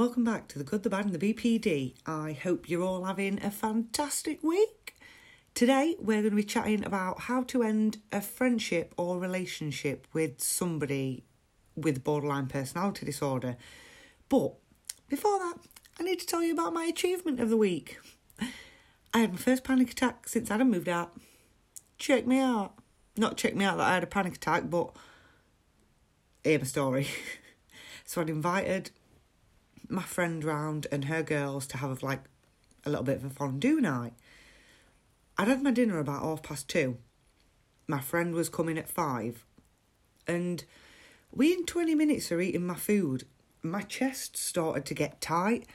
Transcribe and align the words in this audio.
Welcome 0.00 0.24
back 0.24 0.48
to 0.48 0.58
the 0.58 0.64
Good, 0.64 0.82
the 0.82 0.88
Bad, 0.88 1.04
and 1.04 1.14
the 1.14 1.34
BPD. 1.34 1.92
I 2.06 2.32
hope 2.32 2.70
you're 2.70 2.82
all 2.82 3.04
having 3.04 3.38
a 3.44 3.50
fantastic 3.50 4.42
week. 4.42 4.96
Today, 5.52 5.94
we're 5.98 6.22
going 6.22 6.30
to 6.30 6.36
be 6.36 6.42
chatting 6.42 6.86
about 6.86 7.20
how 7.20 7.42
to 7.42 7.62
end 7.62 7.98
a 8.10 8.22
friendship 8.22 8.94
or 8.96 9.18
relationship 9.18 10.06
with 10.14 10.40
somebody 10.40 11.24
with 11.76 12.02
borderline 12.02 12.46
personality 12.46 13.04
disorder. 13.04 13.58
But 14.30 14.54
before 15.10 15.38
that, 15.38 15.56
I 15.98 16.04
need 16.04 16.18
to 16.20 16.26
tell 16.26 16.42
you 16.42 16.54
about 16.54 16.72
my 16.72 16.84
achievement 16.86 17.38
of 17.38 17.50
the 17.50 17.58
week. 17.58 17.98
I 19.12 19.18
had 19.18 19.32
my 19.32 19.38
first 19.38 19.64
panic 19.64 19.90
attack 19.90 20.30
since 20.30 20.50
Adam 20.50 20.70
moved 20.70 20.88
out. 20.88 21.12
Check 21.98 22.26
me 22.26 22.38
out. 22.38 22.72
Not 23.18 23.36
check 23.36 23.54
me 23.54 23.66
out 23.66 23.76
that 23.76 23.86
I 23.86 23.92
had 23.92 24.04
a 24.04 24.06
panic 24.06 24.36
attack, 24.36 24.70
but 24.70 24.96
hear 26.42 26.58
my 26.58 26.64
story. 26.64 27.06
so 28.06 28.22
I'd 28.22 28.30
invited 28.30 28.92
my 29.90 30.02
friend 30.02 30.44
round 30.44 30.86
and 30.92 31.06
her 31.06 31.22
girls 31.22 31.66
to 31.68 31.78
have 31.78 32.02
like 32.02 32.22
a 32.84 32.90
little 32.90 33.04
bit 33.04 33.16
of 33.16 33.24
a 33.24 33.30
fondue 33.30 33.80
night. 33.80 34.12
I'd 35.36 35.48
had 35.48 35.62
my 35.62 35.70
dinner 35.70 35.98
about 35.98 36.22
half 36.22 36.42
past 36.42 36.68
two. 36.68 36.98
My 37.86 38.00
friend 38.00 38.34
was 38.34 38.48
coming 38.48 38.78
at 38.78 38.88
five. 38.88 39.44
And 40.26 40.64
we 41.32 41.52
in 41.52 41.64
20 41.64 41.94
minutes 41.94 42.30
are 42.30 42.40
eating 42.40 42.66
my 42.66 42.74
food. 42.74 43.24
My 43.62 43.82
chest 43.82 44.36
started 44.36 44.84
to 44.86 44.94
get 44.94 45.20
tight. 45.20 45.66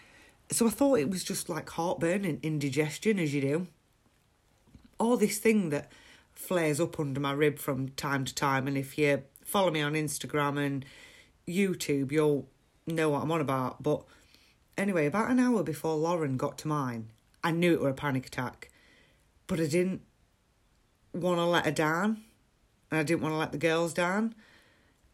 So 0.52 0.68
I 0.68 0.70
thought 0.70 1.00
it 1.00 1.10
was 1.10 1.24
just 1.24 1.50
like 1.50 1.70
heartburn 1.72 2.26
and 2.26 2.44
indigestion, 2.44 3.20
as 3.20 3.34
you 3.34 3.42
do. 3.42 3.68
All 5.00 5.18
this 5.18 5.40
thing 5.40 5.70
that 5.70 5.92
flares 6.34 6.80
up 6.80 7.00
under 7.00 7.20
my 7.20 7.32
rib 7.32 7.58
from 7.60 7.90
time 7.90 8.26
to 8.26 8.36
time. 8.36 8.68
And 8.68 8.78
if 8.78 8.98
you 8.98 9.24
follow 9.44 9.72
me 9.72 9.82
on 9.82 9.94
Instagram 9.94 10.64
and 10.64 10.86
YouTube, 11.48 12.12
you'll 12.12 12.48
know 12.88 13.10
what 13.10 13.24
I'm 13.24 13.32
on 13.32 13.42
about. 13.42 13.82
But 13.82 14.04
anyway, 14.78 15.06
about 15.06 15.30
an 15.32 15.40
hour 15.40 15.64
before 15.64 15.96
Lauren 15.96 16.38
got 16.38 16.58
to 16.60 16.68
mine, 16.68 17.12
I 17.44 17.52
knew 17.52 17.74
it 17.74 17.82
were 17.82 17.90
a 17.90 17.94
panic 17.94 18.28
attack, 18.28 18.70
but 19.48 19.60
I 19.60 19.68
didn't 19.68 20.02
want 21.14 21.38
to 21.38 21.46
let 21.46 21.66
her 21.66 21.72
down, 21.72 22.24
and 22.92 23.00
I 23.00 23.04
didn't 23.04 23.22
want 23.22 23.34
to 23.34 23.38
let 23.38 23.52
the 23.52 23.58
girls 23.58 23.94
down, 23.94 24.36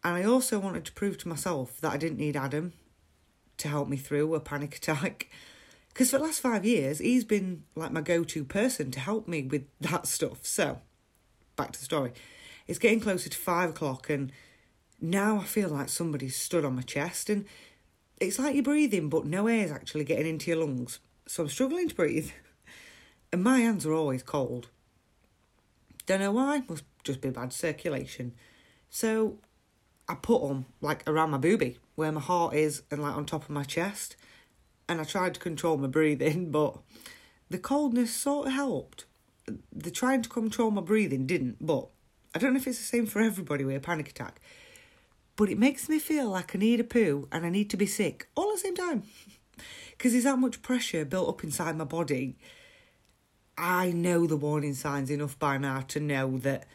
and 0.04 0.16
I 0.16 0.24
also 0.24 0.58
wanted 0.58 0.84
to 0.86 0.92
prove 0.92 1.18
to 1.18 1.28
myself 1.28 1.80
that 1.80 1.92
I 1.92 1.96
didn't 1.96 2.18
need 2.18 2.36
Adam 2.36 2.72
to 3.58 3.68
help 3.68 3.88
me 3.88 3.96
through 3.96 4.34
a 4.34 4.40
panic 4.40 4.76
attack. 4.76 5.30
Because 5.88 6.10
for 6.10 6.18
the 6.18 6.24
last 6.24 6.40
five 6.40 6.64
years, 6.64 6.98
he's 6.98 7.24
been 7.24 7.64
like 7.76 7.92
my 7.92 8.00
go 8.00 8.24
to 8.24 8.44
person 8.44 8.90
to 8.92 9.00
help 9.00 9.28
me 9.28 9.42
with 9.42 9.66
that 9.80 10.06
stuff. 10.06 10.46
So, 10.46 10.80
back 11.54 11.72
to 11.72 11.78
the 11.78 11.84
story. 11.84 12.12
It's 12.66 12.78
getting 12.78 13.00
closer 13.00 13.28
to 13.28 13.36
five 13.36 13.70
o'clock, 13.70 14.08
and 14.08 14.32
now 15.02 15.38
I 15.38 15.44
feel 15.44 15.68
like 15.68 15.88
somebody's 15.88 16.36
stood 16.36 16.64
on 16.64 16.76
my 16.76 16.82
chest, 16.82 17.28
and 17.28 17.44
it's 18.20 18.38
like 18.38 18.54
you're 18.54 18.62
breathing, 18.62 19.08
but 19.08 19.26
no 19.26 19.48
air 19.48 19.64
is 19.64 19.72
actually 19.72 20.04
getting 20.04 20.28
into 20.28 20.50
your 20.50 20.60
lungs. 20.60 21.00
So 21.26 21.42
I'm 21.42 21.48
struggling 21.48 21.88
to 21.88 21.94
breathe, 21.94 22.30
and 23.32 23.42
my 23.42 23.58
hands 23.58 23.84
are 23.84 23.92
always 23.92 24.22
cold. 24.22 24.68
Don't 26.06 26.20
know 26.20 26.32
why, 26.32 26.62
must 26.68 26.84
just 27.02 27.20
be 27.20 27.30
bad 27.30 27.52
circulation. 27.52 28.32
So 28.90 29.38
I 30.08 30.14
put 30.14 30.46
them 30.46 30.66
like 30.80 31.02
around 31.08 31.30
my 31.30 31.38
boobie, 31.38 31.78
where 31.96 32.12
my 32.12 32.20
heart 32.20 32.54
is, 32.54 32.82
and 32.90 33.02
like 33.02 33.16
on 33.16 33.26
top 33.26 33.42
of 33.42 33.50
my 33.50 33.64
chest. 33.64 34.14
And 34.88 35.00
I 35.00 35.04
tried 35.04 35.34
to 35.34 35.40
control 35.40 35.76
my 35.78 35.88
breathing, 35.88 36.50
but 36.52 36.78
the 37.50 37.58
coldness 37.58 38.14
sort 38.14 38.46
of 38.46 38.52
helped. 38.52 39.06
The 39.72 39.90
trying 39.90 40.22
to 40.22 40.28
control 40.28 40.70
my 40.70 40.80
breathing 40.80 41.26
didn't, 41.26 41.56
but 41.60 41.88
I 42.34 42.38
don't 42.38 42.52
know 42.52 42.60
if 42.60 42.68
it's 42.68 42.78
the 42.78 42.84
same 42.84 43.06
for 43.06 43.20
everybody 43.20 43.64
with 43.64 43.76
a 43.76 43.80
panic 43.80 44.08
attack 44.08 44.40
but 45.36 45.48
it 45.48 45.58
makes 45.58 45.88
me 45.88 45.98
feel 45.98 46.28
like 46.28 46.54
I 46.54 46.58
need 46.58 46.80
a 46.80 46.84
poo 46.84 47.28
and 47.32 47.46
I 47.46 47.50
need 47.50 47.70
to 47.70 47.76
be 47.76 47.86
sick 47.86 48.28
all 48.34 48.50
at 48.50 48.54
the 48.54 48.60
same 48.60 48.76
time. 48.76 49.02
Because 49.90 50.12
there's 50.12 50.24
that 50.24 50.38
much 50.38 50.62
pressure 50.62 51.04
built 51.04 51.28
up 51.28 51.44
inside 51.44 51.76
my 51.76 51.84
body. 51.84 52.36
I 53.56 53.92
know 53.92 54.26
the 54.26 54.36
warning 54.36 54.74
signs 54.74 55.10
enough 55.10 55.38
by 55.38 55.58
now 55.58 55.82
to 55.88 56.00
know 56.00 56.38
that 56.38 56.66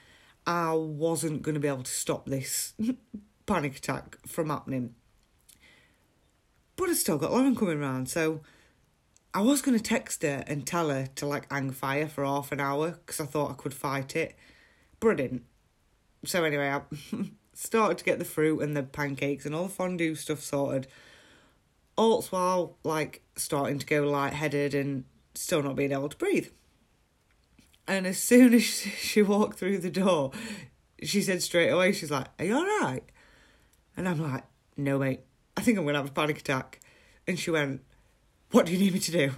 I 0.45 0.71
wasn't 0.73 1.41
going 1.41 1.55
to 1.55 1.59
be 1.59 1.67
able 1.67 1.83
to 1.83 1.91
stop 1.91 2.25
this 2.25 2.73
panic 3.45 3.77
attack 3.77 4.17
from 4.25 4.49
happening. 4.49 4.95
But 6.77 6.89
I 6.89 6.93
still 6.93 7.17
got 7.17 7.31
Lauren 7.31 7.55
coming 7.55 7.79
round, 7.79 8.07
so 8.07 8.41
I 9.33 9.41
was 9.41 9.61
going 9.61 9.77
to 9.77 9.83
text 9.83 10.21
her 10.21 10.43
and 10.47 10.65
tell 10.65 10.89
her 10.89 11.07
to 11.15 11.25
like 11.25 11.51
hang 11.51 11.71
fire 11.71 12.07
for 12.07 12.23
half 12.23 12.51
an 12.53 12.59
hour 12.61 12.91
because 12.91 13.19
I 13.19 13.25
thought 13.25 13.51
I 13.51 13.55
could 13.55 13.73
fight 13.73 14.15
it, 14.15 14.37
but 14.99 15.09
I 15.09 15.15
didn't. 15.15 15.43
So 16.23 16.43
anyway, 16.43 16.69
I 16.69 16.81
started 17.57 17.97
to 17.97 18.03
get 18.03 18.19
the 18.19 18.25
fruit 18.25 18.59
and 18.59 18.77
the 18.77 18.83
pancakes 18.83 19.45
and 19.45 19.55
all 19.55 19.63
the 19.63 19.69
fondue 19.69 20.15
stuff 20.15 20.41
sorted. 20.41 20.87
All 21.95 22.21
while 22.23 22.77
like 22.83 23.21
starting 23.35 23.79
to 23.79 23.85
go 23.85 24.03
lightheaded 24.03 24.75
and 24.75 25.05
still 25.33 25.63
not 25.63 25.75
being 25.75 25.91
able 25.91 26.09
to 26.09 26.17
breathe. 26.17 26.49
And 27.87 28.05
as 28.05 28.19
soon 28.19 28.53
as 28.53 28.63
she 28.63 29.21
walked 29.21 29.57
through 29.57 29.79
the 29.79 29.89
door, 29.89 30.31
she 31.01 31.21
said 31.21 31.41
straight 31.41 31.69
away, 31.69 31.91
she's 31.93 32.11
like, 32.11 32.27
Are 32.37 32.45
you 32.45 32.55
alright? 32.55 33.03
And 33.95 34.07
I'm 34.07 34.21
like, 34.21 34.43
No, 34.75 34.99
mate, 34.99 35.21
I 35.55 35.61
think 35.61 35.77
I'm 35.77 35.85
going 35.85 35.93
to 35.93 35.99
have 35.99 36.09
a 36.09 36.13
panic 36.13 36.39
attack. 36.39 36.79
And 37.27 37.39
she 37.39 37.49
went, 37.49 37.81
What 38.51 38.67
do 38.67 38.73
you 38.73 38.77
need 38.77 38.93
me 38.93 38.99
to 38.99 39.11
do? 39.11 39.31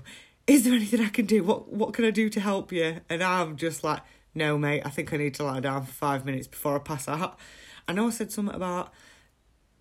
Is 0.46 0.66
there 0.66 0.74
anything 0.74 1.00
I 1.00 1.09
can 1.09 1.25
do? 1.25 1.44
What 1.44 1.72
What 1.72 1.94
can 1.94 2.03
I 2.03 2.12
do 2.12 2.30
to 2.30 2.40
help 2.41 2.72
you? 2.74 2.97
And 3.09 3.24
I'm 3.24 3.56
just 3.56 3.84
like, 3.84 4.01
No, 4.36 4.57
mate, 4.57 4.81
I 4.84 4.90
think 4.90 5.13
I 5.13 5.18
need 5.18 5.36
to 5.36 5.44
lie 5.44 5.62
down 5.62 5.86
for 5.86 5.94
five 5.94 6.25
minutes 6.25 6.47
before 6.47 6.75
I 6.75 6.80
pass 6.80 7.07
out. 7.07 7.40
I 7.89 7.91
know 7.91 8.05
I 8.05 8.11
said 8.11 8.31
something 8.31 8.53
about 8.53 8.94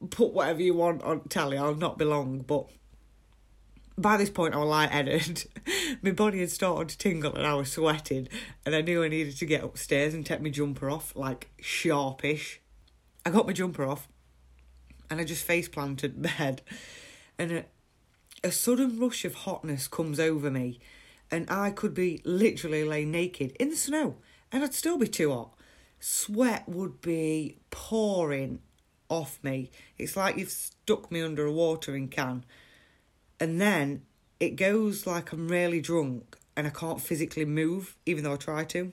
put 0.08 0.32
whatever 0.32 0.62
you 0.62 0.72
want 0.72 1.02
on 1.02 1.28
telly, 1.28 1.58
I'll 1.58 1.74
not 1.74 1.98
be 1.98 2.06
long, 2.06 2.38
but 2.38 2.66
by 3.98 4.16
this 4.16 4.30
point 4.30 4.54
I 4.54 4.58
was 4.58 4.69
lightheaded. 4.69 5.44
my 6.02 6.12
body 6.12 6.41
had 6.41 6.50
started 6.50 6.88
to 6.88 6.96
tingle 6.96 7.34
and 7.34 7.46
I 7.46 7.52
was 7.52 7.70
sweating, 7.70 8.26
and 8.64 8.74
I 8.74 8.80
knew 8.80 9.04
I 9.04 9.08
needed 9.08 9.36
to 9.36 9.44
get 9.44 9.62
upstairs 9.62 10.14
and 10.14 10.24
take 10.24 10.41
my 10.41 10.48
jumper 10.48 10.88
off, 10.88 11.14
like 11.14 11.50
sharpish. 11.60 12.62
I 13.26 13.30
got 13.30 13.46
my 13.46 13.52
jumper 13.52 13.84
off, 13.84 14.08
and 15.10 15.20
I 15.20 15.25
just 15.25 15.44
face 15.44 15.69
planted 15.69 16.22
bed, 16.22 16.62
and 17.38 17.52
a, 17.52 17.64
a 18.42 18.50
sudden 18.50 18.98
rush 18.98 19.26
of 19.26 19.34
hotness 19.34 19.86
comes 19.86 20.19
over 20.19 20.50
me, 20.50 20.80
and 21.30 21.50
I 21.50 21.72
could 21.72 21.92
be 21.92 22.22
literally 22.25 22.84
lay 22.84 23.04
naked 23.04 23.54
in 23.60 23.69
the 23.69 23.76
snow, 23.76 24.16
and 24.50 24.64
I'd 24.64 24.72
still 24.72 24.96
be 24.96 25.08
too 25.08 25.30
hot 25.30 25.57
sweat 26.00 26.69
would 26.69 27.00
be 27.00 27.59
pouring 27.70 28.60
off 29.09 29.38
me. 29.42 29.70
It's 29.97 30.16
like 30.16 30.36
you've 30.36 30.50
stuck 30.50 31.10
me 31.10 31.22
under 31.22 31.47
a 31.47 31.53
watering 31.53 32.09
can. 32.09 32.44
And 33.41 33.60
then 33.60 34.03
it 34.41 34.56
goes 34.56 35.06
like 35.06 35.32
I'm 35.32 35.48
really 35.48 35.81
drunk 35.81 36.37
and 36.56 36.66
I 36.66 36.70
can't 36.70 37.00
physically 37.00 37.44
move, 37.44 37.97
even 38.04 38.25
though 38.25 38.34
I 38.34 38.37
try 38.37 38.64
to. 38.64 38.92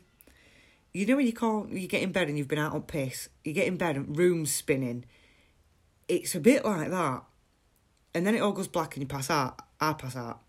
You 0.94 1.06
know 1.06 1.18
when 1.18 1.26
you 1.26 1.34
can't, 1.34 1.72
you 1.72 1.88
get 1.88 2.04
in 2.04 2.12
bed 2.12 2.30
and 2.30 2.38
you've 2.38 2.48
been 2.48 2.60
out 2.60 2.74
on 2.74 2.84
piss, 2.84 3.28
you 3.44 3.54
get 3.54 3.68
in 3.68 3.76
bed 3.76 3.98
and 3.98 4.18
room's 4.18 4.52
spinning. 4.52 5.06
It's 6.08 6.36
a 6.36 6.40
bit 6.40 6.64
like 6.64 6.90
that. 6.90 7.24
And 8.14 8.26
then 8.26 8.36
it 8.36 8.42
all 8.42 8.54
goes 8.54 8.70
black 8.70 8.96
and 8.96 9.04
you 9.04 9.08
pass 9.08 9.30
out. 9.30 9.60
I 9.82 9.94
pass 9.94 10.16
out. 10.16 10.42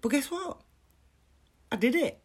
But 0.00 0.12
guess 0.12 0.30
what? 0.30 0.62
I 1.70 1.76
did 1.76 1.94
it. 1.94 2.20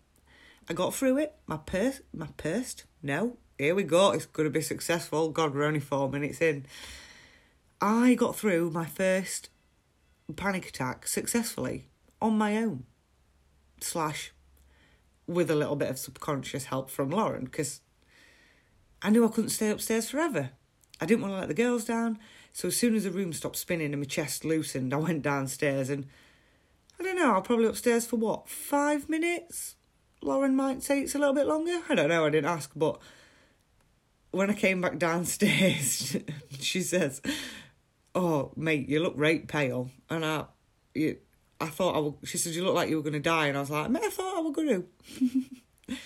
I 0.70 0.74
got 0.74 0.94
through 0.94 1.18
it. 1.18 1.36
My 1.48 1.58
purse, 1.58 2.02
my 2.14 2.28
pursed. 2.38 2.86
No, 3.02 3.38
here 3.58 3.76
we 3.76 3.84
go. 3.84 4.12
It's 4.12 4.26
going 4.26 4.48
to 4.48 4.52
be 4.52 4.62
successful. 4.62 5.30
God, 5.30 5.54
we're 5.54 5.64
only 5.64 5.80
four 5.80 6.10
minutes 6.10 6.42
in. 6.42 6.66
I 7.80 8.14
got 8.14 8.36
through 8.36 8.72
my 8.72 8.86
first 8.86 9.50
panic 10.36 10.68
attack 10.68 11.08
successfully 11.08 11.88
on 12.22 12.38
my 12.38 12.58
own, 12.58 12.84
slash, 13.80 14.34
with 15.28 15.50
a 15.50 15.56
little 15.56 15.78
bit 15.78 15.90
of 15.90 15.98
subconscious 15.98 16.66
help 16.66 16.90
from 16.90 17.10
Lauren 17.10 17.46
because 17.46 17.80
I 19.02 19.10
knew 19.10 19.26
I 19.26 19.30
couldn't 19.30 19.52
stay 19.52 19.70
upstairs 19.70 20.10
forever. 20.10 20.50
I 21.00 21.06
didn't 21.06 21.22
want 21.22 21.34
to 21.36 21.40
let 21.40 21.48
the 21.48 21.54
girls 21.54 21.86
down. 21.86 22.20
So 22.52 22.68
as 22.68 22.76
soon 22.76 22.96
as 22.96 23.06
the 23.06 23.12
room 23.12 23.32
stopped 23.32 23.56
spinning 23.56 23.94
and 23.94 24.02
my 24.02 24.06
chest 24.06 24.44
loosened, 24.44 24.94
I 24.94 24.98
went 24.98 25.22
downstairs 25.22 25.90
and 25.90 26.08
I 27.00 27.04
don't 27.04 27.16
know, 27.16 27.32
I 27.32 27.36
will 27.36 27.42
probably 27.44 27.68
upstairs 27.68 28.06
for 28.06 28.18
what, 28.18 28.50
five 28.50 29.08
minutes? 29.08 29.76
Lauren 30.22 30.56
might 30.56 30.84
say 30.84 31.02
it's 31.02 31.16
a 31.16 31.20
little 31.20 31.34
bit 31.34 31.48
longer. 31.48 31.80
I 31.90 31.96
don't 31.96 32.10
know, 32.10 32.26
I 32.26 32.30
didn't 32.30 32.50
ask, 32.50 32.72
but 32.76 33.00
when 34.32 34.50
I 34.50 34.54
came 34.54 34.82
back 34.82 34.98
downstairs, 34.98 36.18
she 36.60 36.82
says, 36.82 37.22
"Oh, 38.14 38.52
mate, 38.56 38.90
you 38.90 39.02
look 39.02 39.14
right 39.16 39.48
pale," 39.48 39.90
and 40.10 40.26
I, 40.26 40.46
you, 40.94 41.18
I 41.60 41.68
thought 41.68 41.96
I 41.96 42.00
would. 42.00 42.16
She 42.24 42.38
said, 42.38 42.54
"You 42.54 42.64
look 42.64 42.76
like 42.76 42.90
you 42.90 42.98
were 42.98 43.04
gonna 43.04 43.20
die," 43.20 43.48
and 43.48 43.58
I 43.58 43.62
was 43.62 43.70
like, 43.70 43.90
"Mate, 43.90 44.04
I 44.04 44.10
thought 44.10 44.38
I 44.38 44.42
was 44.42 44.56
gonna." 44.56 44.84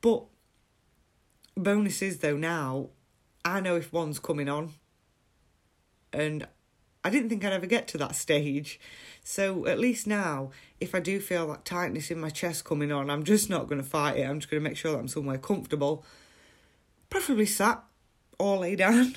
but 0.00 0.24
bonus 1.56 2.02
is 2.02 2.18
though 2.18 2.36
now, 2.36 2.90
I 3.44 3.60
know 3.60 3.76
if 3.76 3.92
one's 3.92 4.18
coming 4.18 4.48
on, 4.48 4.72
and 6.12 6.46
I 7.04 7.10
didn't 7.10 7.28
think 7.28 7.44
I'd 7.44 7.52
ever 7.52 7.66
get 7.66 7.86
to 7.88 7.98
that 7.98 8.16
stage. 8.16 8.80
So 9.22 9.66
at 9.66 9.78
least 9.78 10.06
now, 10.06 10.50
if 10.80 10.94
I 10.94 11.00
do 11.00 11.20
feel 11.20 11.48
that 11.48 11.64
tightness 11.64 12.10
in 12.10 12.20
my 12.20 12.30
chest 12.30 12.64
coming 12.64 12.92
on, 12.92 13.10
I'm 13.10 13.24
just 13.24 13.48
not 13.48 13.68
going 13.68 13.80
to 13.80 13.88
fight 13.88 14.18
it. 14.18 14.24
I'm 14.24 14.40
just 14.40 14.50
going 14.50 14.62
to 14.62 14.68
make 14.68 14.76
sure 14.76 14.92
that 14.92 14.98
I'm 14.98 15.08
somewhere 15.08 15.38
comfortable, 15.38 16.04
preferably 17.08 17.46
sat 17.46 17.82
or 18.38 18.58
lay 18.58 18.76
down. 18.76 19.16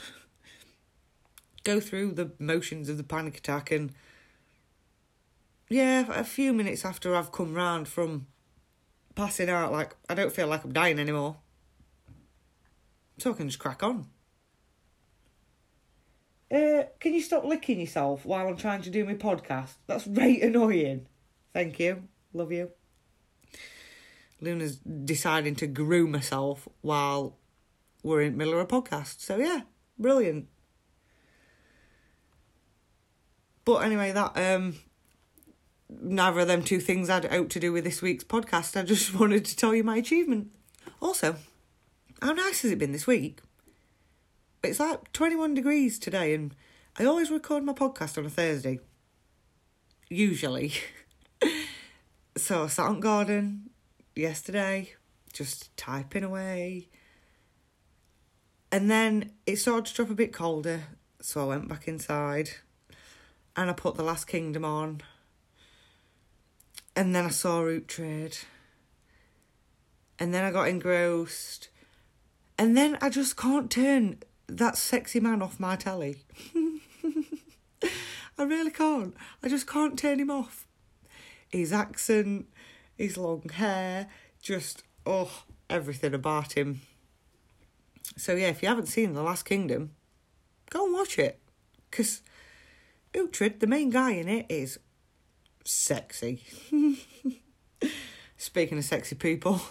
Go 1.64 1.80
through 1.80 2.14
the 2.14 2.32
motions 2.40 2.88
of 2.88 2.98
the 2.98 3.04
panic 3.04 3.38
attack 3.38 3.72
and 3.72 3.92
yeah, 5.70 6.06
a 6.10 6.24
few 6.24 6.52
minutes 6.52 6.84
after 6.84 7.16
I've 7.16 7.32
come 7.32 7.54
round 7.54 7.88
from 7.88 8.26
passing 9.14 9.50
out, 9.50 9.72
like, 9.72 9.96
I 10.10 10.16
don't 10.16 10.34
feel 10.34 10.48
like 10.48 10.64
I'm 10.64 10.74
dying 10.74 10.98
anymore. 10.98 11.38
So 13.20 13.32
I 13.32 13.34
can 13.36 13.48
just 13.48 13.60
crack 13.60 13.84
on. 13.84 14.08
Uh, 16.52 16.84
can 17.00 17.14
you 17.14 17.22
stop 17.22 17.44
licking 17.44 17.80
yourself 17.80 18.26
while 18.26 18.48
I'm 18.48 18.58
trying 18.58 18.82
to 18.82 18.90
do 18.90 19.06
my 19.06 19.14
podcast? 19.14 19.74
That's 19.86 20.08
right 20.08 20.42
annoying. 20.42 21.06
Thank 21.54 21.80
you. 21.80 22.04
Love 22.34 22.52
you. 22.52 22.72
Luna's 24.42 24.78
deciding 24.78 25.56
to 25.56 25.68
groom 25.68 26.14
herself 26.14 26.68
while 26.82 27.38
we're 28.04 28.22
in 28.22 28.34
the 28.34 28.38
middle 28.38 28.54
of 28.54 28.60
a 28.60 28.66
podcast. 28.66 29.20
So 29.20 29.38
yeah, 29.38 29.62
brilliant. 29.98 30.48
But 33.66 33.78
anyway, 33.84 34.12
that 34.12 34.38
um 34.38 34.76
neither 35.90 36.42
of 36.42 36.48
them 36.48 36.64
two 36.64 36.80
things 36.80 37.10
had 37.10 37.26
out 37.26 37.50
to 37.50 37.60
do 37.60 37.72
with 37.72 37.84
this 37.84 38.02
week's 38.02 38.24
podcast. 38.24 38.80
I 38.80 38.84
just 38.84 39.14
wanted 39.20 39.46
to 39.46 39.56
tell 39.56 39.76
you 39.76 39.84
my 39.84 39.98
achievement. 39.98 40.52
Also, 41.02 41.36
how 42.22 42.34
nice 42.34 42.62
has 42.62 42.72
it 42.72 42.80
been 42.80 42.92
this 42.92 43.08
week? 43.08 43.40
It's 44.64 44.80
like 44.80 45.12
21 45.14 45.54
degrees 45.54 45.98
today, 45.98 46.34
and 46.34 46.54
I 46.98 47.06
always 47.06 47.32
record 47.32 47.64
my 47.64 47.74
podcast 47.74 48.18
on 48.18 48.26
a 48.26 48.30
Thursday. 48.30 48.80
Usually. 50.10 50.74
so 52.38 52.64
I 52.64 52.68
sat 52.68 52.88
on 52.88 53.00
garden 53.00 53.70
yesterday, 54.16 54.94
just 55.34 55.76
typing 55.78 56.24
away. 56.24 56.90
And 58.72 58.90
then 58.90 59.32
it 59.46 59.58
started 59.58 59.86
to 59.88 59.94
drop 59.94 60.10
a 60.10 60.16
bit 60.16 60.32
colder, 60.32 60.84
so 61.22 61.42
I 61.42 61.46
went 61.46 61.68
back 61.68 61.88
inside 61.88 62.52
and 63.56 63.70
I 63.70 63.74
put 63.74 63.96
The 63.96 64.04
Last 64.04 64.26
Kingdom 64.26 64.64
on. 64.64 65.02
And 66.96 67.14
then 67.16 67.26
I 67.26 67.30
saw 67.30 67.62
Uhtred. 67.64 68.46
And 70.18 70.34
then 70.34 70.44
I 70.44 70.52
got 70.52 70.68
engrossed. 70.68 71.70
And 72.58 72.78
then 72.78 72.98
I 73.02 73.10
just 73.10 73.38
can't 73.38 73.70
turn 73.70 74.20
that 74.48 74.78
sexy 74.78 75.20
man 75.20 75.42
off 75.42 75.60
my 75.60 75.76
telly. 75.76 76.24
I 78.38 78.44
really 78.44 78.72
can't. 78.72 79.14
I 79.44 79.50
just 79.50 79.68
can't 79.68 80.00
turn 80.00 80.20
him 80.20 80.32
off. 80.32 80.66
His 81.50 81.74
accent, 81.74 82.48
his 82.96 83.18
long 83.18 83.48
hair, 83.50 84.08
just, 84.42 84.84
oh, 85.06 85.44
everything 85.70 86.14
about 86.14 86.54
him. 86.54 86.82
So, 88.18 88.36
yeah, 88.36 88.48
if 88.48 88.62
you 88.62 88.68
haven't 88.68 88.88
seen 88.88 89.14
The 89.14 89.24
Last 89.24 89.44
Kingdom, 89.44 89.92
go 90.70 90.86
and 90.86 90.94
watch 90.94 91.18
it. 91.20 91.40
Because 91.90 92.22
Uhtred, 93.14 93.60
the 93.60 93.68
main 93.68 93.90
guy 93.90 94.12
in 94.12 94.28
it, 94.28 94.46
is 94.50 94.80
sexy. 95.64 96.44
Speaking 98.38 98.78
of 98.78 98.84
sexy 98.84 99.16
people, 99.16 99.62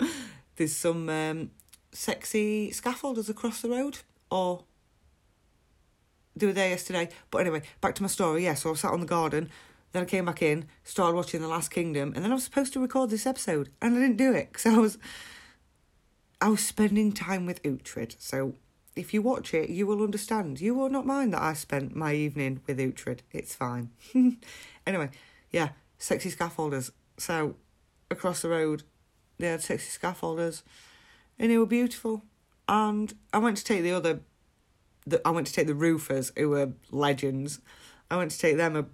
there's 0.56 0.74
some 0.74 1.08
um, 1.08 1.50
sexy 1.92 2.70
scaffolders 2.70 3.28
across 3.28 3.60
the 3.60 3.68
road, 3.68 3.98
or 4.30 4.64
they 6.36 6.46
were 6.46 6.52
there 6.52 6.70
yesterday. 6.70 7.08
But 7.30 7.38
anyway, 7.38 7.62
back 7.80 7.94
to 7.96 8.02
my 8.02 8.08
story. 8.08 8.44
Yeah, 8.44 8.54
so 8.54 8.70
I 8.70 8.74
sat 8.74 8.92
on 8.92 9.00
the 9.00 9.06
garden, 9.06 9.50
then 9.94 10.02
I 10.02 10.06
came 10.06 10.24
back 10.24 10.42
in, 10.42 10.66
started 10.82 11.14
watching 11.14 11.40
The 11.40 11.46
Last 11.46 11.70
Kingdom, 11.70 12.12
and 12.14 12.24
then 12.24 12.32
I 12.32 12.34
was 12.34 12.42
supposed 12.42 12.72
to 12.72 12.80
record 12.80 13.10
this 13.10 13.26
episode, 13.26 13.70
and 13.80 13.96
I 13.96 14.00
didn't 14.00 14.16
do 14.16 14.32
it 14.32 14.48
because 14.52 14.66
I 14.66 14.76
was, 14.76 14.98
I 16.40 16.48
was 16.48 16.66
spending 16.66 17.12
time 17.12 17.46
with 17.46 17.62
Uhtred. 17.62 18.16
So 18.18 18.54
if 18.96 19.14
you 19.14 19.22
watch 19.22 19.54
it, 19.54 19.70
you 19.70 19.86
will 19.86 20.02
understand. 20.02 20.60
You 20.60 20.74
will 20.74 20.88
not 20.88 21.06
mind 21.06 21.32
that 21.32 21.42
I 21.42 21.54
spent 21.54 21.94
my 21.94 22.12
evening 22.12 22.60
with 22.66 22.78
Uhtred. 22.78 23.20
It's 23.30 23.54
fine. 23.54 23.90
anyway, 24.86 25.10
yeah, 25.52 25.68
sexy 25.96 26.32
scaffolders. 26.32 26.90
So 27.16 27.54
across 28.10 28.42
the 28.42 28.48
road, 28.48 28.82
they 29.38 29.46
had 29.46 29.62
sexy 29.62 29.96
scaffolders, 29.96 30.62
and 31.38 31.52
they 31.52 31.58
were 31.58 31.66
beautiful. 31.66 32.24
And 32.68 33.14
I 33.32 33.38
went 33.38 33.58
to 33.58 33.64
take 33.64 33.82
the 33.82 33.92
other, 33.92 34.22
the, 35.06 35.24
I 35.24 35.30
went 35.30 35.46
to 35.46 35.52
take 35.52 35.68
the 35.68 35.74
roofers 35.76 36.32
who 36.36 36.48
were 36.48 36.72
legends. 36.90 37.60
I 38.10 38.16
went 38.16 38.32
to 38.32 38.38
take 38.40 38.56
them 38.56 38.74
a 38.74 38.86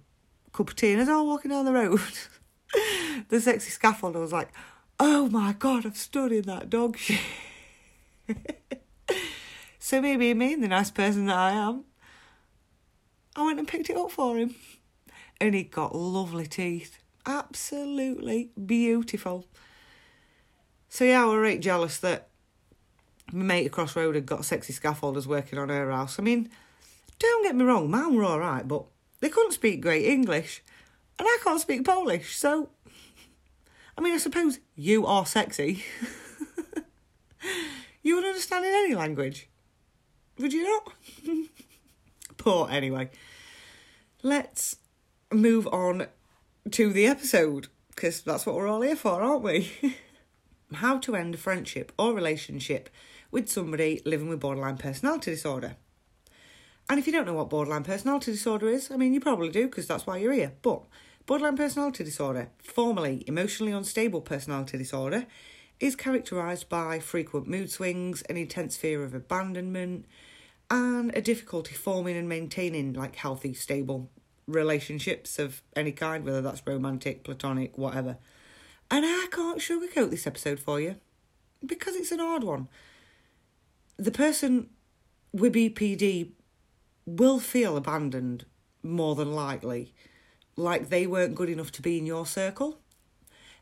cup 0.53 0.69
of 0.69 0.75
tea, 0.75 0.93
and 0.93 1.01
as 1.01 1.09
I 1.09 1.19
walking 1.21 1.51
down 1.51 1.65
the 1.65 1.73
road, 1.73 1.99
the 3.29 3.41
sexy 3.41 3.71
scaffolder 3.71 4.19
was 4.19 4.33
like, 4.33 4.49
"Oh 4.99 5.29
my 5.29 5.53
god, 5.53 5.85
I've 5.85 5.97
stood 5.97 6.31
in 6.31 6.43
that 6.43 6.69
dog 6.69 6.97
shit." 6.97 7.19
So 9.83 9.99
maybe 9.99 10.33
me, 10.35 10.53
the 10.55 10.67
nice 10.67 10.91
person 10.91 11.25
that 11.25 11.35
I 11.35 11.51
am, 11.51 11.85
I 13.35 13.43
went 13.43 13.57
and 13.57 13.67
picked 13.67 13.89
it 13.89 13.97
up 13.97 14.11
for 14.11 14.37
him. 14.37 14.53
And 15.41 15.55
he 15.55 15.63
got 15.63 15.95
lovely 15.95 16.45
teeth. 16.45 16.99
Absolutely 17.25 18.51
beautiful. 18.63 19.47
So 20.87 21.03
yeah, 21.03 21.23
I 21.23 21.25
was 21.25 21.39
right 21.39 21.59
jealous 21.59 21.97
that 21.97 22.29
my 23.33 23.43
mate 23.43 23.65
across 23.65 23.95
road 23.95 24.13
had 24.13 24.27
got 24.27 24.45
sexy 24.45 24.71
scaffolders 24.71 25.25
working 25.25 25.57
on 25.57 25.69
her 25.69 25.91
house. 25.91 26.19
I 26.19 26.21
mean, 26.21 26.47
don't 27.17 27.43
get 27.43 27.55
me 27.55 27.65
wrong, 27.65 27.89
mine 27.89 28.15
were 28.15 28.23
alright, 28.23 28.67
but 28.67 28.85
they 29.21 29.29
couldn't 29.29 29.53
speak 29.53 29.81
great 29.81 30.05
English. 30.05 30.61
And 31.17 31.27
I 31.27 31.37
can't 31.43 31.61
speak 31.61 31.85
Polish, 31.85 32.35
so 32.35 32.69
I 33.97 34.01
mean 34.01 34.13
I 34.13 34.17
suppose 34.17 34.59
you 34.75 35.05
are 35.05 35.25
sexy. 35.25 35.83
you 38.03 38.15
would 38.15 38.25
understand 38.25 38.65
in 38.65 38.73
any 38.73 38.95
language. 38.95 39.47
Would 40.39 40.53
you 40.53 40.63
not? 40.63 40.93
Poor 42.37 42.67
anyway. 42.69 43.09
Let's 44.23 44.77
move 45.31 45.67
on 45.67 46.07
to 46.71 46.91
the 46.91 47.07
episode 47.07 47.67
because 47.89 48.21
that's 48.21 48.45
what 48.45 48.55
we're 48.55 48.67
all 48.67 48.81
here 48.81 48.95
for, 48.95 49.21
aren't 49.21 49.43
we? 49.43 49.71
How 50.73 50.97
to 50.99 51.15
end 51.15 51.35
a 51.35 51.37
friendship 51.37 51.91
or 51.99 52.13
relationship 52.13 52.89
with 53.29 53.49
somebody 53.49 54.01
living 54.05 54.29
with 54.29 54.39
borderline 54.39 54.77
personality 54.77 55.31
disorder. 55.31 55.75
And 56.91 56.99
if 56.99 57.07
you 57.07 57.13
don't 57.13 57.25
know 57.25 57.35
what 57.35 57.49
borderline 57.49 57.85
personality 57.85 58.33
disorder 58.33 58.67
is, 58.67 58.91
I 58.91 58.97
mean, 58.97 59.13
you 59.13 59.21
probably 59.21 59.47
do 59.47 59.67
because 59.67 59.87
that's 59.87 60.05
why 60.05 60.17
you're 60.17 60.33
here. 60.33 60.51
But 60.61 60.83
borderline 61.25 61.55
personality 61.55 62.03
disorder, 62.03 62.49
formerly 62.61 63.23
emotionally 63.27 63.71
unstable 63.71 64.19
personality 64.19 64.77
disorder, 64.77 65.25
is 65.79 65.95
characterised 65.95 66.67
by 66.67 66.99
frequent 66.99 67.47
mood 67.47 67.71
swings, 67.71 68.23
an 68.23 68.35
intense 68.35 68.75
fear 68.75 69.05
of 69.05 69.13
abandonment, 69.13 70.03
and 70.69 71.15
a 71.15 71.21
difficulty 71.21 71.75
forming 71.75 72.17
and 72.17 72.27
maintaining 72.27 72.91
like 72.91 73.15
healthy, 73.15 73.53
stable 73.53 74.11
relationships 74.45 75.39
of 75.39 75.63
any 75.77 75.93
kind, 75.93 76.25
whether 76.25 76.41
that's 76.41 76.61
romantic, 76.67 77.23
platonic, 77.23 77.77
whatever. 77.77 78.17
And 78.91 79.05
I 79.05 79.27
can't 79.31 79.59
sugarcoat 79.59 80.09
this 80.09 80.27
episode 80.27 80.59
for 80.59 80.81
you 80.81 80.97
because 81.65 81.95
it's 81.95 82.11
an 82.11 82.19
hard 82.19 82.43
one. 82.43 82.67
The 83.95 84.11
person 84.11 84.71
with 85.31 85.53
BPD 85.53 86.31
will 87.05 87.39
feel 87.39 87.77
abandoned 87.77 88.45
more 88.83 89.15
than 89.15 89.33
likely, 89.33 89.93
like 90.55 90.89
they 90.89 91.07
weren't 91.07 91.35
good 91.35 91.49
enough 91.49 91.71
to 91.73 91.81
be 91.81 91.97
in 91.97 92.05
your 92.05 92.25
circle. 92.25 92.79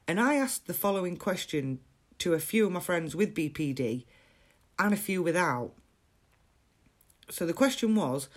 And 0.08 0.20
I 0.20 0.36
asked 0.36 0.68
the 0.68 0.74
following 0.74 1.18
question 1.18 1.80
to 2.20 2.34
a 2.34 2.40
few 2.40 2.66
of 2.66 2.72
my 2.72 2.80
friends 2.80 3.16
with 3.16 3.36
BPD 3.36 4.06
and 4.78 4.94
a 4.94 4.98
few 4.98 5.22
without. 5.22 5.74
So 7.30 7.46
the 7.46 7.54
question 7.54 7.96
was 7.96 8.28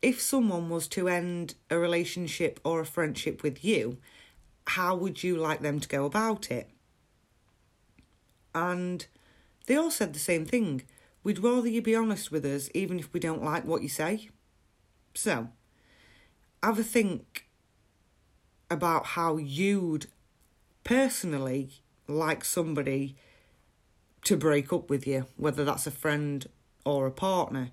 if 0.00 0.20
someone 0.20 0.70
was 0.70 0.88
to 0.88 1.08
end 1.08 1.54
a 1.70 1.78
relationship 1.78 2.60
or 2.64 2.80
a 2.80 2.86
friendship 2.86 3.42
with 3.42 3.64
you, 3.64 3.98
how 4.68 4.94
would 4.94 5.22
you 5.22 5.36
like 5.36 5.60
them 5.60 5.80
to 5.80 5.88
go 5.88 6.04
about 6.04 6.50
it? 6.50 6.70
And 8.54 9.06
they 9.66 9.76
all 9.76 9.90
said 9.90 10.12
the 10.12 10.18
same 10.18 10.46
thing. 10.46 10.82
We'd 11.22 11.40
rather 11.40 11.68
you 11.68 11.82
be 11.82 11.94
honest 11.94 12.30
with 12.30 12.44
us, 12.44 12.70
even 12.74 12.98
if 12.98 13.12
we 13.12 13.20
don't 13.20 13.42
like 13.42 13.64
what 13.64 13.82
you 13.82 13.88
say. 13.88 14.30
So, 15.18 15.48
have 16.62 16.78
a 16.78 16.84
think 16.84 17.48
about 18.70 19.04
how 19.04 19.36
you'd 19.36 20.06
personally 20.84 21.82
like 22.06 22.44
somebody 22.44 23.16
to 24.22 24.36
break 24.36 24.72
up 24.72 24.88
with 24.88 25.08
you, 25.08 25.26
whether 25.36 25.64
that's 25.64 25.88
a 25.88 25.90
friend 25.90 26.46
or 26.84 27.08
a 27.08 27.10
partner, 27.10 27.70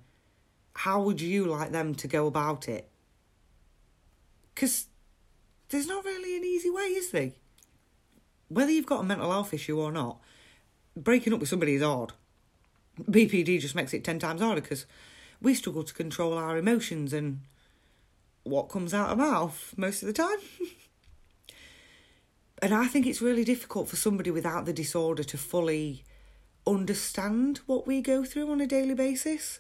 how 0.74 1.04
would 1.04 1.22
you 1.22 1.46
like 1.46 1.72
them 1.72 1.94
to 1.94 2.08
go 2.08 2.26
about 2.26 2.68
it? 2.68 2.90
Because 4.56 4.88
there's 5.70 5.86
not 5.86 6.04
really 6.04 6.36
an 6.36 6.44
easy 6.44 6.72
way, 6.72 6.86
is 6.86 7.12
there? 7.12 7.34
Whether 8.48 8.72
you've 8.72 8.88
got 8.88 9.02
a 9.02 9.04
mental 9.04 9.32
health 9.32 9.54
issue 9.54 9.80
or 9.80 9.92
not, 9.92 10.20
breaking 10.98 11.32
up 11.32 11.42
with 11.42 11.50
somebody 11.50 11.76
is 11.76 11.84
hard. 11.84 12.14
BPD 13.00 13.60
just 13.60 13.76
makes 13.76 13.94
it 13.94 14.04
10 14.04 14.18
times 14.18 14.42
harder 14.42 14.62
because 14.62 14.88
we 15.46 15.54
struggle 15.54 15.84
to 15.84 15.94
control 15.94 16.34
our 16.34 16.58
emotions 16.58 17.14
and 17.14 17.42
what 18.42 18.68
comes 18.68 18.96
out 18.96 19.12
of 19.12 19.20
mouth 19.20 19.76
most 19.78 20.02
of 20.02 20.08
the 20.08 20.14
time. 20.14 20.40
and 22.64 22.74
I 22.74 22.88
think 22.88 23.06
it's 23.06 23.22
really 23.22 23.44
difficult 23.44 23.88
for 23.88 23.96
somebody 23.96 24.32
without 24.32 24.66
the 24.66 24.74
disorder 24.74 25.24
to 25.24 25.38
fully 25.38 26.04
understand 26.66 27.60
what 27.68 27.86
we 27.86 28.02
go 28.02 28.26
through 28.26 28.52
on 28.52 28.60
a 28.60 28.66
daily 28.66 28.96
basis. 28.96 29.60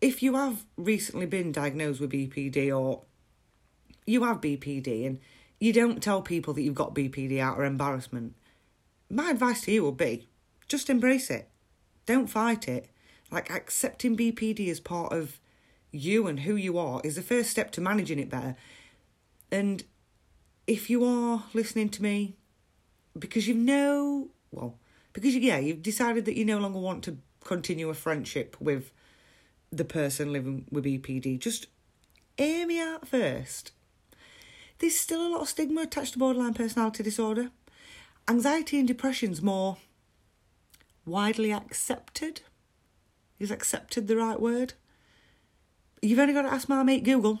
If 0.00 0.22
you 0.22 0.36
have 0.36 0.64
recently 0.76 1.26
been 1.26 1.50
diagnosed 1.50 2.00
with 2.00 2.12
BPD 2.12 2.76
or 2.76 3.02
you 4.06 4.22
have 4.22 4.40
BPD 4.40 5.04
and 5.04 5.18
you 5.58 5.72
don't 5.72 6.00
tell 6.00 6.22
people 6.22 6.54
that 6.54 6.62
you've 6.62 6.76
got 6.76 6.94
BPD 6.94 7.40
out 7.40 7.58
of 7.58 7.64
embarrassment. 7.64 8.36
My 9.10 9.30
advice 9.30 9.62
to 9.62 9.72
you 9.72 9.84
would 9.84 9.96
be 9.96 10.28
just 10.68 10.88
embrace 10.88 11.28
it. 11.28 11.48
Don't 12.06 12.28
fight 12.28 12.68
it. 12.68 12.91
Like 13.32 13.50
accepting 13.50 14.16
BPD 14.16 14.68
as 14.68 14.78
part 14.78 15.12
of 15.12 15.40
you 15.90 16.26
and 16.26 16.40
who 16.40 16.54
you 16.54 16.78
are 16.78 17.00
is 17.02 17.16
the 17.16 17.22
first 17.22 17.50
step 17.50 17.70
to 17.72 17.80
managing 17.80 18.18
it 18.18 18.30
better. 18.30 18.54
And 19.50 19.82
if 20.66 20.88
you 20.88 21.04
are 21.04 21.44
listening 21.54 21.88
to 21.90 22.02
me 22.02 22.36
because 23.18 23.48
you 23.48 23.54
know, 23.54 24.28
well, 24.50 24.78
because 25.12 25.34
yeah, 25.36 25.58
you've 25.58 25.82
decided 25.82 26.24
that 26.24 26.36
you 26.36 26.44
no 26.44 26.58
longer 26.58 26.78
want 26.78 27.04
to 27.04 27.18
continue 27.44 27.88
a 27.88 27.94
friendship 27.94 28.56
with 28.60 28.92
the 29.70 29.84
person 29.84 30.32
living 30.32 30.66
with 30.70 30.84
BPD, 30.84 31.38
just 31.38 31.66
hear 32.36 32.66
me 32.66 32.80
out 32.80 33.06
first. 33.06 33.72
There's 34.78 34.98
still 34.98 35.26
a 35.26 35.30
lot 35.30 35.42
of 35.42 35.48
stigma 35.48 35.82
attached 35.82 36.14
to 36.14 36.18
borderline 36.18 36.54
personality 36.54 37.02
disorder. 37.02 37.50
Anxiety 38.28 38.78
and 38.78 38.88
depression's 38.88 39.42
more 39.42 39.76
widely 41.04 41.52
accepted. 41.52 42.42
Is 43.42 43.50
accepted 43.50 44.06
the 44.06 44.16
right 44.16 44.40
word? 44.40 44.74
You've 46.00 46.20
only 46.20 46.32
got 46.32 46.42
to 46.42 46.52
ask 46.52 46.68
my 46.68 46.84
mate 46.84 47.02
Google, 47.02 47.40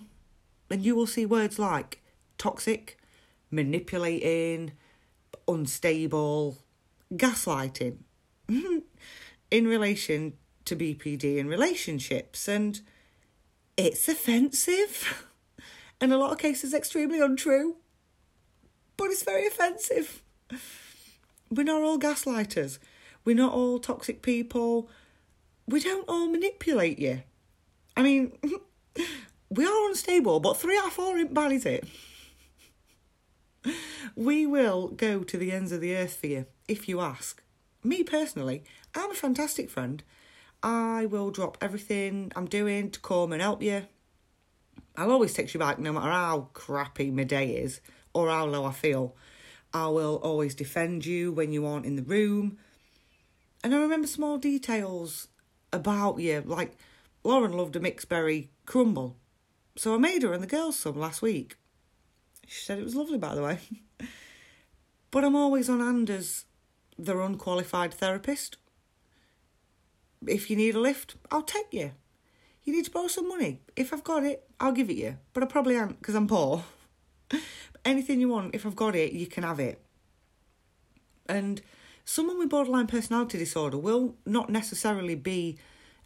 and 0.68 0.84
you 0.84 0.96
will 0.96 1.06
see 1.06 1.24
words 1.24 1.60
like 1.60 2.02
toxic, 2.38 2.98
manipulating, 3.52 4.72
unstable, 5.46 6.58
gaslighting 7.14 7.98
in 8.48 9.68
relation 9.68 10.32
to 10.64 10.74
BPD 10.74 11.38
and 11.38 11.48
relationships. 11.48 12.48
And 12.48 12.80
it's 13.76 14.08
offensive. 14.08 15.28
In 16.00 16.10
a 16.10 16.18
lot 16.18 16.32
of 16.32 16.38
cases, 16.38 16.74
extremely 16.74 17.20
untrue. 17.20 17.76
But 18.96 19.12
it's 19.12 19.22
very 19.22 19.46
offensive. 19.46 20.20
We're 21.48 21.62
not 21.62 21.82
all 21.82 21.96
gaslighters. 21.96 22.80
We're 23.24 23.36
not 23.36 23.52
all 23.52 23.78
toxic 23.78 24.20
people. 24.20 24.90
We 25.66 25.80
don't 25.80 26.08
all 26.08 26.28
manipulate 26.28 26.98
you. 26.98 27.22
I 27.96 28.02
mean, 28.02 28.32
we 29.50 29.64
are 29.64 29.88
unstable, 29.88 30.40
but 30.40 30.56
three 30.56 30.76
out 30.78 30.86
of 30.86 30.92
four 30.92 31.18
ain't 31.18 31.34
bad, 31.34 31.52
is 31.52 31.66
it? 31.66 31.84
We 34.14 34.44
will 34.44 34.88
go 34.88 35.22
to 35.22 35.38
the 35.38 35.52
ends 35.52 35.72
of 35.72 35.80
the 35.80 35.96
earth 35.96 36.16
for 36.16 36.26
you 36.26 36.44
if 36.68 36.86
you 36.86 37.00
ask. 37.00 37.42
Me 37.82 38.02
personally, 38.02 38.62
I'm 38.94 39.10
a 39.10 39.14
fantastic 39.14 39.70
friend. 39.70 40.02
I 40.62 41.06
will 41.06 41.30
drop 41.30 41.56
everything 41.60 42.30
I'm 42.36 42.46
doing 42.46 42.90
to 42.90 43.00
come 43.00 43.32
and 43.32 43.40
help 43.40 43.62
you. 43.62 43.86
I'll 44.96 45.10
always 45.10 45.32
text 45.32 45.54
you 45.54 45.60
back 45.60 45.78
no 45.78 45.92
matter 45.92 46.10
how 46.10 46.48
crappy 46.52 47.10
my 47.10 47.24
day 47.24 47.56
is 47.56 47.80
or 48.12 48.28
how 48.28 48.46
low 48.46 48.64
I 48.64 48.72
feel. 48.72 49.16
I 49.72 49.88
will 49.88 50.16
always 50.16 50.54
defend 50.54 51.06
you 51.06 51.32
when 51.32 51.52
you 51.52 51.64
aren't 51.64 51.86
in 51.86 51.96
the 51.96 52.02
room. 52.02 52.58
And 53.64 53.74
I 53.74 53.78
remember 53.78 54.06
small 54.06 54.36
details 54.36 55.28
about 55.72 56.18
you, 56.18 56.42
like 56.46 56.76
Lauren 57.24 57.52
loved 57.52 57.76
a 57.76 57.80
mixed 57.80 58.08
berry 58.08 58.50
crumble. 58.66 59.16
So 59.76 59.94
I 59.94 59.98
made 59.98 60.22
her 60.22 60.32
and 60.32 60.42
the 60.42 60.48
girls 60.48 60.78
some 60.78 60.98
last 60.98 61.22
week. 61.22 61.56
She 62.46 62.60
said 62.62 62.78
it 62.78 62.84
was 62.84 62.94
lovely, 62.94 63.18
by 63.18 63.34
the 63.34 63.42
way. 63.42 63.58
but 65.10 65.24
I'm 65.24 65.36
always 65.36 65.68
on 65.68 65.80
hand 65.80 66.10
as 66.10 66.44
their 66.98 67.20
unqualified 67.20 67.94
therapist. 67.94 68.56
If 70.26 70.50
you 70.50 70.56
need 70.56 70.74
a 70.74 70.80
lift, 70.80 71.16
I'll 71.30 71.42
take 71.42 71.72
you. 71.72 71.92
You 72.64 72.72
need 72.72 72.84
to 72.84 72.90
borrow 72.90 73.08
some 73.08 73.28
money. 73.28 73.60
If 73.74 73.92
I've 73.92 74.04
got 74.04 74.24
it, 74.24 74.44
I'll 74.60 74.72
give 74.72 74.90
it 74.90 74.96
you. 74.96 75.18
But 75.32 75.42
I 75.42 75.46
probably 75.46 75.76
am 75.76 75.94
because 75.94 76.14
I'm 76.14 76.28
poor. 76.28 76.64
Anything 77.84 78.20
you 78.20 78.28
want, 78.28 78.54
if 78.54 78.64
I've 78.64 78.76
got 78.76 78.94
it, 78.94 79.12
you 79.12 79.26
can 79.26 79.42
have 79.42 79.58
it. 79.58 79.80
And 81.28 81.60
someone 82.04 82.38
with 82.38 82.50
borderline 82.50 82.86
personality 82.86 83.38
disorder 83.38 83.78
will 83.78 84.16
not 84.26 84.50
necessarily 84.50 85.14
be 85.14 85.58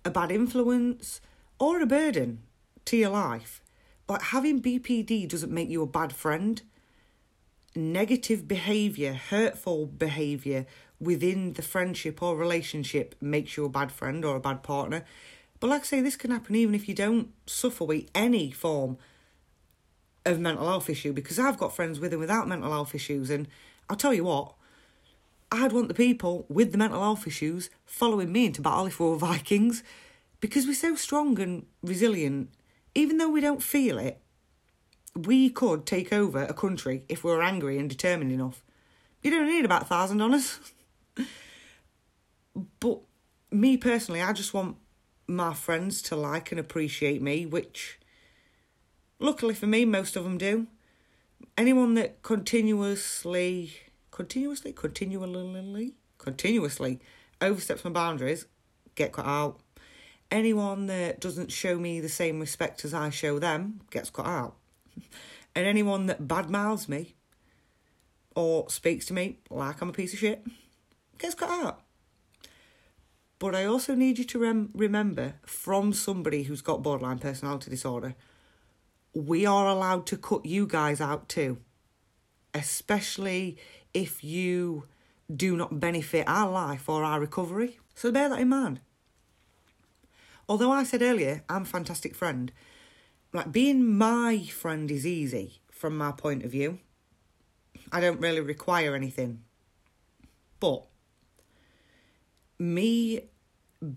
a 0.04 0.10
bad 0.10 0.30
influence 0.30 1.20
or 1.58 1.80
a 1.80 1.86
burden 1.86 2.42
to 2.84 2.96
your 2.96 3.10
life. 3.10 3.60
But 4.06 4.22
having 4.22 4.62
BPD 4.62 5.28
doesn't 5.28 5.52
make 5.52 5.68
you 5.68 5.82
a 5.82 5.86
bad 5.86 6.12
friend. 6.12 6.62
Negative 7.74 8.46
behaviour, 8.46 9.14
hurtful 9.14 9.86
behaviour 9.86 10.66
within 11.00 11.54
the 11.54 11.62
friendship 11.62 12.22
or 12.22 12.36
relationship 12.36 13.14
makes 13.20 13.56
you 13.56 13.64
a 13.64 13.68
bad 13.68 13.92
friend 13.92 14.24
or 14.24 14.36
a 14.36 14.40
bad 14.40 14.62
partner. 14.62 15.04
But 15.60 15.68
like 15.68 15.82
I 15.82 15.84
say, 15.84 16.00
this 16.00 16.16
can 16.16 16.30
happen 16.30 16.54
even 16.54 16.74
if 16.74 16.88
you 16.88 16.94
don't 16.94 17.32
suffer 17.46 17.84
with 17.84 18.06
any 18.14 18.50
form 18.50 18.98
of 20.24 20.40
mental 20.40 20.66
health 20.66 20.90
issue 20.90 21.12
because 21.12 21.38
I've 21.38 21.58
got 21.58 21.74
friends 21.74 22.00
with 22.00 22.12
and 22.12 22.20
without 22.20 22.48
mental 22.48 22.70
health 22.70 22.94
issues. 22.94 23.30
And 23.30 23.48
I'll 23.88 23.96
tell 23.96 24.14
you 24.14 24.24
what, 24.24 24.54
I'd 25.52 25.72
want 25.72 25.88
the 25.88 25.94
people 25.94 26.44
with 26.48 26.72
the 26.72 26.78
mental 26.78 27.00
health 27.00 27.26
issues 27.26 27.70
following 27.84 28.32
me 28.32 28.46
into 28.46 28.60
battle 28.60 28.86
if 28.86 28.98
we 28.98 29.06
were 29.06 29.16
Vikings 29.16 29.82
because 30.40 30.66
we're 30.66 30.74
so 30.74 30.96
strong 30.96 31.38
and 31.40 31.66
resilient. 31.82 32.50
Even 32.94 33.18
though 33.18 33.28
we 33.28 33.40
don't 33.40 33.62
feel 33.62 33.98
it, 33.98 34.20
we 35.14 35.50
could 35.50 35.86
take 35.86 36.12
over 36.12 36.42
a 36.42 36.54
country 36.54 37.04
if 37.08 37.22
we 37.22 37.30
were 37.30 37.42
angry 37.42 37.78
and 37.78 37.88
determined 37.88 38.32
enough. 38.32 38.62
You 39.22 39.30
don't 39.30 39.46
need 39.46 39.64
about 39.64 39.82
a 39.82 39.86
thousand 39.86 40.20
on 40.20 40.34
us. 40.34 40.60
but 42.80 43.00
me 43.50 43.76
personally, 43.76 44.22
I 44.22 44.32
just 44.32 44.54
want 44.54 44.76
my 45.26 45.54
friends 45.54 46.02
to 46.02 46.16
like 46.16 46.50
and 46.50 46.60
appreciate 46.60 47.22
me, 47.22 47.46
which 47.46 47.98
luckily 49.18 49.54
for 49.54 49.66
me, 49.66 49.84
most 49.84 50.16
of 50.16 50.24
them 50.24 50.38
do. 50.38 50.66
Anyone 51.56 51.94
that 51.94 52.22
continuously, 52.22 53.72
continuously, 54.16 54.72
continually, 54.72 55.92
continuously 56.16 56.98
oversteps 57.42 57.84
my 57.84 57.90
boundaries, 57.90 58.46
get 58.94 59.12
cut 59.12 59.26
out. 59.26 59.60
Anyone 60.30 60.86
that 60.86 61.20
doesn't 61.20 61.52
show 61.52 61.78
me 61.78 62.00
the 62.00 62.08
same 62.08 62.40
respect 62.40 62.82
as 62.86 62.94
I 62.94 63.10
show 63.10 63.38
them 63.38 63.82
gets 63.90 64.10
cut 64.10 64.26
out. 64.26 64.56
And 65.54 65.66
anyone 65.66 66.04
that 66.04 66.28
badmouths 66.28 66.86
me 66.86 67.14
or 68.34 68.68
speaks 68.68 69.06
to 69.06 69.14
me 69.14 69.38
like 69.48 69.80
I'm 69.80 69.88
a 69.88 69.92
piece 69.92 70.12
of 70.12 70.18
shit 70.18 70.44
gets 71.18 71.34
cut 71.34 71.48
out. 71.48 71.80
But 73.38 73.54
I 73.54 73.64
also 73.64 73.94
need 73.94 74.18
you 74.18 74.24
to 74.24 74.38
rem- 74.38 74.68
remember 74.74 75.36
from 75.46 75.94
somebody 75.94 76.42
who's 76.42 76.60
got 76.60 76.82
borderline 76.82 77.20
personality 77.20 77.70
disorder, 77.70 78.16
we 79.14 79.46
are 79.46 79.66
allowed 79.66 80.04
to 80.08 80.18
cut 80.18 80.44
you 80.44 80.66
guys 80.66 81.00
out 81.00 81.26
too, 81.26 81.56
especially 82.52 83.56
if 83.96 84.22
you 84.22 84.84
do 85.34 85.56
not 85.56 85.80
benefit 85.80 86.28
our 86.28 86.50
life 86.50 86.86
or 86.86 87.02
our 87.02 87.18
recovery. 87.18 87.78
So 87.94 88.12
bear 88.12 88.28
that 88.28 88.40
in 88.40 88.50
mind. 88.50 88.80
Although 90.48 90.70
I 90.70 90.84
said 90.84 91.00
earlier, 91.00 91.42
I'm 91.48 91.62
a 91.62 91.64
fantastic 91.64 92.14
friend, 92.14 92.52
like 93.32 93.50
being 93.50 93.96
my 93.96 94.44
friend 94.44 94.90
is 94.90 95.06
easy 95.06 95.60
from 95.70 95.96
my 95.96 96.12
point 96.12 96.44
of 96.44 96.50
view. 96.50 96.78
I 97.90 98.00
don't 98.00 98.20
really 98.20 98.40
require 98.40 98.94
anything. 98.94 99.42
But 100.60 100.84
me 102.58 103.22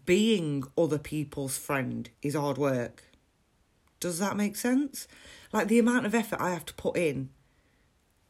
being 0.05 0.63
other 0.77 0.97
people's 0.97 1.57
friend 1.57 2.09
is 2.21 2.35
hard 2.35 2.57
work. 2.57 3.03
Does 3.99 4.17
that 4.19 4.37
make 4.37 4.55
sense? 4.55 5.09
Like 5.51 5.67
the 5.67 5.79
amount 5.79 6.05
of 6.05 6.15
effort 6.15 6.39
I 6.39 6.51
have 6.51 6.65
to 6.67 6.73
put 6.73 6.95
in 6.95 7.31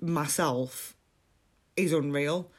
myself 0.02 0.96
is 1.84 1.94
unreal. 1.94 2.52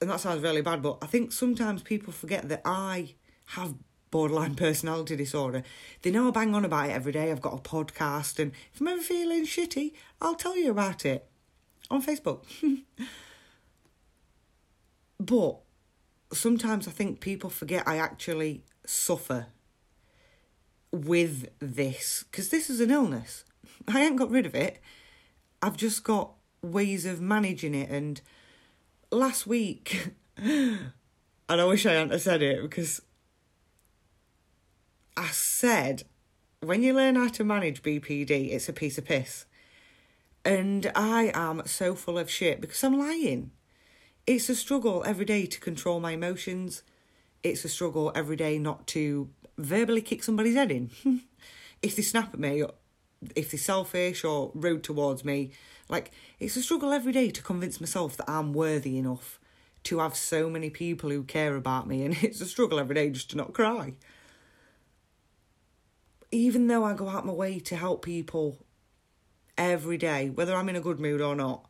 And 0.00 0.10
that 0.10 0.20
sounds 0.20 0.42
really 0.42 0.62
bad, 0.62 0.82
but 0.82 0.98
I 1.02 1.06
think 1.06 1.32
sometimes 1.32 1.82
people 1.82 2.12
forget 2.12 2.48
that 2.48 2.62
I 2.64 3.14
have 3.46 3.74
borderline 4.10 4.54
personality 4.66 5.16
disorder. 5.16 5.62
They 6.02 6.10
know 6.10 6.28
I 6.28 6.30
bang 6.30 6.54
on 6.54 6.64
about 6.64 6.90
it 6.90 6.92
every 6.92 7.12
day. 7.12 7.30
I've 7.30 7.40
got 7.40 7.54
a 7.54 7.62
podcast, 7.62 8.38
and 8.38 8.52
if 8.72 8.80
I'm 8.80 8.88
ever 8.88 9.02
feeling 9.02 9.44
shitty, 9.44 9.92
I'll 10.20 10.34
tell 10.34 10.56
you 10.56 10.70
about 10.70 11.04
it 11.04 11.26
on 11.90 12.02
Facebook. 12.02 12.44
but 15.20 15.58
sometimes 16.32 16.86
I 16.86 16.90
think 16.90 17.20
people 17.20 17.50
forget 17.50 17.86
I 17.86 17.98
actually 17.98 18.62
suffer 18.86 19.46
with 20.90 21.48
this 21.58 22.24
because 22.30 22.48
this 22.50 22.70
is 22.70 22.80
an 22.80 22.90
illness. 22.90 23.44
I 23.88 24.02
ain't 24.02 24.16
got 24.16 24.30
rid 24.30 24.46
of 24.46 24.54
it. 24.54 24.80
I've 25.60 25.76
just 25.76 26.04
got 26.04 26.32
ways 26.62 27.06
of 27.06 27.20
managing 27.20 27.74
it. 27.74 27.90
And 27.90 28.20
last 29.10 29.46
week, 29.46 30.10
and 30.36 30.90
I 31.48 31.64
wish 31.64 31.86
I 31.86 31.92
hadn't 31.92 32.18
said 32.20 32.42
it 32.42 32.62
because 32.62 33.02
I 35.16 35.28
said 35.28 36.04
when 36.60 36.82
you 36.82 36.92
learn 36.92 37.16
how 37.16 37.28
to 37.28 37.44
manage 37.44 37.82
BPD, 37.82 38.52
it's 38.52 38.68
a 38.68 38.72
piece 38.72 38.98
of 38.98 39.04
piss. 39.04 39.46
And 40.44 40.90
I 40.94 41.30
am 41.34 41.62
so 41.66 41.94
full 41.94 42.18
of 42.18 42.30
shit 42.30 42.60
because 42.60 42.82
I'm 42.82 42.98
lying. 42.98 43.52
It's 44.26 44.48
a 44.48 44.54
struggle 44.54 45.02
every 45.06 45.24
day 45.24 45.46
to 45.46 45.60
control 45.60 46.00
my 46.00 46.12
emotions. 46.12 46.82
It's 47.42 47.64
a 47.64 47.68
struggle 47.68 48.12
every 48.14 48.36
day 48.36 48.58
not 48.58 48.86
to 48.88 49.30
verbally 49.56 50.02
kick 50.02 50.22
somebody's 50.22 50.54
head 50.54 50.70
in. 50.70 50.90
if 51.82 51.96
they 51.96 52.02
snap 52.02 52.34
at 52.34 52.40
me, 52.40 52.64
if 53.34 53.50
they're 53.50 53.58
selfish 53.58 54.24
or 54.24 54.50
rude 54.54 54.84
towards 54.84 55.24
me. 55.24 55.50
Like, 55.88 56.10
it's 56.38 56.56
a 56.56 56.62
struggle 56.62 56.92
every 56.92 57.12
day 57.12 57.30
to 57.30 57.42
convince 57.42 57.80
myself 57.80 58.16
that 58.16 58.30
I'm 58.30 58.52
worthy 58.52 58.98
enough 58.98 59.38
to 59.84 60.00
have 60.00 60.16
so 60.16 60.50
many 60.50 60.70
people 60.70 61.10
who 61.10 61.22
care 61.22 61.56
about 61.56 61.86
me, 61.86 62.04
and 62.04 62.16
it's 62.22 62.40
a 62.40 62.46
struggle 62.46 62.78
every 62.78 62.94
day 62.94 63.10
just 63.10 63.30
to 63.30 63.36
not 63.36 63.52
cry. 63.52 63.94
Even 66.30 66.66
though 66.66 66.84
I 66.84 66.92
go 66.92 67.08
out 67.08 67.24
my 67.24 67.32
way 67.32 67.58
to 67.60 67.76
help 67.76 68.04
people 68.04 68.58
every 69.56 69.96
day, 69.96 70.28
whether 70.28 70.54
I'm 70.54 70.68
in 70.68 70.76
a 70.76 70.80
good 70.80 71.00
mood 71.00 71.20
or 71.20 71.34
not, 71.34 71.64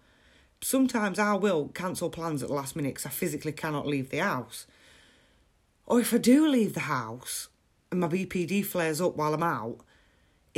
sometimes 0.61 1.19
I 1.19 1.35
will 1.35 1.69
cancel 1.69 2.11
plans 2.11 2.43
at 2.43 2.49
the 2.49 2.55
last 2.55 2.75
minute 2.75 2.95
because 2.95 3.07
I 3.07 3.11
physically 3.11 3.53
cannot 3.53 3.87
leave 3.87 4.11
the 4.11 4.19
house. 4.19 4.67
Or 5.87 6.01
if 6.01 6.13
I 6.13 6.19
do 6.19 6.47
leave 6.49 6.75
the 6.75 6.81
house 6.81 7.49
and 7.91 8.01
my 8.01 8.09
BPD 8.09 8.65
flares 8.65 9.01
up 9.01 9.17
while 9.17 9.33
I'm 9.33 9.43
out, 9.43 9.79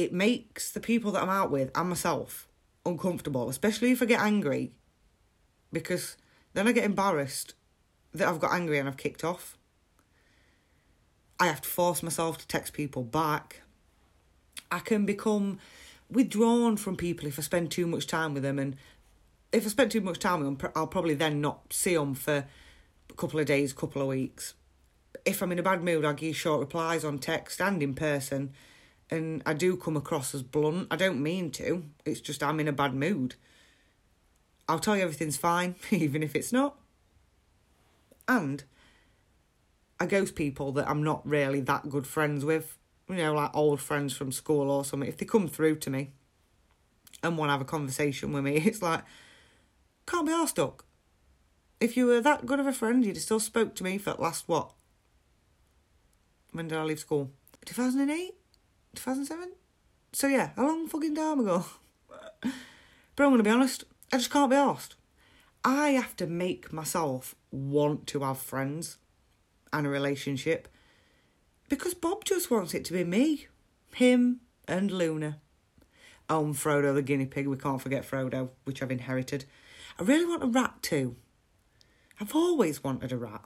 it 0.00 0.14
makes 0.14 0.71
the 0.71 0.80
people 0.80 1.12
that 1.12 1.23
I'm 1.23 1.28
out 1.28 1.50
with 1.50 1.71
and 1.75 1.88
myself 1.90 2.49
uncomfortable, 2.87 3.50
especially 3.50 3.92
if 3.92 4.00
I 4.00 4.07
get 4.07 4.21
angry, 4.21 4.73
because 5.73 6.16
then 6.54 6.66
I 6.66 6.73
get 6.73 6.85
embarrassed 6.85 7.54
that 8.14 8.26
I've 8.26 8.40
got 8.40 8.52
angry 8.52 8.78
and 8.78 8.88
I've 8.88 8.97
kicked 8.97 9.25
off. 9.25 9.59
I 11.38 11.47
have 11.49 11.61
to 11.61 11.69
force 11.69 12.02
myself 12.02 12.38
to 12.38 12.47
text 12.47 12.73
people 12.73 13.02
back. 13.02 13.61
I 14.71 14.78
can 14.78 15.04
become 15.04 15.59
withdrawn 16.11 16.78
from 16.78 16.97
people 16.97 17.26
if 17.26 17.38
I 17.38 17.42
spend 17.42 17.71
too 17.71 17.87
much 17.87 18.07
time 18.07 18.33
with 18.33 18.42
them, 18.42 18.59
and 18.59 18.76
if 19.52 19.66
I 19.66 19.69
spend 19.69 19.90
too 19.90 20.00
much 20.00 20.19
time 20.19 20.40
with 20.40 20.59
them, 20.59 20.73
I'll 20.75 20.87
probably 20.87 21.14
then 21.14 21.42
not 21.42 21.75
see 21.75 21.95
them 21.95 22.14
for 22.14 22.47
a 23.11 23.14
couple 23.14 23.38
of 23.38 23.47
days, 23.47 23.73
a 23.73 23.76
couple 23.76 24.00
of 24.00 24.09
weeks. 24.09 24.54
If 25.26 25.42
I'm 25.42 25.52
in 25.52 25.59
a 25.59 25.62
bad 25.62 25.83
mood, 25.83 26.07
I'll 26.07 26.14
give 26.14 26.37
short 26.37 26.61
replies 26.61 27.04
on 27.04 27.19
text 27.19 27.61
and 27.61 27.83
in 27.83 27.95
person 27.95 28.54
and 29.11 29.43
I 29.45 29.55
do 29.55 29.76
come 29.76 29.97
across 29.97 30.35
as 30.35 30.43
blunt. 30.43 30.87
I 30.90 30.97
don't 30.97 31.23
mean 31.23 31.50
to. 31.52 31.85
It's 32.05 32.21
just 32.21 32.43
I'm 32.43 32.61
in 32.61 32.69
a 32.69 32.73
bad 32.73 32.95
mood. 32.95 33.35
I'll 34.69 34.79
tell 34.79 34.97
you 34.97 35.02
everything's 35.02 35.37
fine, 35.37 35.75
even 35.90 36.23
if 36.23 36.37
it's 36.37 36.52
not. 36.52 36.76
And 38.29 38.62
I 39.99 40.07
ghost 40.07 40.37
people 40.37 40.71
that 40.73 40.88
I'm 40.88 41.02
not 41.02 41.26
really 41.26 41.61
that 41.62 41.90
good 41.90 42.07
friends 42.07 42.45
with, 42.45 42.79
you 43.09 43.17
know, 43.17 43.35
like 43.35 43.55
old 43.55 43.81
friends 43.81 44.17
from 44.17 44.31
school 44.31 44.71
or 44.71 44.85
something. 44.85 45.09
If 45.09 45.17
they 45.17 45.26
come 45.26 45.49
through 45.49 45.76
to 45.76 45.90
me 45.90 46.12
and 47.23 47.37
want 47.37 47.49
to 47.49 47.52
have 47.52 47.61
a 47.61 47.64
conversation 47.64 48.33
with 48.33 48.45
me, 48.45 48.57
it's 48.64 48.81
like, 48.81 49.02
can't 50.07 50.26
be 50.26 50.33
arsed 50.33 50.62
up. 50.62 50.85
If 51.81 51.97
you 51.97 52.07
were 52.07 52.21
that 52.21 52.47
good 52.47 52.61
of 52.61 52.67
a 52.67 52.73
friend, 52.73 53.05
you'd 53.05 53.17
have 53.17 53.23
still 53.23 53.40
spoke 53.40 53.75
to 53.76 53.85
me 53.85 53.99
for 53.99 54.12
last 54.12 54.47
what? 54.47 54.73
When 56.52 56.69
did 56.69 56.79
I 56.79 56.83
leave 56.83 56.99
school? 56.99 57.33
2008? 57.64 58.35
2007? 58.95 59.53
So 60.13 60.27
yeah, 60.27 60.51
a 60.57 60.63
long 60.63 60.87
fucking 60.89 61.15
time 61.15 61.41
ago. 61.41 61.65
but 62.43 63.25
I'm 63.25 63.37
to 63.37 63.43
be 63.43 63.51
honest, 63.51 63.85
I 64.13 64.17
just 64.17 64.31
can't 64.31 64.51
be 64.51 64.57
asked. 64.57 64.97
I 65.65 65.91
have 65.91 66.17
to 66.17 66.27
make 66.27 66.73
myself 66.73 67.35
want 67.51 68.07
to 68.09 68.21
have 68.21 68.39
friends 68.39 68.97
and 69.73 69.87
a 69.87 69.91
relationship 69.91 70.69
because 71.69 71.95
Bob 71.95 72.25
just 72.25 72.51
wants 72.51 72.75
it 72.75 72.85
to 72.87 72.93
be 72.93 73.05
me, 73.05 73.47
him, 73.95 74.41
and 74.67 74.91
Luna. 74.91 75.39
Oh, 76.29 76.45
and 76.45 76.55
Frodo 76.55 76.95
the 76.95 77.03
guinea 77.03 77.27
pig, 77.27 77.47
we 77.47 77.57
can't 77.57 77.81
forget 77.81 78.09
Frodo, 78.09 78.51
which 78.65 78.83
I've 78.83 78.91
inherited. 78.91 79.45
I 79.99 80.03
really 80.03 80.27
want 80.27 80.43
a 80.43 80.47
rat 80.47 80.83
too. 80.83 81.17
I've 82.21 82.35
always 82.35 82.85
wanted 82.85 83.13
a 83.13 83.17
rat, 83.17 83.45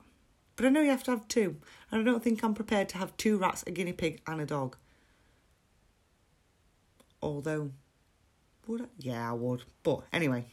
but 0.57 0.67
I 0.67 0.69
know 0.69 0.81
you 0.81 0.91
have 0.91 1.05
to 1.05 1.13
have 1.13 1.29
two, 1.29 1.57
and 1.91 2.01
I 2.01 2.05
don't 2.05 2.23
think 2.23 2.43
I'm 2.43 2.55
prepared 2.55 2.89
to 2.91 2.99
have 2.99 3.17
two 3.17 3.39
rats, 3.39 3.65
a 3.67 3.71
guinea 3.71 3.93
pig, 3.93 4.21
and 4.27 4.41
a 4.41 4.47
dog. 4.47 4.77
Although, 7.25 7.71
would 8.66 8.83
I? 8.83 8.85
Yeah, 8.99 9.31
I 9.31 9.33
would. 9.33 9.62
But 9.82 10.02
anyway, 10.13 10.45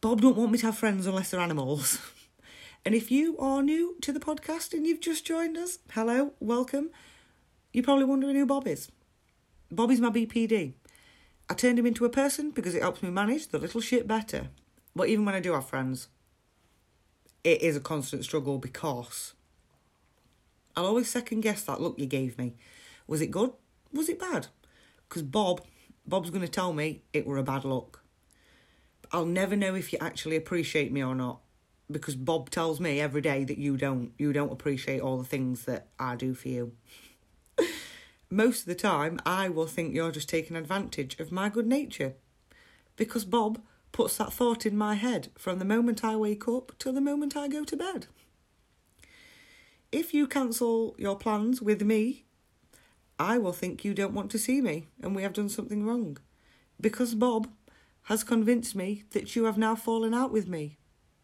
Bob 0.00 0.20
don't 0.20 0.36
want 0.36 0.50
me 0.50 0.58
to 0.58 0.66
have 0.66 0.76
friends 0.76 1.06
unless 1.06 1.30
they're 1.30 1.38
animals. 1.38 2.00
and 2.84 2.92
if 2.92 3.12
you 3.12 3.38
are 3.38 3.62
new 3.62 3.96
to 4.00 4.12
the 4.12 4.18
podcast 4.18 4.72
and 4.72 4.84
you've 4.84 5.00
just 5.00 5.24
joined 5.24 5.56
us, 5.56 5.78
hello, 5.92 6.32
welcome. 6.40 6.90
You're 7.72 7.84
probably 7.84 8.04
wondering 8.04 8.34
who 8.34 8.46
Bob 8.46 8.66
is. 8.66 8.90
Bob 9.70 9.92
is 9.92 10.00
my 10.00 10.10
BPD. 10.10 10.72
I 11.48 11.54
turned 11.54 11.78
him 11.78 11.86
into 11.86 12.04
a 12.04 12.10
person 12.10 12.50
because 12.50 12.74
it 12.74 12.82
helps 12.82 13.00
me 13.00 13.10
manage 13.10 13.46
the 13.46 13.58
little 13.58 13.80
shit 13.80 14.08
better. 14.08 14.48
But 14.96 15.08
even 15.08 15.24
when 15.24 15.36
I 15.36 15.40
do 15.40 15.52
have 15.52 15.68
friends, 15.68 16.08
it 17.44 17.62
is 17.62 17.76
a 17.76 17.80
constant 17.80 18.24
struggle 18.24 18.58
because 18.58 19.34
I'll 20.76 20.86
always 20.86 21.08
second 21.08 21.42
guess 21.42 21.62
that 21.62 21.80
look 21.80 21.96
you 21.96 22.06
gave 22.06 22.38
me. 22.38 22.56
Was 23.06 23.20
it 23.20 23.30
good? 23.30 23.52
Was 23.92 24.08
it 24.08 24.18
bad? 24.18 24.48
Because 25.08 25.22
Bob, 25.22 25.62
Bob's 26.06 26.30
going 26.30 26.42
to 26.42 26.48
tell 26.48 26.72
me 26.72 27.02
it 27.12 27.26
were 27.26 27.38
a 27.38 27.42
bad 27.42 27.64
luck. 27.64 28.02
I'll 29.12 29.26
never 29.26 29.56
know 29.56 29.74
if 29.74 29.92
you 29.92 29.98
actually 30.00 30.36
appreciate 30.36 30.92
me 30.92 31.02
or 31.02 31.14
not 31.14 31.40
because 31.90 32.16
Bob 32.16 32.50
tells 32.50 32.80
me 32.80 33.00
every 33.00 33.20
day 33.20 33.44
that 33.44 33.58
you 33.58 33.76
don't. 33.76 34.12
You 34.18 34.32
don't 34.32 34.52
appreciate 34.52 35.00
all 35.00 35.18
the 35.18 35.24
things 35.24 35.64
that 35.64 35.88
I 35.98 36.16
do 36.16 36.34
for 36.34 36.48
you. 36.48 36.72
Most 38.30 38.60
of 38.60 38.66
the 38.66 38.74
time, 38.74 39.20
I 39.24 39.48
will 39.48 39.66
think 39.66 39.94
you're 39.94 40.10
just 40.10 40.28
taking 40.28 40.56
advantage 40.56 41.20
of 41.20 41.30
my 41.30 41.48
good 41.48 41.66
nature 41.66 42.14
because 42.96 43.24
Bob 43.24 43.60
puts 43.92 44.16
that 44.16 44.32
thought 44.32 44.66
in 44.66 44.76
my 44.76 44.94
head 44.94 45.28
from 45.38 45.58
the 45.58 45.64
moment 45.64 46.04
I 46.04 46.16
wake 46.16 46.48
up 46.48 46.72
till 46.78 46.92
the 46.92 47.00
moment 47.00 47.36
I 47.36 47.48
go 47.48 47.64
to 47.64 47.76
bed. 47.76 48.06
If 49.92 50.12
you 50.12 50.26
cancel 50.26 50.96
your 50.98 51.16
plans 51.16 51.62
with 51.62 51.82
me 51.82 52.23
I 53.18 53.38
will 53.38 53.52
think 53.52 53.84
you 53.84 53.94
don't 53.94 54.14
want 54.14 54.30
to 54.32 54.38
see 54.38 54.60
me 54.60 54.88
and 55.02 55.14
we 55.14 55.22
have 55.22 55.32
done 55.32 55.48
something 55.48 55.84
wrong. 55.86 56.18
Because 56.80 57.14
Bob 57.14 57.48
has 58.04 58.24
convinced 58.24 58.74
me 58.74 59.04
that 59.10 59.34
you 59.36 59.44
have 59.44 59.56
now 59.56 59.74
fallen 59.74 60.12
out 60.12 60.32
with 60.32 60.48
me 60.48 60.78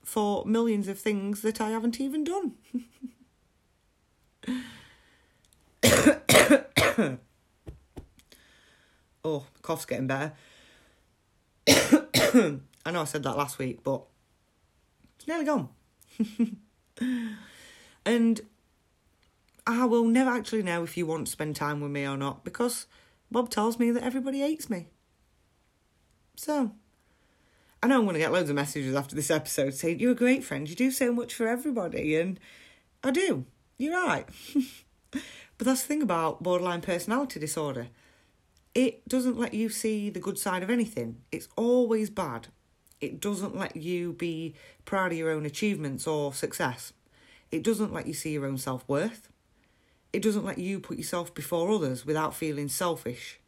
for 0.05 0.45
millions 0.47 0.89
of 0.89 0.99
things 0.99 1.43
that 1.43 1.61
I 1.61 1.71
haven't 1.71 2.01
even 2.01 2.25
done. 2.25 2.55
oh, 9.25 9.45
cough's 9.63 9.85
getting 9.85 10.07
better. 10.07 10.33
I 11.69 12.91
know 12.93 13.03
I 13.03 13.05
said 13.05 13.23
that 13.25 13.37
last 13.37 13.59
week, 13.59 13.83
but 13.83 14.03
it's 15.19 15.29
nearly 15.29 15.45
gone. 15.45 15.69
and 18.07 18.41
I 19.67 19.85
will 19.85 20.05
never 20.05 20.31
actually 20.31 20.63
know 20.63 20.83
if 20.83 20.97
you 20.97 21.07
want 21.07 21.27
to 21.27 21.33
spend 21.33 21.57
time 21.57 21.81
with 21.81 21.91
me 21.91 22.07
or 22.07 22.17
not 22.17 22.45
because 22.45 22.87
Bob 23.31 23.51
tells 23.51 23.79
me 23.79 23.91
that 23.91 24.03
everybody 24.03 24.41
hates 24.41 24.71
me. 24.71 24.89
So, 26.37 26.73
I 27.83 27.87
know 27.87 27.99
I'm 27.99 28.05
going 28.05 28.15
to 28.15 28.21
get 28.21 28.33
loads 28.33 28.51
of 28.51 28.57
messages 28.57 28.95
after 28.95 29.15
this 29.15 29.31
episode 29.31 29.75
saying, 29.75 30.01
You're 30.01 30.13
a 30.13 30.17
great 30.17 30.45
friend, 30.45 30.69
you 30.69 30.77
do 30.77 30.91
so 30.91 31.13
much 31.13 31.35
for 31.35 31.47
everybody. 31.47 32.17
And 32.17 32.41
I 33.05 33.11
do, 33.11 33.45
you're 33.79 33.95
right. 33.95 34.27
but 35.11 35.23
that's 35.59 35.83
the 35.83 35.89
thing 35.89 36.03
about 36.03 36.43
borderline 36.43 36.81
personality 36.81 37.39
disorder 37.41 37.89
it 38.75 39.09
doesn't 39.09 39.39
let 39.39 39.55
you 39.55 39.69
see 39.69 40.11
the 40.11 40.21
good 40.21 40.39
side 40.39 40.63
of 40.63 40.71
anything, 40.71 41.23
it's 41.33 41.49
always 41.57 42.11
bad. 42.11 42.49
It 43.01 43.21
doesn't 43.21 43.57
let 43.57 43.77
you 43.77 44.13
be 44.13 44.55
proud 44.85 45.13
of 45.13 45.19
your 45.19 45.31
own 45.31 45.47
achievements 45.47 46.07
or 46.07 46.35
success. 46.35 46.93
It 47.51 47.65
doesn't 47.65 47.95
let 47.95 48.07
you 48.07 48.13
see 48.13 48.33
your 48.33 48.47
own 48.47 48.59
self 48.59 48.87
worth 48.87 49.30
it 50.13 50.23
doesn't 50.23 50.45
let 50.45 50.59
you 50.59 50.81
put 50.81 50.99
yourself 50.99 51.33
before 51.35 51.71
others 51.71 52.05
without 52.05 52.35
feeling 52.35 52.69
selfish. 52.69 53.41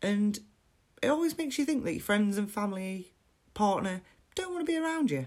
And 0.00 0.38
it 1.02 1.08
always 1.08 1.36
makes 1.36 1.58
you 1.58 1.64
think 1.64 1.84
that 1.84 1.92
your 1.92 2.02
friends 2.02 2.38
and 2.38 2.50
family, 2.50 3.12
partner, 3.54 4.02
don't 4.34 4.52
want 4.52 4.66
to 4.66 4.72
be 4.72 4.78
around 4.78 5.10
you. 5.10 5.26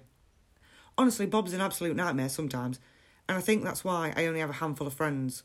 Honestly, 0.98 1.26
Bob's 1.26 1.54
an 1.54 1.62
absolute 1.62 1.96
nightmare 1.96 2.30
sometimes, 2.30 2.80
and 3.28 3.38
I 3.38 3.42
think 3.42 3.64
that's 3.64 3.84
why 3.84 4.14
I 4.16 4.26
only 4.26 4.40
have 4.40 4.50
a 4.50 4.54
handful 4.54 4.88
of 4.88 4.94
friends 4.94 5.44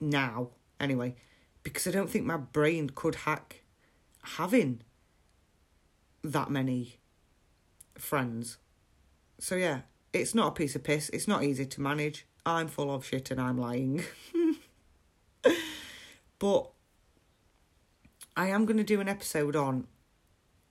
now, 0.00 0.50
anyway, 0.78 1.14
because 1.62 1.86
I 1.86 1.90
don't 1.90 2.08
think 2.10 2.24
my 2.24 2.36
brain 2.36 2.90
could 2.94 3.16
hack 3.16 3.62
having 4.22 4.82
that 6.22 6.50
many 6.50 6.98
friends. 7.96 8.58
So, 9.38 9.56
yeah, 9.56 9.80
it's 10.12 10.34
not 10.34 10.48
a 10.48 10.52
piece 10.52 10.76
of 10.76 10.84
piss, 10.84 11.08
it's 11.08 11.26
not 11.26 11.42
easy 11.42 11.66
to 11.66 11.80
manage. 11.80 12.26
I'm 12.44 12.68
full 12.68 12.92
of 12.92 13.04
shit 13.04 13.30
and 13.30 13.40
I'm 13.40 13.58
lying. 13.58 14.04
but 16.38 16.70
I 18.36 18.48
am 18.48 18.64
going 18.64 18.78
to 18.78 18.84
do 18.84 19.00
an 19.00 19.08
episode 19.08 19.54
on 19.54 19.86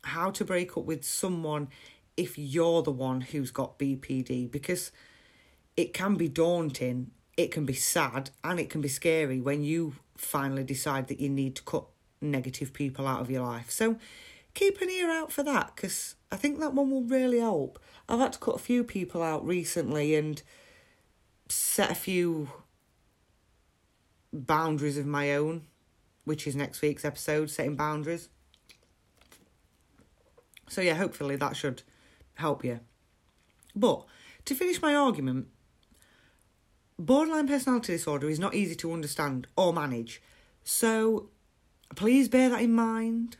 how 0.03 0.31
to 0.31 0.43
break 0.43 0.77
up 0.77 0.86
with 0.86 1.03
someone 1.03 1.69
if 2.17 2.38
you're 2.38 2.81
the 2.81 2.91
one 2.91 3.21
who's 3.21 3.51
got 3.51 3.79
BPD 3.79 4.51
because 4.51 4.91
it 5.77 5.93
can 5.93 6.15
be 6.15 6.27
daunting, 6.27 7.12
it 7.38 7.51
can 7.51 7.65
be 7.65 7.73
sad, 7.73 8.31
and 8.43 8.60
it 8.60 8.69
can 8.69 8.81
be 8.81 8.89
scary 8.89 9.39
when 9.39 9.63
you 9.63 9.95
finally 10.17 10.63
decide 10.63 11.07
that 11.07 11.19
you 11.19 11.29
need 11.29 11.55
to 11.55 11.63
cut 11.63 11.86
negative 12.19 12.73
people 12.73 13.07
out 13.07 13.21
of 13.21 13.31
your 13.31 13.43
life. 13.43 13.71
So 13.71 13.97
keep 14.53 14.81
an 14.81 14.89
ear 14.89 15.10
out 15.10 15.31
for 15.31 15.43
that 15.43 15.71
because 15.75 16.15
I 16.31 16.36
think 16.36 16.60
that 16.60 16.73
one 16.73 16.91
will 16.91 17.03
really 17.03 17.39
help. 17.39 17.79
I've 18.10 18.19
had 18.19 18.34
to 18.34 18.39
cut 18.39 18.55
a 18.55 18.60
few 18.60 18.84
people 18.84 19.23
out 19.23 19.45
recently 19.45 20.15
and 20.15 20.41
set 21.52 21.92
a 21.92 21.96
few 21.96 22.50
boundaries 24.34 24.98
of 24.98 25.06
my 25.06 25.36
own 25.36 25.68
which 26.24 26.48
is 26.48 26.56
next 26.56 26.82
week's 26.82 27.06
episode, 27.06 27.50
setting 27.50 27.76
boundaries. 27.76 28.30
So, 30.70 30.82
yeah, 30.82 30.94
hopefully 30.94 31.36
that 31.36 31.56
should 31.56 31.84
help 32.36 32.64
you. 32.64 32.80
But 33.76 34.06
to 34.46 34.56
finish 34.56 34.82
my 34.82 34.96
argument, 34.96 35.48
borderline 36.98 37.48
personality 37.48 37.94
disorder 37.94 38.30
is 38.30 38.40
not 38.40 38.54
easy 38.54 38.76
to 38.76 38.94
understand 38.94 39.48
or 39.58 39.74
manage. 39.74 40.22
So, 40.64 41.30
please 41.96 42.30
bear 42.30 42.50
that 42.50 42.62
in 42.62 42.74
mind. 42.74 43.38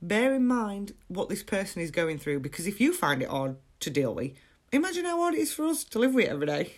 Bear 0.00 0.34
in 0.34 0.46
mind 0.46 0.92
what 1.08 1.28
this 1.28 1.42
person 1.42 1.82
is 1.82 1.90
going 1.90 2.18
through 2.18 2.38
because 2.40 2.68
if 2.68 2.80
you 2.80 2.92
find 2.92 3.20
it 3.20 3.28
hard 3.28 3.56
to 3.80 3.90
deal 3.90 4.14
with, 4.14 4.32
imagine 4.72 5.04
how 5.04 5.18
hard 5.18 5.34
it 5.34 5.40
is 5.40 5.52
for 5.52 5.66
us 5.66 5.84
to 5.84 5.98
live 5.98 6.14
with 6.14 6.26
it 6.26 6.30
every 6.30 6.46
day. 6.46 6.74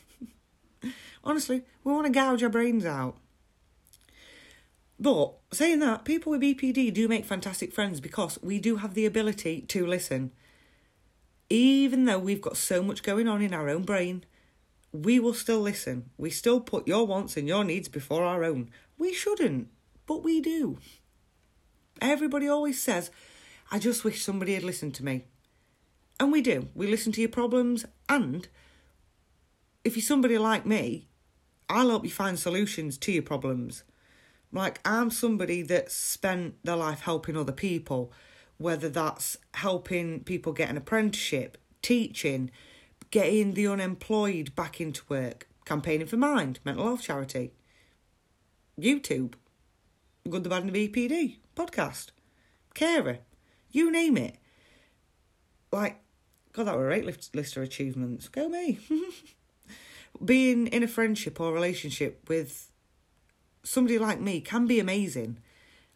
Honestly, 1.25 1.63
we 1.85 1.93
want 1.93 2.07
to 2.07 2.13
gouge 2.13 2.43
our 2.43 2.49
brains 2.49 2.85
out. 2.85 3.17
But 4.99 5.35
saying 5.51 5.79
that, 5.81 6.05
people 6.05 6.31
with 6.31 6.43
BPD 6.43 6.93
do 6.93 7.09
make 7.09 7.25
fantastic 7.25 7.73
friends 7.73 8.01
because 8.01 8.39
we 8.43 8.59
do 8.59 8.77
have 8.77 8.93
the 8.95 9.07
ability 9.07 9.63
to 9.63 9.87
listen. 9.87 10.33
Even 11.49 12.05
though 12.05 12.19
we've 12.19 12.43
got 12.43 12.59
so 12.59 12.83
much 12.83 13.03
going 13.03 13.27
on 13.27 13.41
in 13.41 13.55
our 13.55 13.69
own 13.69 13.83
brain, 13.83 14.25
we 14.93 15.19
will 15.19 15.35
still 15.35 15.61
listen. 15.61 16.11
We 16.19 16.31
still 16.31 16.61
put 16.61 16.87
your 16.87 17.07
wants 17.07 17.37
and 17.37 17.49
your 17.49 17.65
needs 17.65 17.89
before 17.89 18.25
our 18.25 18.45
own. 18.45 18.71
We 18.99 19.15
shouldn't, 19.15 19.69
but 20.07 20.23
we 20.23 20.41
do. 20.41 20.79
Everybody 22.01 22.47
always 22.49 22.81
says, 22.81 23.11
I 23.71 23.79
just 23.79 24.05
wish 24.05 24.23
somebody 24.23 24.55
had 24.55 24.65
listened 24.65 24.95
to 24.97 25.05
me. 25.05 25.25
And 26.21 26.31
we 26.31 26.43
do. 26.43 26.69
We 26.75 26.87
listen 26.87 27.13
to 27.13 27.21
your 27.23 27.31
problems, 27.31 27.87
and 28.07 28.47
if 29.85 29.97
you're 29.97 30.03
somebody 30.03 30.37
like 30.37 30.67
me, 30.67 31.09
I'll 31.71 31.89
help 31.89 32.05
you 32.05 32.11
find 32.11 32.39
solutions 32.39 32.99
to 32.99 33.11
your 33.11 33.23
problems. 33.23 33.85
Like, 34.53 34.81
I'm 34.85 35.11
somebody 35.11 35.63
that's 35.63 35.95
spent 35.95 36.63
their 36.63 36.77
life 36.77 37.01
helping 37.01 37.39
other 37.39 37.53
people, 37.53 38.13
whether 38.59 38.91
that's 38.91 39.39
helping 39.55 40.23
people 40.25 40.53
get 40.53 40.69
an 40.69 40.77
apprenticeship, 40.77 41.57
teaching, 41.81 42.51
getting 43.11 43.55
the 43.55 43.67
unemployed 43.69 44.55
back 44.55 44.79
into 44.79 45.03
work, 45.09 45.49
campaigning 45.65 46.07
for 46.07 46.19
Mind, 46.19 46.61
mental 46.67 46.85
health 46.85 47.03
charity, 47.03 47.53
YouTube, 48.79 49.35
Good, 50.29 50.45
the 50.45 50.51
Bad, 50.51 50.65
and 50.65 50.73
the 50.73 50.89
BPD, 50.89 51.37
podcast, 51.57 52.09
carer, 52.75 53.21
you 53.71 53.91
name 53.91 54.19
it. 54.19 54.37
Like, 55.73 55.99
God, 56.53 56.65
that 56.65 56.77
were 56.77 56.91
a 56.91 57.01
great 57.01 57.25
list, 57.35 57.57
of 57.57 57.63
achievements. 57.63 58.29
Go 58.29 58.49
me. 58.49 58.79
Being 60.25 60.67
in 60.67 60.83
a 60.83 60.89
friendship 60.89 61.41
or 61.41 61.53
relationship 61.53 62.29
with 62.29 62.71
somebody 63.63 63.99
like 63.99 64.21
me 64.21 64.41
can 64.41 64.67
be 64.67 64.81
amazing. 64.81 65.39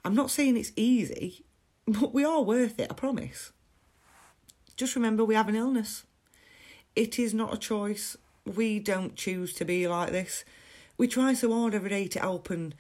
I'm 0.05 0.15
not 0.15 0.31
saying 0.31 0.57
it's 0.57 0.73
easy, 0.77 1.45
but 1.87 2.15
we 2.15 2.25
are 2.25 2.43
worth 2.43 2.79
it, 2.79 2.91
I 2.91 2.95
promise. 2.95 3.53
Just 4.77 4.95
remember 4.95 5.25
we 5.25 5.35
have 5.35 5.49
an 5.49 5.57
illness. 5.57 6.05
It 6.95 7.19
is 7.19 7.35
not 7.35 7.55
a 7.55 7.59
choice. 7.59 8.17
We 8.45 8.79
don't 8.79 9.17
choose 9.17 9.53
to 9.55 9.65
be 9.65 9.89
like 9.89 10.13
this. 10.13 10.45
We 10.97 11.09
try 11.09 11.35
so 11.35 11.53
hard 11.53 11.75
every 11.75 11.91
day 11.91 12.07
to 12.09 12.21
help 12.21 12.51
and 12.51 12.75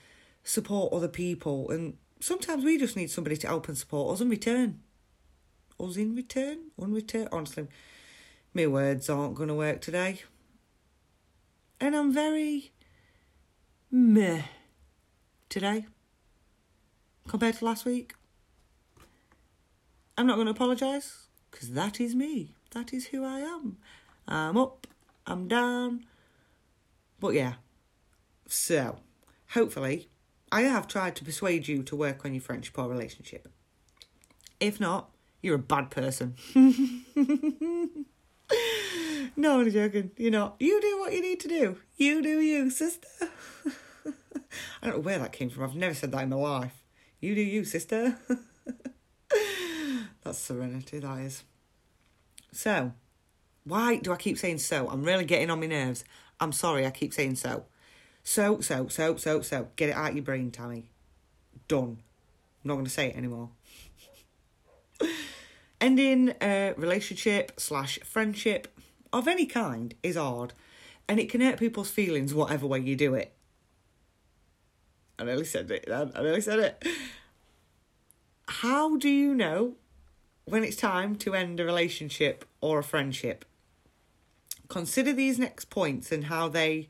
support 0.44 0.92
other 0.92 1.08
people, 1.08 1.70
and 1.70 1.96
sometimes 2.20 2.64
we 2.64 2.78
just 2.78 2.96
need 2.96 3.10
somebody 3.10 3.36
to 3.38 3.46
help 3.48 3.66
and 3.66 3.76
support 3.76 4.14
us 4.14 4.20
in 4.20 4.28
return. 4.28 4.80
Us 5.84 5.96
in 5.96 6.14
return? 6.14 6.70
Unreturn? 6.80 7.28
Honestly, 7.32 7.66
my 8.52 8.66
words 8.66 9.10
aren't 9.10 9.34
going 9.34 9.48
to 9.48 9.54
work 9.54 9.80
today. 9.80 10.22
And 11.80 11.94
I'm 11.94 12.12
very 12.12 12.72
meh 13.90 14.42
today 15.48 15.86
compared 17.28 17.56
to 17.56 17.64
last 17.64 17.84
week. 17.84 18.14
I'm 20.16 20.26
not 20.26 20.36
going 20.36 20.46
to 20.46 20.52
apologise 20.52 21.26
because 21.50 21.72
that 21.72 22.00
is 22.00 22.14
me. 22.14 22.54
That 22.70 22.92
is 22.92 23.06
who 23.06 23.24
I 23.24 23.40
am. 23.40 23.76
I'm 24.26 24.56
up, 24.56 24.86
I'm 25.26 25.48
down. 25.48 26.06
But 27.20 27.34
yeah, 27.34 27.54
so 28.46 28.98
hopefully 29.50 30.08
I 30.50 30.62
have 30.62 30.86
tried 30.86 31.16
to 31.16 31.24
persuade 31.24 31.68
you 31.68 31.82
to 31.84 31.96
work 31.96 32.24
on 32.24 32.34
your 32.34 32.40
friendship 32.40 32.78
or 32.78 32.88
relationship. 32.88 33.48
If 34.60 34.80
not, 34.80 35.10
you're 35.44 35.56
a 35.56 35.58
bad 35.58 35.90
person. 35.90 36.36
no, 39.36 39.60
I'm 39.60 39.70
joking. 39.70 40.10
You're 40.16 40.30
not. 40.30 40.56
You 40.58 40.80
do 40.80 41.00
what 41.00 41.12
you 41.12 41.20
need 41.20 41.40
to 41.40 41.48
do. 41.48 41.76
You 41.98 42.22
do 42.22 42.40
you, 42.40 42.70
sister. 42.70 43.06
I 44.82 44.86
don't 44.86 44.96
know 44.96 45.00
where 45.00 45.18
that 45.18 45.32
came 45.32 45.50
from. 45.50 45.64
I've 45.64 45.76
never 45.76 45.94
said 45.94 46.12
that 46.12 46.22
in 46.22 46.30
my 46.30 46.36
life. 46.36 46.82
You 47.20 47.34
do 47.34 47.42
you, 47.42 47.64
sister. 47.64 48.16
That's 50.22 50.38
serenity, 50.38 51.00
that 51.00 51.18
is. 51.18 51.44
So, 52.52 52.92
why 53.64 53.96
do 53.96 54.12
I 54.12 54.16
keep 54.16 54.38
saying 54.38 54.58
so? 54.58 54.88
I'm 54.88 55.04
really 55.04 55.26
getting 55.26 55.50
on 55.50 55.60
my 55.60 55.66
nerves. 55.66 56.04
I'm 56.40 56.52
sorry, 56.52 56.86
I 56.86 56.90
keep 56.90 57.12
saying 57.12 57.36
so. 57.36 57.64
So, 58.22 58.60
so, 58.60 58.88
so, 58.88 59.16
so, 59.16 59.42
so. 59.42 59.68
Get 59.76 59.90
it 59.90 59.94
out 59.94 60.10
of 60.10 60.16
your 60.16 60.24
brain, 60.24 60.50
Tammy. 60.50 60.88
Done. 61.68 61.98
I'm 62.64 62.68
not 62.68 62.74
going 62.74 62.86
to 62.86 62.90
say 62.90 63.08
it 63.08 63.16
anymore. 63.16 63.50
Ending 65.84 66.32
a 66.40 66.72
relationship 66.78 67.52
slash 67.58 67.98
friendship 68.02 68.68
of 69.12 69.28
any 69.28 69.44
kind 69.44 69.94
is 70.02 70.16
hard, 70.16 70.54
and 71.06 71.20
it 71.20 71.28
can 71.28 71.42
hurt 71.42 71.58
people's 71.58 71.90
feelings 71.90 72.32
whatever 72.32 72.66
way 72.66 72.78
you 72.78 72.96
do 72.96 73.12
it. 73.12 73.34
I 75.18 75.24
nearly 75.24 75.44
said 75.44 75.70
it. 75.70 75.86
I 75.92 76.22
nearly 76.22 76.40
said 76.40 76.58
it. 76.58 76.88
How 78.48 78.96
do 78.96 79.10
you 79.10 79.34
know 79.34 79.74
when 80.46 80.64
it's 80.64 80.76
time 80.76 81.16
to 81.16 81.34
end 81.34 81.60
a 81.60 81.66
relationship 81.66 82.46
or 82.62 82.78
a 82.78 82.82
friendship? 82.82 83.44
Consider 84.68 85.12
these 85.12 85.38
next 85.38 85.66
points 85.66 86.10
and 86.10 86.24
how 86.24 86.48
they 86.48 86.88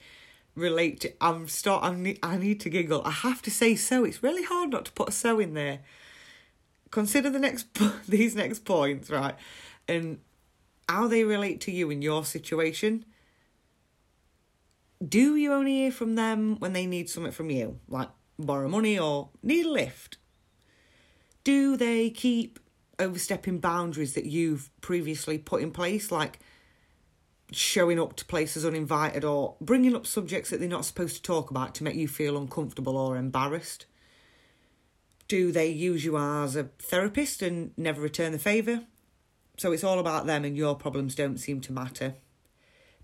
relate 0.55 1.01
to. 1.01 1.13
I'm 1.21 1.49
start. 1.49 1.83
I'm, 1.83 2.15
I 2.23 2.37
need 2.37 2.61
to 2.61 2.71
giggle. 2.71 3.03
I 3.05 3.11
have 3.11 3.43
to 3.43 3.51
say 3.51 3.75
so. 3.75 4.05
It's 4.05 4.23
really 4.23 4.45
hard 4.45 4.71
not 4.71 4.85
to 4.85 4.93
put 4.93 5.09
a 5.09 5.13
so 5.13 5.41
in 5.41 5.55
there. 5.55 5.81
Consider 6.95 7.29
the 7.29 7.41
next 7.41 7.67
these 8.09 8.37
next 8.37 8.65
points, 8.65 9.11
right, 9.11 9.35
and 9.89 10.21
how 10.89 11.09
they 11.09 11.25
relate 11.25 11.61
to 11.63 11.73
you 11.73 11.91
in 11.91 12.03
your 12.03 12.25
situation. 12.25 13.05
Do 15.07 15.35
you 15.35 15.53
only 15.53 15.73
hear 15.73 15.91
from 15.91 16.15
them 16.15 16.55
when 16.61 16.73
they 16.73 16.87
need 16.87 17.11
something 17.11 17.33
from 17.33 17.51
you, 17.51 17.81
like 17.89 18.11
borrow 18.39 18.69
money 18.69 18.97
or 18.97 19.31
need 19.43 19.67
a 19.67 19.71
lift? 19.71 20.19
Do 21.43 21.77
they 21.77 22.11
keep 22.11 22.61
overstepping 23.01 23.59
boundaries 23.59 24.15
that 24.15 24.27
you've 24.27 24.71
previously 24.81 25.37
put 25.37 25.63
in 25.63 25.73
place, 25.73 26.13
like 26.13 26.39
showing 27.51 27.99
up 27.99 28.15
to 28.19 28.25
places 28.25 28.65
uninvited 28.65 29.25
or 29.25 29.57
bringing 29.61 29.97
up 29.97 30.07
subjects 30.07 30.51
that 30.51 30.61
they're 30.61 30.69
not 30.69 30.85
supposed 30.85 31.17
to 31.17 31.23
talk 31.23 31.51
about 31.51 31.75
to 31.75 31.83
make 31.83 31.97
you 31.97 32.07
feel 32.07 32.37
uncomfortable 32.37 32.97
or 32.97 33.17
embarrassed? 33.17 33.87
Do 35.29 35.53
they 35.53 35.69
use 35.69 36.05
you 36.05 36.17
as 36.19 36.57
a 36.57 36.65
therapist 36.79 37.43
and 37.43 37.73
never 37.77 38.01
return 38.01 38.33
the 38.33 38.39
favour? 38.39 38.85
So 39.57 39.73
it's 39.73 39.85
all 39.85 39.99
about 39.99 40.27
them 40.27 40.45
and 40.45 40.57
your 40.57 40.75
problems 40.75 41.15
don't 41.15 41.39
seem 41.39 41.61
to 41.63 41.73
matter. 41.73 42.15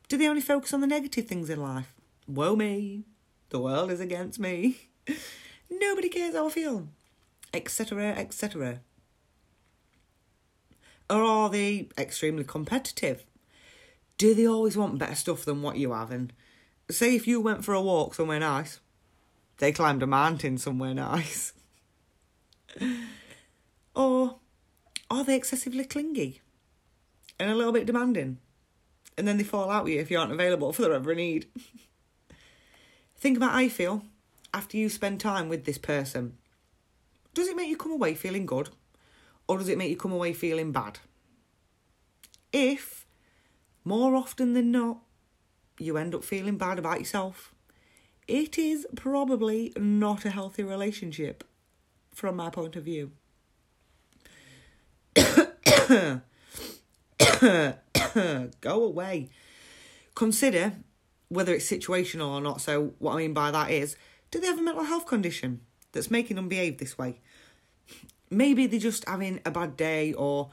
Do 0.09 0.17
they 0.17 0.29
only 0.29 0.43
focus 0.43 0.75
on 0.75 0.81
the 0.81 0.87
negative 0.87 1.27
things 1.27 1.49
in 1.49 1.63
life? 1.63 1.95
Woe 2.27 2.57
me. 2.57 3.05
The 3.51 3.61
world 3.61 3.91
is 3.91 4.01
against 4.01 4.39
me. 4.39 4.89
Nobody 5.71 6.09
cares 6.09 6.35
how 6.35 6.49
I 6.49 6.51
feel. 6.51 6.89
Etc. 7.55 8.05
etc. 8.05 8.81
Or 11.09 11.23
are 11.23 11.51
they 11.51 11.89
extremely 11.99 12.45
competitive? 12.45 13.25
Do 14.19 14.35
they 14.35 14.47
always 14.47 14.77
want 14.77 14.99
better 14.99 15.15
stuff 15.15 15.45
than 15.45 15.63
what 15.63 15.77
you 15.77 15.93
have? 15.93 16.11
And 16.11 16.33
say 16.91 17.17
if 17.17 17.27
you 17.27 17.41
went 17.41 17.65
for 17.65 17.75
a 17.75 17.83
walk 17.83 18.15
somewhere 18.15 18.41
nice, 18.41 18.81
they 19.59 19.73
climbed 19.73 20.03
a 20.03 20.07
mountain 20.07 20.59
somewhere 20.59 20.95
nice. 20.95 21.53
or 23.95 24.37
are 25.11 25.25
they 25.25 25.37
excessively 25.37 25.85
clingy 25.85 26.41
and 27.39 27.51
a 27.51 27.55
little 27.55 27.73
bit 27.73 27.87
demanding? 27.87 28.39
And 29.19 29.27
then 29.27 29.37
they 29.37 29.45
fall 29.45 29.71
out 29.71 29.85
with 29.85 29.93
you 29.95 30.01
if 30.01 30.11
you 30.11 30.19
aren't 30.19 30.33
available 30.33 30.73
for 30.73 30.83
their 30.83 30.95
every 30.95 31.17
need. 31.17 31.47
Think 33.17 33.37
about 33.37 33.53
how 33.53 33.59
you 33.59 33.71
feel 33.71 34.03
after 34.55 34.77
you 34.77 34.89
spend 34.89 35.21
time 35.21 35.49
with 35.49 35.65
this 35.65 35.79
person. 35.79 36.39
Does 37.35 37.49
it 37.49 37.57
make 37.57 37.69
you 37.69 37.77
come 37.77 37.93
away 37.93 38.15
feeling 38.15 38.47
good? 38.47 38.71
Or 39.47 39.59
does 39.59 39.69
it 39.69 39.79
make 39.79 39.91
you 39.91 39.97
come 39.97 40.13
away 40.13 40.33
feeling 40.33 40.73
bad? 40.73 41.01
If, 42.53 43.07
more 43.85 44.15
often 44.15 44.55
than 44.55 44.71
not, 44.71 44.99
you 45.79 45.97
end 45.97 46.15
up 46.15 46.25
feeling 46.25 46.57
bad 46.57 46.79
about 46.79 47.01
yourself, 47.01 47.55
it 48.27 48.59
is 48.59 48.87
probably 48.97 49.73
not 49.77 50.25
a 50.25 50.31
healthy 50.31 50.63
relationship 50.63 51.45
from 52.13 52.37
my 52.37 52.51
point 52.51 52.77
of 52.77 52.85
view. 52.85 53.13
Go 58.61 58.85
away. 58.85 59.31
Consider 60.15 60.75
whether 61.29 61.55
it's 61.55 61.71
situational 61.71 62.29
or 62.29 62.41
not. 62.41 62.61
So, 62.61 62.95
what 62.99 63.15
I 63.15 63.19
mean 63.19 63.33
by 63.33 63.51
that 63.51 63.71
is 63.71 63.97
do 64.31 64.41
they 64.41 64.47
have 64.47 64.59
a 64.59 64.63
mental 64.63 64.85
health 64.85 65.07
condition? 65.07 65.61
that's 65.93 66.11
making 66.11 66.37
them 66.37 66.49
behave 66.49 66.79
this 66.79 66.97
way. 66.99 67.21
Maybe 68.31 68.67
they're 68.67 68.81
just 68.81 69.09
having 69.09 69.41
a 69.45 69.51
bad 69.51 69.77
day 69.77 70.13
or 70.13 70.51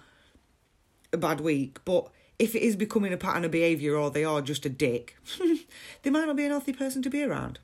a 1.14 1.18
bad 1.18 1.42
week, 1.42 1.80
but 1.86 2.10
if 2.40 2.56
it 2.56 2.62
is 2.62 2.76
becoming 2.76 3.14
a 3.14 3.18
pattern 3.18 3.46
of 3.46 3.52
behaviour 3.52 3.96
or 3.96 4.10
they 4.10 4.24
are 4.24 4.42
just 4.42 4.66
a 4.66 4.70
dick, 4.70 5.16
they 6.02 6.10
might 6.10 6.26
not 6.26 6.36
be 6.36 6.46
an 6.46 6.52
healthy 6.52 6.74
person 6.74 7.02
to 7.04 7.10
be 7.10 7.24
around. 7.24 7.60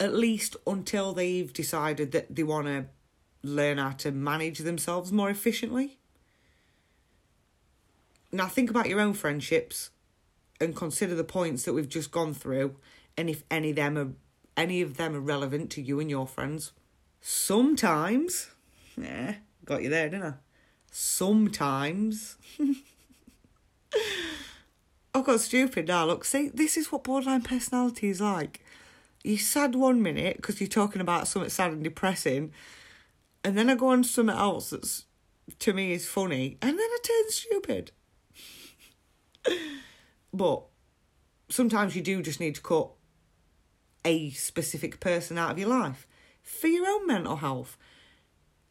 At 0.00 0.14
least 0.14 0.56
until 0.66 1.12
they've 1.12 1.52
decided 1.52 2.12
that 2.12 2.34
they 2.34 2.42
want 2.42 2.66
to 2.66 2.86
learn 3.42 3.78
how 3.78 3.90
to 3.90 4.12
manage 4.12 4.58
themselves 4.60 5.12
more 5.12 5.30
efficiently. 5.30 5.98
Now, 8.30 8.46
think 8.46 8.70
about 8.70 8.88
your 8.88 9.00
own 9.00 9.14
friendships 9.14 9.90
and 10.60 10.76
consider 10.76 11.14
the 11.14 11.24
points 11.24 11.64
that 11.64 11.72
we've 11.72 11.88
just 11.88 12.10
gone 12.10 12.34
through, 12.34 12.76
and 13.16 13.30
if 13.30 13.42
any 13.50 13.70
of 13.70 13.76
them 13.76 13.98
are 13.98 14.08
any 14.56 14.82
of 14.82 14.96
them 14.96 15.14
are 15.14 15.20
relevant 15.20 15.70
to 15.70 15.80
you 15.80 16.00
and 16.00 16.10
your 16.10 16.26
friends. 16.26 16.72
Sometimes, 17.20 18.50
yeah, 19.00 19.36
got 19.64 19.84
you 19.84 19.88
there, 19.88 20.08
didn't 20.08 20.26
I? 20.26 20.34
Sometimes. 20.90 22.36
Oh, 25.14 25.20
I've 25.20 25.26
got 25.26 25.40
stupid 25.40 25.88
now. 25.88 26.04
Look, 26.04 26.24
see, 26.26 26.48
this 26.48 26.76
is 26.76 26.92
what 26.92 27.04
borderline 27.04 27.40
personality 27.40 28.08
is 28.08 28.20
like. 28.20 28.62
You're 29.24 29.38
sad 29.38 29.74
one 29.74 30.02
minute 30.02 30.36
because 30.36 30.60
you're 30.60 30.68
talking 30.68 31.00
about 31.00 31.28
something 31.28 31.50
sad 31.50 31.72
and 31.72 31.84
depressing, 31.84 32.52
and 33.44 33.56
then 33.56 33.68
I 33.68 33.74
go 33.74 33.88
on 33.88 34.04
something 34.04 34.36
else 34.36 34.70
that's 34.70 35.04
to 35.58 35.72
me 35.72 35.92
is 35.92 36.06
funny, 36.06 36.58
and 36.60 36.78
then 36.78 36.78
I 36.78 36.98
turn 37.02 37.30
stupid. 37.30 37.92
but 40.32 40.64
sometimes 41.48 41.96
you 41.96 42.02
do 42.02 42.22
just 42.22 42.40
need 42.40 42.54
to 42.56 42.60
cut 42.60 42.90
a 44.04 44.30
specific 44.30 45.00
person 45.00 45.38
out 45.38 45.52
of 45.52 45.58
your 45.58 45.68
life 45.68 46.06
for 46.42 46.66
your 46.66 46.86
own 46.86 47.06
mental 47.06 47.36
health. 47.36 47.76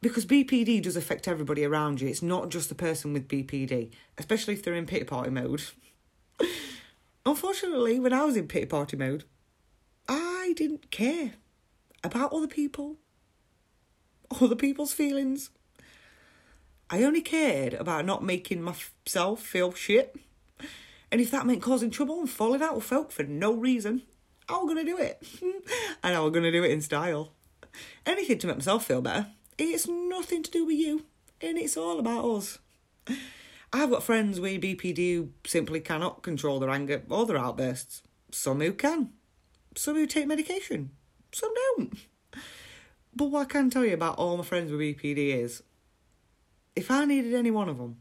Because 0.01 0.25
BPD 0.25 0.81
does 0.83 0.95
affect 0.95 1.27
everybody 1.27 1.65
around 1.65 2.01
you. 2.01 2.07
It's 2.07 2.21
not 2.21 2.49
just 2.49 2.69
the 2.69 2.75
person 2.75 3.13
with 3.13 3.27
BPD, 3.27 3.91
especially 4.17 4.53
if 4.53 4.63
they're 4.63 4.75
in 4.75 4.85
pity 4.85 5.05
party 5.05 5.31
mode. 5.31 5.63
Unfortunately, 7.25 7.99
when 7.99 8.13
I 8.13 8.23
was 8.23 8.37
in 8.37 8.47
pity 8.47 8.67
party 8.67 8.95
mode, 8.95 9.23
I 10.47 10.53
didn't 10.53 10.91
care 10.91 11.33
about 12.05 12.31
other 12.31 12.47
people, 12.47 12.95
other 14.39 14.55
people's 14.55 14.93
feelings. 14.93 15.49
I 16.89 17.03
only 17.03 17.19
cared 17.19 17.73
about 17.73 18.05
not 18.05 18.23
making 18.23 18.61
myself 18.61 19.41
feel 19.41 19.73
shit. 19.73 20.15
And 21.11 21.19
if 21.19 21.31
that 21.31 21.45
meant 21.45 21.61
causing 21.61 21.91
trouble 21.91 22.21
and 22.21 22.29
falling 22.29 22.61
out 22.61 22.75
with 22.75 22.85
folk 22.85 23.11
for 23.11 23.23
no 23.23 23.53
reason, 23.53 24.03
I 24.47 24.53
was 24.53 24.73
going 24.73 24.85
to 24.85 24.89
do 24.89 24.97
it. 24.97 25.21
and 26.01 26.15
I 26.15 26.21
was 26.21 26.31
going 26.31 26.45
to 26.45 26.51
do 26.51 26.63
it 26.63 26.71
in 26.71 26.79
style. 26.79 27.33
Anything 28.05 28.37
to 28.39 28.47
make 28.47 28.57
myself 28.57 28.85
feel 28.85 29.01
better. 29.01 29.27
It's 29.57 29.85
nothing 29.85 30.43
to 30.43 30.51
do 30.51 30.65
with 30.65 30.77
you, 30.77 31.03
and 31.41 31.57
it's 31.57 31.75
all 31.75 31.99
about 31.99 32.23
us. 32.23 32.59
I've 33.73 33.89
got 33.89 34.03
friends 34.03 34.39
with 34.39 34.61
BPD 34.61 35.15
who 35.15 35.29
simply 35.45 35.81
cannot 35.81 36.23
control 36.23 36.61
their 36.61 36.69
anger 36.69 37.03
or 37.09 37.25
their 37.25 37.37
outbursts. 37.37 38.01
Some 38.31 38.61
who 38.61 38.71
can. 38.71 39.11
Some 39.77 39.95
who 39.95 40.07
take 40.07 40.25
medication. 40.25 40.89
Some 41.31 41.53
don't. 41.53 41.93
But 43.15 43.25
what 43.25 43.41
I 43.41 43.45
can 43.45 43.69
tell 43.69 43.85
you 43.85 43.93
about 43.93 44.17
all 44.17 44.35
my 44.35 44.43
friends 44.43 44.71
with 44.71 44.81
BPD 44.81 45.35
is 45.35 45.61
if 46.75 46.89
I 46.89 47.05
needed 47.05 47.35
any 47.35 47.51
one 47.51 47.69
of 47.69 47.77
them, 47.77 47.97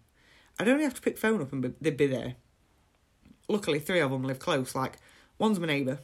I'd 0.58 0.68
only 0.68 0.84
have 0.84 0.94
to 0.94 1.02
pick 1.02 1.18
phone 1.18 1.42
up 1.42 1.52
and 1.52 1.74
they'd 1.78 1.96
be 1.96 2.06
there. 2.06 2.36
Luckily, 3.46 3.78
three 3.78 4.00
of 4.00 4.10
them 4.10 4.24
live 4.24 4.38
close. 4.38 4.74
Like, 4.74 4.96
one's 5.38 5.60
my 5.60 5.66
neighbour. 5.66 6.00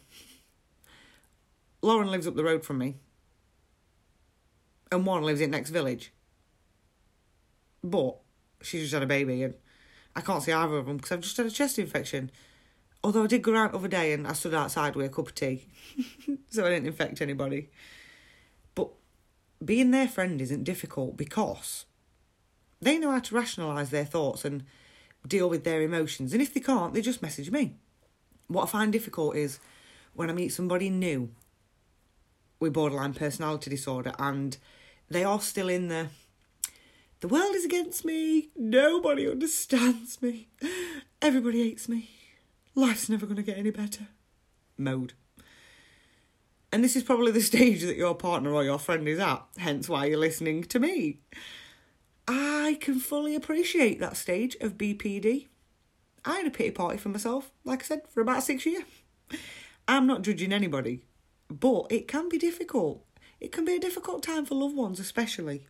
Lauren 1.81 2.11
lives 2.11 2.27
up 2.27 2.37
the 2.37 2.45
road 2.45 2.65
from 2.65 2.77
me. 2.77 2.97
And 4.91 5.07
one 5.07 5.23
lives 5.23 5.41
in 5.41 5.51
next 5.51 5.71
village. 5.71 6.13
But 7.83 8.19
she's 8.61 8.83
just 8.83 8.93
had 8.93 9.03
a 9.03 9.07
baby 9.07 9.43
and 9.43 9.55
I 10.15 10.21
can't 10.21 10.43
see 10.43 10.53
either 10.53 10.77
of 10.77 10.85
them 10.85 10.99
because 10.99 11.13
I've 11.13 11.21
just 11.21 11.37
had 11.39 11.47
a 11.47 11.51
chest 11.51 11.79
infection. 11.79 12.31
Although 13.05 13.25
I 13.25 13.27
did 13.27 13.43
go 13.43 13.57
out 13.57 13.73
the 13.73 13.79
other 13.79 13.89
day 13.89 14.13
and 14.13 14.27
I 14.27 14.33
stood 14.33 14.55
outside 14.55 14.95
with 14.95 15.07
a 15.07 15.09
cup 15.09 15.29
of 15.29 15.35
tea. 15.35 15.67
so 16.51 16.65
I 16.65 16.71
didn't 16.71 16.87
infect 16.87 17.21
anybody. 17.21 17.69
But 18.75 18.89
being 19.65 19.91
their 19.91 20.09
friend 20.09 20.41
isn't 20.41 20.65
difficult 20.65 21.17
because 21.17 21.85
they 22.81 22.99
know 22.99 23.11
how 23.11 23.21
to 23.21 23.35
rationalise 23.35 23.91
their 23.91 24.05
thoughts 24.05 24.45
and 24.45 24.65
deal 25.27 25.49
with 25.49 25.65
their 25.65 25.83
emotions. 25.83 26.33
And 26.33 26.43
if 26.43 26.55
they 26.55 26.61
can't, 26.61 26.95
they 26.95 27.01
just 27.01 27.23
message 27.23 27.51
me. 27.51 27.75
What 28.49 28.65
I 28.65 28.67
find 28.67 28.93
difficult 28.93 29.37
is 29.37 29.59
when 30.15 30.31
I 30.31 30.33
meet 30.33 30.51
somebody 30.51 30.91
new 30.91 31.31
with 32.61 32.73
borderline 32.73 33.15
personality 33.15 33.71
disorder 33.71 34.13
and 34.19 34.57
they 35.11 35.25
are 35.25 35.41
still 35.41 35.69
in 35.69 35.89
the 35.89 36.09
the 37.21 37.29
world 37.29 37.55
is 37.55 37.65
against 37.65 38.05
me, 38.05 38.49
nobody 38.57 39.31
understands 39.31 40.21
me, 40.21 40.49
everybody 41.23 41.63
hates 41.63 41.89
me, 41.89 42.11
life's 42.75 43.09
never 43.09 43.27
going 43.27 43.37
to 43.37 43.43
get 43.43 43.59
any 43.59 43.71
better 43.71 44.09
mode. 44.79 45.15
And 46.73 46.83
this 46.83 46.97
is 46.97 47.03
probably 47.03 47.33
the 47.33 47.41
stage 47.43 47.83
that 47.83 47.97
your 47.97 48.15
partner 48.15 48.53
or 48.53 48.65
your 48.65 48.79
friend 48.79 49.07
is 49.07 49.19
at, 49.19 49.43
hence 49.59 49.89
why 49.89 50.07
you're 50.07 50.19
listening 50.19 50.65
to 50.65 50.79
me. 50.79 51.19
I 52.27 52.79
can 52.81 52.99
fully 52.99 53.35
appreciate 53.35 54.01
that 54.01 54.17
stage 54.17 54.57
of 54.61 54.79
BPD. 54.79 55.49
I 56.25 56.37
had 56.37 56.47
a 56.47 56.51
pity 56.51 56.71
party 56.71 56.99
for 56.99 57.09
myself, 57.09 57.51
like 57.65 57.83
I 57.83 57.85
said, 57.85 58.03
for 58.09 58.21
about 58.21 58.45
six 58.45 58.65
years. 58.65 58.85
I'm 59.89 60.07
not 60.07 60.23
judging 60.23 60.53
anybody, 60.53 61.05
but 61.51 61.87
it 61.91 62.07
can 62.09 62.29
be 62.29 62.39
difficult. 62.39 63.05
It 63.41 63.51
can 63.51 63.65
be 63.65 63.75
a 63.75 63.81
difficult 63.81 64.23
time 64.23 64.47
for 64.47 64.55
loved 64.55 64.77
ones, 64.77 65.01
especially. 65.01 65.67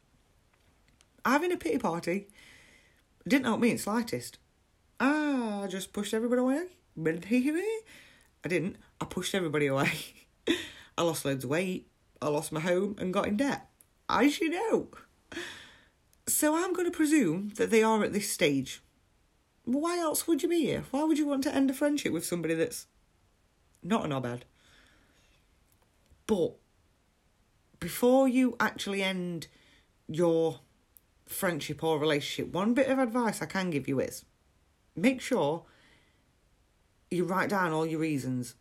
Having 1.24 1.52
a 1.52 1.56
pity 1.56 1.78
party 1.78 2.28
didn't 3.26 3.46
help 3.46 3.60
me 3.60 3.70
in 3.70 3.76
the 3.76 3.82
slightest. 3.82 4.38
I 5.00 5.66
just 5.70 5.92
pushed 5.92 6.12
everybody 6.12 6.40
away. 6.40 6.66
I 8.44 8.48
didn't. 8.48 8.76
I 9.00 9.04
pushed 9.04 9.34
everybody 9.34 9.66
away. 9.66 9.92
I 10.98 11.02
lost 11.02 11.24
loads 11.24 11.44
of 11.44 11.50
weight. 11.50 11.88
I 12.20 12.28
lost 12.28 12.52
my 12.52 12.60
home 12.60 12.96
and 12.98 13.12
got 13.12 13.26
in 13.26 13.36
debt. 13.36 13.68
As 14.08 14.40
you 14.40 14.50
know. 14.50 14.88
So 16.26 16.54
I'm 16.54 16.72
going 16.72 16.90
to 16.90 16.96
presume 16.96 17.50
that 17.56 17.70
they 17.70 17.82
are 17.82 18.02
at 18.04 18.12
this 18.12 18.30
stage. 18.30 18.82
Why 19.64 19.98
else 19.98 20.26
would 20.26 20.42
you 20.42 20.48
be 20.48 20.62
here? 20.62 20.84
Why 20.90 21.04
would 21.04 21.18
you 21.18 21.26
want 21.26 21.44
to 21.44 21.54
end 21.54 21.70
a 21.70 21.74
friendship 21.74 22.12
with 22.12 22.24
somebody 22.24 22.54
that's 22.54 22.86
not 23.82 24.04
an 24.04 24.10
knobhead? 24.10 24.42
But 26.26 26.54
before 27.80 28.28
you 28.28 28.56
actually 28.60 29.02
end 29.02 29.48
your 30.08 30.60
friendship 31.26 31.82
or 31.82 31.98
relationship, 31.98 32.52
one 32.52 32.74
bit 32.74 32.88
of 32.88 32.98
advice 32.98 33.42
I 33.42 33.46
can 33.46 33.70
give 33.70 33.88
you 33.88 34.00
is 34.00 34.24
make 34.94 35.20
sure 35.20 35.64
you 37.12 37.24
write 37.24 37.48
down 37.48 37.72
all 37.72 37.86
your 37.86 38.00
reasons 38.00 38.54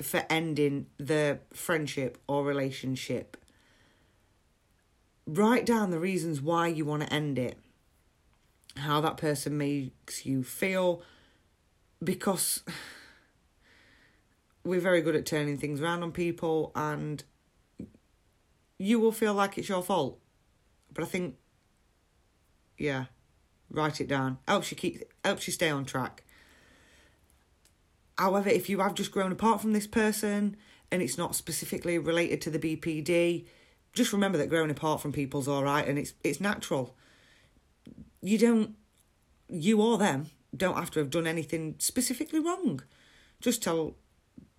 for 0.00 0.24
ending 0.28 0.86
the 0.98 1.38
friendship 1.52 2.18
or 2.26 2.44
relationship 2.44 3.36
write 5.26 5.66
down 5.66 5.90
the 5.90 5.98
reasons 5.98 6.40
why 6.40 6.66
you 6.66 6.84
want 6.84 7.02
to 7.02 7.12
end 7.12 7.38
it, 7.38 7.58
how 8.76 9.00
that 9.00 9.16
person 9.16 9.56
makes 9.56 10.26
you 10.26 10.42
feel, 10.42 11.02
because 12.02 12.62
we're 14.64 14.80
very 14.80 15.00
good 15.00 15.16
at 15.16 15.26
turning 15.26 15.56
things 15.56 15.80
around 15.80 16.02
on 16.02 16.12
people 16.12 16.72
and 16.74 17.24
you 18.78 18.98
will 18.98 19.12
feel 19.12 19.34
like 19.34 19.56
it's 19.58 19.68
your 19.68 19.82
fault. 19.82 20.18
But 20.92 21.04
I 21.04 21.06
think, 21.06 21.36
yeah, 22.76 23.06
write 23.70 24.00
it 24.00 24.08
down. 24.08 24.38
Helps 24.46 24.70
you 24.70 24.76
keep, 24.76 25.02
helps 25.24 25.46
you 25.46 25.52
stay 25.52 25.70
on 25.70 25.84
track. 25.84 26.24
However, 28.18 28.48
if 28.48 28.68
you 28.68 28.80
have 28.80 28.94
just 28.94 29.10
grown 29.10 29.32
apart 29.32 29.60
from 29.60 29.72
this 29.72 29.86
person 29.86 30.56
and 30.90 31.02
it's 31.02 31.18
not 31.18 31.34
specifically 31.34 31.98
related 31.98 32.40
to 32.42 32.50
the 32.50 32.58
BPD, 32.58 33.46
just 33.92 34.12
remember 34.12 34.38
that 34.38 34.48
growing 34.48 34.70
apart 34.70 35.00
from 35.00 35.12
people's 35.12 35.48
all 35.48 35.64
right 35.64 35.86
and 35.86 35.98
it's 35.98 36.14
it's 36.22 36.40
natural. 36.40 36.96
You 38.20 38.38
don't 38.38 38.74
you 39.48 39.80
or 39.80 39.98
them 39.98 40.30
don't 40.56 40.76
have 40.76 40.90
to 40.92 40.98
have 40.98 41.10
done 41.10 41.26
anything 41.26 41.76
specifically 41.78 42.40
wrong. 42.40 42.82
Just 43.40 43.62
tell 43.62 43.96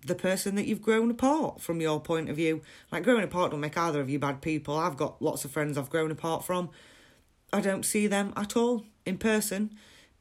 the 0.06 0.14
person 0.14 0.54
that 0.56 0.66
you've 0.66 0.82
grown 0.82 1.10
apart 1.10 1.60
from 1.60 1.80
your 1.80 2.00
point 2.00 2.28
of 2.28 2.36
view. 2.36 2.62
Like 2.92 3.04
growing 3.04 3.24
apart 3.24 3.50
don't 3.50 3.60
make 3.60 3.78
either 3.78 4.00
of 4.00 4.10
you 4.10 4.18
bad 4.18 4.42
people. 4.42 4.76
I've 4.76 4.96
got 4.96 5.22
lots 5.22 5.44
of 5.44 5.50
friends 5.50 5.78
I've 5.78 5.90
grown 5.90 6.10
apart 6.10 6.44
from. 6.44 6.70
I 7.52 7.60
don't 7.60 7.84
see 7.84 8.06
them 8.06 8.32
at 8.36 8.56
all 8.56 8.84
in 9.06 9.18
person. 9.18 9.74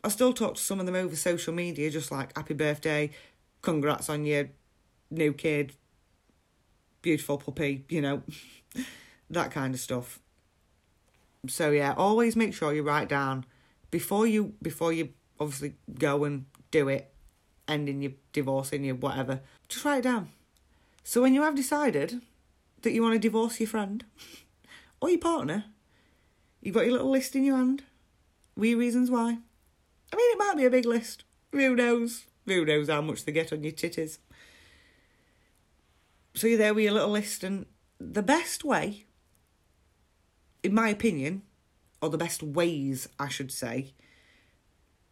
I 0.04 0.10
still 0.10 0.34
talk 0.34 0.56
to 0.56 0.62
some 0.62 0.80
of 0.80 0.86
them 0.86 0.96
over 0.96 1.16
social 1.16 1.54
media, 1.54 1.90
just 1.90 2.12
like 2.12 2.36
happy 2.36 2.54
birthday, 2.54 3.12
congrats 3.62 4.10
on 4.10 4.26
your 4.26 4.50
new 5.10 5.34
kid, 5.34 5.74
beautiful 7.02 7.38
puppy, 7.38 7.86
you 7.90 8.02
know. 8.02 8.22
that 9.30 9.52
kind 9.52 9.74
of 9.74 9.80
stuff. 9.80 10.20
So 11.48 11.72
yeah, 11.72 11.94
always 11.96 12.36
make 12.36 12.54
sure 12.54 12.74
you 12.74 12.84
write 12.84 13.10
down 13.10 13.46
before 13.92 14.26
you 14.26 14.54
before 14.62 14.94
you 14.94 15.10
obviously 15.40 15.76
go 16.00 16.24
and 16.24 16.46
do 16.72 16.88
it, 16.88 17.12
ending 17.68 18.02
your 18.02 18.14
divorce 18.32 18.72
in 18.72 18.84
your 18.84 18.96
whatever. 18.96 19.42
Just 19.68 19.84
write 19.86 20.00
it 20.00 20.04
down. 20.04 20.30
So 21.04 21.22
when 21.22 21.34
you 21.34 21.42
have 21.42 21.56
decided 21.56 22.22
that 22.82 22.92
you 22.92 23.02
want 23.02 23.14
to 23.14 23.20
divorce 23.20 23.60
your 23.60 23.68
friend 23.68 24.06
or 25.02 25.10
your 25.10 25.20
partner, 25.20 25.66
you've 26.62 26.76
got 26.76 26.86
your 26.86 26.94
little 26.94 27.12
list 27.12 27.36
in 27.36 27.44
your 27.44 27.58
hand. 27.58 27.84
Wee 28.56 28.76
reasons 28.76 29.10
why. 29.10 29.40
I 30.14 30.16
mean, 30.16 30.32
it 30.32 30.38
might 30.38 30.58
be 30.58 30.66
a 30.66 30.70
big 30.70 30.86
list. 30.86 31.24
Who 31.52 31.76
knows? 31.76 32.28
Who 32.46 32.64
knows 32.64 32.88
how 32.88 33.02
much 33.02 33.26
they 33.26 33.32
get 33.32 33.52
on 33.52 33.64
your 33.64 33.74
titties? 33.74 34.20
So 36.36 36.46
you're 36.46 36.60
there 36.60 36.76
with 36.76 36.84
your 36.84 36.94
little 36.94 37.10
list, 37.10 37.44
and 37.44 37.66
the 38.00 38.22
best 38.22 38.64
way, 38.64 39.06
in 40.62 40.76
my 40.76 40.90
opinion, 40.90 41.42
or 42.00 42.12
the 42.12 42.18
best 42.20 42.44
ways, 42.44 43.10
I 43.18 43.28
should 43.28 43.52
say, 43.52 43.96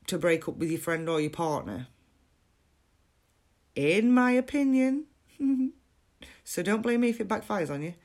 to 0.05 0.19
break 0.19 0.47
up 0.47 0.57
with 0.57 0.69
your 0.69 0.79
friend 0.79 1.09
or 1.09 1.19
your 1.19 1.31
partner, 1.31 1.87
in 3.75 4.13
my 4.13 4.31
opinion, 4.33 5.05
so 6.43 6.61
don't 6.61 6.83
blame 6.83 7.01
me 7.01 7.09
if 7.09 7.19
it 7.19 7.27
backfires 7.27 7.71
on 7.71 7.81
you, 7.81 7.95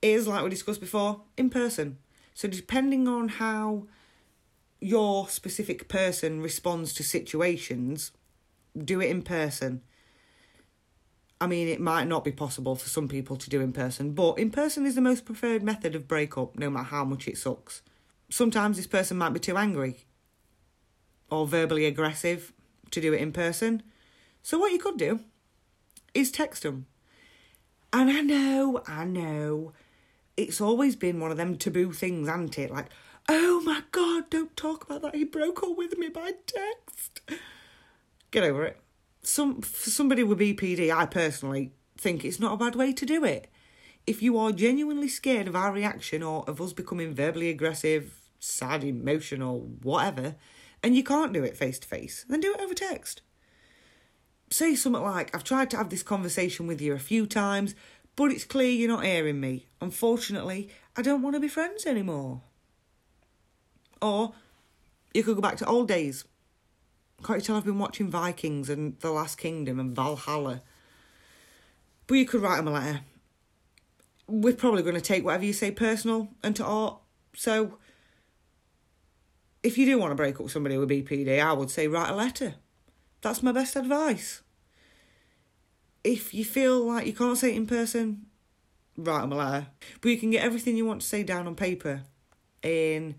is 0.00 0.28
like 0.28 0.44
we 0.44 0.50
discussed 0.50 0.80
before, 0.80 1.22
in 1.36 1.50
person. 1.50 1.98
So 2.34 2.46
depending 2.46 3.08
on 3.08 3.28
how 3.28 3.88
your 4.80 5.28
specific 5.28 5.88
person 5.88 6.40
responds 6.40 6.92
to 6.94 7.02
situations, 7.02 8.12
do 8.76 9.00
it 9.00 9.10
in 9.10 9.22
person. 9.22 9.82
I 11.40 11.46
mean, 11.46 11.68
it 11.68 11.80
might 11.80 12.06
not 12.06 12.24
be 12.24 12.32
possible 12.32 12.76
for 12.76 12.88
some 12.88 13.08
people 13.08 13.36
to 13.36 13.50
do 13.50 13.60
in 13.60 13.72
person, 13.72 14.12
but 14.12 14.38
in 14.38 14.50
person 14.50 14.86
is 14.86 14.94
the 14.94 15.00
most 15.00 15.24
preferred 15.24 15.62
method 15.62 15.94
of 15.94 16.08
breakup, 16.08 16.58
no 16.58 16.70
matter 16.70 16.84
how 16.84 17.04
much 17.04 17.28
it 17.28 17.36
sucks. 17.36 17.82
Sometimes 18.30 18.76
this 18.76 18.86
person 18.86 19.18
might 19.18 19.32
be 19.32 19.40
too 19.40 19.56
angry 19.56 20.06
or 21.30 21.46
verbally 21.46 21.84
aggressive 21.84 22.52
to 22.90 23.00
do 23.00 23.12
it 23.12 23.20
in 23.20 23.32
person. 23.32 23.82
So, 24.42 24.58
what 24.58 24.72
you 24.72 24.78
could 24.78 24.96
do 24.96 25.20
is 26.14 26.30
text 26.30 26.62
them. 26.62 26.86
And 27.92 28.10
I 28.10 28.20
know, 28.20 28.82
I 28.86 29.04
know, 29.04 29.72
it's 30.36 30.60
always 30.60 30.96
been 30.96 31.20
one 31.20 31.30
of 31.30 31.36
them 31.36 31.56
taboo 31.56 31.92
things, 31.92 32.28
hasn't 32.28 32.58
it? 32.58 32.70
Like, 32.70 32.86
oh 33.28 33.62
my 33.64 33.82
god, 33.92 34.30
don't 34.30 34.56
talk 34.56 34.84
about 34.84 35.02
that. 35.02 35.14
He 35.14 35.24
broke 35.24 35.62
up 35.62 35.76
with 35.76 35.98
me 35.98 36.08
by 36.08 36.32
text. 36.46 37.20
Get 38.30 38.44
over 38.44 38.64
it 38.64 38.80
some 39.28 39.60
for 39.60 39.90
somebody 39.90 40.22
with 40.22 40.38
BPD, 40.38 40.94
I 40.94 41.06
personally 41.06 41.72
think 41.98 42.24
it's 42.24 42.40
not 42.40 42.54
a 42.54 42.56
bad 42.56 42.74
way 42.74 42.92
to 42.92 43.06
do 43.06 43.24
it. 43.24 43.48
If 44.06 44.22
you 44.22 44.38
are 44.38 44.52
genuinely 44.52 45.08
scared 45.08 45.48
of 45.48 45.56
our 45.56 45.72
reaction 45.72 46.22
or 46.22 46.44
of 46.46 46.60
us 46.60 46.72
becoming 46.72 47.14
verbally 47.14 47.50
aggressive, 47.50 48.20
sad, 48.38 48.84
emotional, 48.84 49.60
whatever, 49.82 50.36
and 50.82 50.94
you 50.94 51.02
can't 51.02 51.32
do 51.32 51.42
it 51.42 51.56
face 51.56 51.78
to 51.80 51.88
face, 51.88 52.24
then 52.28 52.40
do 52.40 52.54
it 52.54 52.60
over 52.60 52.74
text. 52.74 53.22
Say 54.50 54.76
something 54.76 55.02
like, 55.02 55.34
I've 55.34 55.42
tried 55.42 55.70
to 55.70 55.76
have 55.76 55.90
this 55.90 56.04
conversation 56.04 56.68
with 56.68 56.80
you 56.80 56.92
a 56.92 57.00
few 57.00 57.26
times, 57.26 57.74
but 58.14 58.30
it's 58.30 58.44
clear 58.44 58.70
you're 58.70 58.88
not 58.88 59.04
hearing 59.04 59.40
me. 59.40 59.66
Unfortunately, 59.80 60.68
I 60.96 61.02
don't 61.02 61.22
want 61.22 61.34
to 61.34 61.40
be 61.40 61.48
friends 61.48 61.84
anymore. 61.84 62.42
Or 64.00 64.32
you 65.14 65.22
could 65.22 65.36
go 65.36 65.42
back 65.42 65.56
to 65.58 65.66
old 65.66 65.88
days 65.88 66.24
can't 67.24 67.40
you 67.40 67.44
tell 67.44 67.56
I've 67.56 67.64
been 67.64 67.78
watching 67.78 68.10
Vikings 68.10 68.68
and 68.68 68.98
The 69.00 69.10
Last 69.10 69.38
Kingdom 69.38 69.80
and 69.80 69.96
Valhalla? 69.96 70.62
But 72.06 72.16
you 72.16 72.26
could 72.26 72.42
write 72.42 72.56
them 72.56 72.68
a 72.68 72.72
letter. 72.72 73.00
We're 74.28 74.54
probably 74.54 74.82
going 74.82 74.96
to 74.96 75.00
take 75.00 75.24
whatever 75.24 75.44
you 75.44 75.52
say 75.52 75.70
personal 75.70 76.28
and 76.42 76.54
to 76.56 76.64
art. 76.64 76.98
So, 77.34 77.78
if 79.62 79.78
you 79.78 79.86
do 79.86 79.98
want 79.98 80.10
to 80.12 80.16
break 80.16 80.40
up 80.40 80.50
somebody 80.50 80.76
with 80.76 80.90
BPD, 80.90 81.40
I 81.40 81.52
would 81.52 81.70
say 81.70 81.88
write 81.88 82.10
a 82.10 82.14
letter. 82.14 82.54
That's 83.22 83.42
my 83.42 83.52
best 83.52 83.76
advice. 83.76 84.42
If 86.04 86.34
you 86.34 86.44
feel 86.44 86.86
like 86.86 87.06
you 87.06 87.12
can't 87.12 87.38
say 87.38 87.52
it 87.52 87.56
in 87.56 87.66
person, 87.66 88.26
write 88.96 89.22
them 89.22 89.32
a 89.32 89.36
letter. 89.36 89.66
But 90.00 90.10
you 90.10 90.18
can 90.18 90.30
get 90.30 90.44
everything 90.44 90.76
you 90.76 90.86
want 90.86 91.00
to 91.00 91.06
say 91.06 91.22
down 91.22 91.46
on 91.46 91.56
paper 91.56 92.02
in 92.62 93.16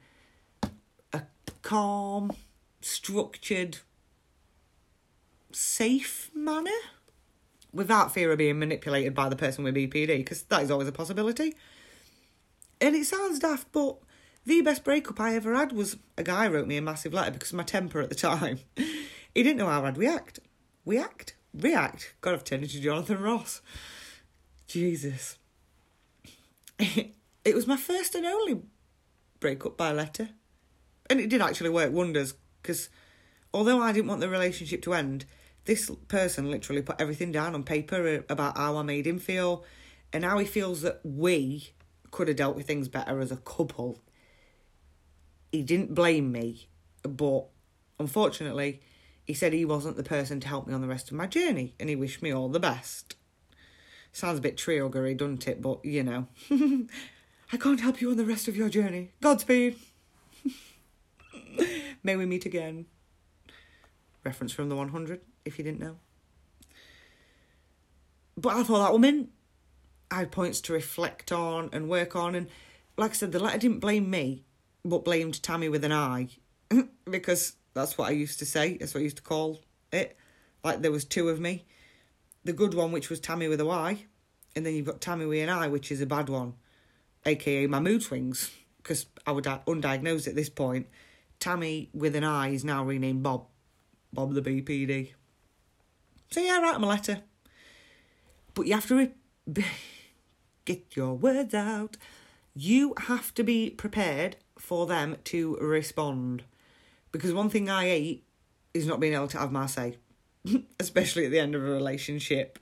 calm, 1.67 2.31
structured, 2.79 3.79
safe 5.51 6.31
manner 6.33 6.79
without 7.73 8.13
fear 8.13 8.31
of 8.31 8.37
being 8.37 8.57
manipulated 8.57 9.13
by 9.13 9.27
the 9.27 9.35
person 9.35 9.65
with 9.65 9.75
BPD, 9.75 10.07
because 10.19 10.43
that 10.43 10.63
is 10.63 10.71
always 10.71 10.87
a 10.87 10.93
possibility. 10.93 11.55
And 12.79 12.95
it 12.95 13.05
sounds 13.05 13.39
daft, 13.39 13.67
but 13.73 13.97
the 14.45 14.61
best 14.61 14.85
breakup 14.85 15.19
I 15.19 15.35
ever 15.35 15.53
had 15.53 15.73
was 15.73 15.97
a 16.17 16.23
guy 16.23 16.47
wrote 16.47 16.67
me 16.67 16.77
a 16.77 16.81
massive 16.81 17.13
letter 17.13 17.31
because 17.31 17.49
of 17.49 17.57
my 17.57 17.63
temper 17.63 17.99
at 17.99 18.07
the 18.07 18.15
time. 18.15 18.59
he 18.77 19.43
didn't 19.43 19.57
know 19.57 19.67
how 19.67 19.83
I'd 19.83 19.97
react. 19.97 20.39
React? 20.85 21.35
React? 21.53 22.15
God, 22.21 22.33
I've 22.33 22.45
turned 22.45 22.63
into 22.63 22.79
Jonathan 22.79 23.21
Ross. 23.21 23.61
Jesus. 24.67 25.37
it 26.79 27.55
was 27.55 27.67
my 27.67 27.75
first 27.75 28.15
and 28.15 28.25
only 28.25 28.61
breakup 29.41 29.75
by 29.75 29.91
letter. 29.91 30.29
And 31.09 31.19
it 31.19 31.29
did 31.29 31.41
actually 31.41 31.69
work 31.69 31.91
wonders 31.91 32.33
because 32.61 32.89
although 33.53 33.81
I 33.81 33.91
didn't 33.91 34.07
want 34.07 34.21
the 34.21 34.29
relationship 34.29 34.81
to 34.83 34.93
end, 34.93 35.25
this 35.65 35.91
person 36.07 36.49
literally 36.49 36.81
put 36.81 36.99
everything 36.99 37.31
down 37.31 37.53
on 37.53 37.63
paper 37.63 38.07
uh, 38.07 38.33
about 38.33 38.57
how 38.57 38.77
I 38.77 38.83
made 38.83 39.05
him 39.05 39.19
feel 39.19 39.63
and 40.13 40.23
how 40.23 40.37
he 40.37 40.45
feels 40.45 40.81
that 40.81 41.01
we 41.03 41.71
could 42.11 42.27
have 42.27 42.37
dealt 42.37 42.55
with 42.55 42.65
things 42.65 42.87
better 42.87 43.19
as 43.19 43.31
a 43.31 43.37
couple. 43.37 44.01
He 45.51 45.61
didn't 45.61 45.93
blame 45.93 46.31
me, 46.31 46.67
but 47.03 47.45
unfortunately, 47.99 48.81
he 49.25 49.33
said 49.33 49.51
he 49.51 49.65
wasn't 49.65 49.97
the 49.97 50.03
person 50.03 50.39
to 50.39 50.47
help 50.47 50.67
me 50.67 50.73
on 50.73 50.81
the 50.81 50.87
rest 50.87 51.11
of 51.11 51.17
my 51.17 51.27
journey 51.27 51.75
and 51.79 51.89
he 51.89 51.95
wished 51.95 52.21
me 52.21 52.31
all 52.31 52.49
the 52.49 52.59
best. 52.59 53.15
Sounds 54.13 54.39
a 54.39 54.41
bit 54.41 54.57
triogery, 54.57 55.15
doesn't 55.15 55.47
it? 55.47 55.61
But 55.61 55.83
you 55.83 56.03
know, 56.03 56.27
I 57.51 57.57
can't 57.57 57.81
help 57.81 58.01
you 58.01 58.09
on 58.09 58.17
the 58.17 58.25
rest 58.25 58.47
of 58.47 58.55
your 58.55 58.69
journey. 58.69 59.11
Godspeed. 59.21 59.75
May 62.03 62.15
we 62.15 62.25
meet 62.25 62.45
again. 62.45 62.85
Reference 64.23 64.51
from 64.51 64.69
the 64.69 64.75
100 64.75 65.21
if 65.45 65.57
you 65.57 65.63
didn't 65.63 65.79
know. 65.79 65.97
But 68.37 68.55
I 68.55 68.63
thought 68.63 68.85
that 68.85 68.91
woman 68.91 69.29
had 70.11 70.31
points 70.31 70.61
to 70.61 70.73
reflect 70.73 71.31
on 71.31 71.69
and 71.73 71.89
work 71.89 72.15
on. 72.15 72.35
And 72.35 72.47
like 72.97 73.11
I 73.11 73.13
said, 73.13 73.31
the 73.31 73.39
letter 73.39 73.57
didn't 73.57 73.79
blame 73.79 74.09
me, 74.09 74.43
but 74.85 75.03
blamed 75.03 75.41
Tammy 75.41 75.69
with 75.69 75.83
an 75.83 75.91
I. 75.91 76.29
because 77.09 77.55
that's 77.73 77.97
what 77.97 78.09
I 78.09 78.11
used 78.11 78.39
to 78.39 78.45
say. 78.45 78.77
That's 78.77 78.93
what 78.93 79.01
I 79.01 79.03
used 79.03 79.17
to 79.17 79.23
call 79.23 79.61
it. 79.91 80.17
Like 80.63 80.81
there 80.81 80.91
was 80.91 81.05
two 81.05 81.29
of 81.29 81.39
me. 81.39 81.65
The 82.43 82.53
good 82.53 82.73
one, 82.73 82.91
which 82.91 83.09
was 83.09 83.19
Tammy 83.19 83.47
with 83.47 83.59
a 83.59 83.65
Y. 83.65 84.05
And 84.55 84.65
then 84.65 84.73
you've 84.75 84.85
got 84.85 85.01
Tammy 85.01 85.25
with 85.25 85.43
an 85.43 85.49
I, 85.49 85.67
which 85.67 85.91
is 85.91 86.01
a 86.01 86.05
bad 86.05 86.29
one. 86.29 86.53
AKA 87.25 87.67
my 87.67 87.79
mood 87.79 88.03
swings. 88.03 88.51
Because 88.77 89.07
I 89.25 89.31
would 89.31 89.43
undiagnosed 89.43 90.27
at 90.27 90.35
this 90.35 90.49
point. 90.49 90.87
Tammy 91.39 91.89
with 91.93 92.15
an 92.15 92.23
I 92.23 92.49
is 92.49 92.63
now 92.63 92.83
renamed 92.83 93.23
Bob. 93.23 93.45
Bob 94.13 94.33
the 94.33 94.41
BPD. 94.41 95.13
So 96.31 96.39
yeah, 96.39 96.59
write 96.59 96.75
him 96.75 96.83
a 96.83 96.87
letter. 96.87 97.21
But 98.53 98.67
you 98.67 98.73
have 98.73 98.87
to 98.87 98.95
re- 98.95 99.65
get 100.65 100.95
your 100.95 101.13
words 101.13 101.53
out. 101.53 101.97
You 102.55 102.95
have 102.97 103.33
to 103.35 103.43
be 103.43 103.69
prepared 103.69 104.37
for 104.57 104.87
them 104.87 105.17
to 105.25 105.57
respond. 105.57 106.43
Because 107.11 107.33
one 107.33 107.49
thing 107.49 107.69
I 107.69 107.85
hate 107.85 108.25
is 108.73 108.87
not 108.87 108.99
being 108.99 109.13
able 109.13 109.27
to 109.29 109.37
have 109.37 109.51
my 109.51 109.67
say, 109.67 109.97
especially 110.79 111.25
at 111.25 111.31
the 111.31 111.39
end 111.39 111.55
of 111.55 111.63
a 111.63 111.69
relationship, 111.69 112.59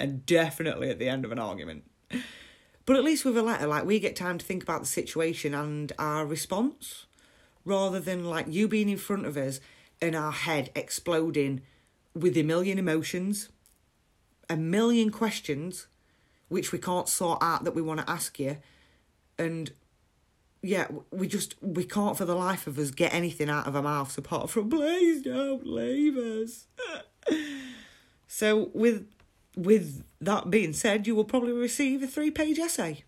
and 0.00 0.24
definitely 0.26 0.90
at 0.90 0.98
the 0.98 1.08
end 1.08 1.24
of 1.24 1.32
an 1.32 1.38
argument. 1.38 1.84
But 2.86 2.96
at 2.96 3.04
least 3.04 3.24
with 3.24 3.36
a 3.36 3.42
letter, 3.42 3.66
like 3.66 3.84
we 3.84 3.98
get 3.98 4.16
time 4.16 4.38
to 4.38 4.46
think 4.46 4.62
about 4.62 4.80
the 4.80 4.86
situation 4.86 5.54
and 5.54 5.92
our 5.98 6.24
response, 6.24 7.06
rather 7.66 8.00
than 8.00 8.24
like 8.24 8.46
you 8.48 8.66
being 8.68 8.88
in 8.88 8.96
front 8.96 9.26
of 9.26 9.36
us 9.36 9.60
and 10.00 10.14
our 10.14 10.32
head 10.32 10.70
exploding 10.74 11.60
with 12.14 12.36
a 12.38 12.42
million 12.42 12.78
emotions, 12.78 13.50
a 14.48 14.56
million 14.56 15.10
questions 15.10 15.88
which 16.48 16.70
we 16.70 16.78
can't 16.78 17.08
sort 17.08 17.42
out 17.42 17.64
that 17.64 17.74
we 17.74 17.82
want 17.82 18.00
to 18.00 18.08
ask 18.08 18.38
you. 18.38 18.56
And 19.36 19.72
yeah, 20.62 20.86
we 21.10 21.26
just 21.26 21.56
we 21.60 21.84
can't 21.84 22.16
for 22.16 22.24
the 22.24 22.36
life 22.36 22.66
of 22.66 22.78
us 22.78 22.90
get 22.90 23.12
anything 23.12 23.50
out 23.50 23.66
of 23.66 23.76
our 23.76 23.82
mouths 23.82 24.16
apart 24.16 24.48
from 24.48 24.70
please 24.70 25.22
don't 25.22 25.66
leave 25.66 26.16
us. 26.16 26.66
so 28.28 28.70
with 28.72 29.06
with 29.56 30.04
that 30.20 30.50
being 30.50 30.72
said, 30.72 31.06
you 31.06 31.16
will 31.16 31.24
probably 31.24 31.52
receive 31.52 32.02
a 32.02 32.06
three 32.06 32.30
page 32.30 32.58
essay. 32.58 33.04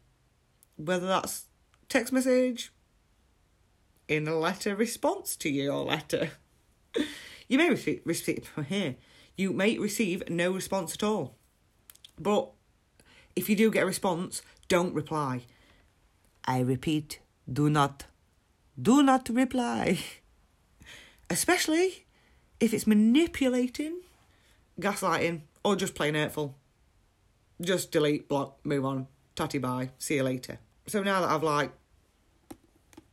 Whether 0.76 1.06
that's 1.06 1.46
text 1.88 2.12
message, 2.12 2.72
in 4.08 4.26
a 4.26 4.38
letter 4.38 4.74
response 4.74 5.36
to 5.36 5.48
your 5.48 5.84
letter. 5.84 6.30
You 7.48 7.56
may 7.56 7.70
receive, 7.70 8.02
receive 8.04 8.50
here. 8.68 8.96
You 9.36 9.52
may 9.52 9.78
receive 9.78 10.28
no 10.28 10.50
response 10.50 10.92
at 10.94 11.02
all. 11.02 11.34
But 12.18 12.50
if 13.34 13.48
you 13.48 13.56
do 13.56 13.70
get 13.70 13.84
a 13.84 13.86
response, 13.86 14.42
don't 14.68 14.94
reply. 14.94 15.42
I 16.44 16.60
repeat, 16.60 17.20
do 17.50 17.70
not, 17.70 18.04
do 18.80 19.02
not 19.02 19.28
reply. 19.30 19.98
Especially 21.30 22.04
if 22.60 22.74
it's 22.74 22.86
manipulating, 22.86 24.00
gaslighting, 24.80 25.42
or 25.64 25.76
just 25.76 25.94
plain 25.94 26.14
hurtful. 26.14 26.56
just 27.60 27.90
delete, 27.90 28.28
block, 28.28 28.58
move 28.64 28.84
on, 28.84 29.06
tatty 29.34 29.58
bye, 29.58 29.90
see 29.98 30.16
you 30.16 30.22
later. 30.22 30.58
So 30.86 31.02
now 31.02 31.20
that 31.20 31.30
I've 31.30 31.42
like 31.42 31.72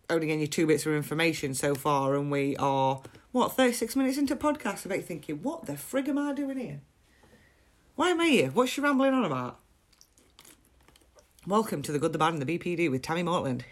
only 0.09 0.27
getting 0.27 0.41
you 0.41 0.47
two 0.47 0.67
bits 0.67 0.85
of 0.85 0.93
information 0.93 1.53
so 1.53 1.75
far, 1.75 2.15
and 2.15 2.31
we 2.31 2.55
are 2.57 3.01
what 3.31 3.53
thirty 3.53 3.73
six 3.73 3.95
minutes 3.95 4.17
into 4.17 4.35
podcast, 4.35 4.85
I 4.85 4.89
bet 4.89 5.05
thinking, 5.05 5.41
what 5.41 5.65
the 5.65 5.73
frig 5.73 6.07
am 6.07 6.17
I 6.17 6.33
doing 6.33 6.57
here? 6.57 6.81
Why 7.95 8.09
am 8.09 8.21
I 8.21 8.27
here? 8.27 8.49
What's 8.49 8.71
she 8.71 8.81
rambling 8.81 9.13
on 9.13 9.25
about? 9.25 9.59
Welcome 11.47 11.81
to 11.83 11.91
the 11.91 11.99
Good, 11.99 12.11
the 12.11 12.17
Bad, 12.17 12.33
and 12.33 12.41
the 12.41 12.57
BPD 12.57 12.89
with 12.89 13.01
Tammy 13.01 13.23
Mortland. 13.23 13.63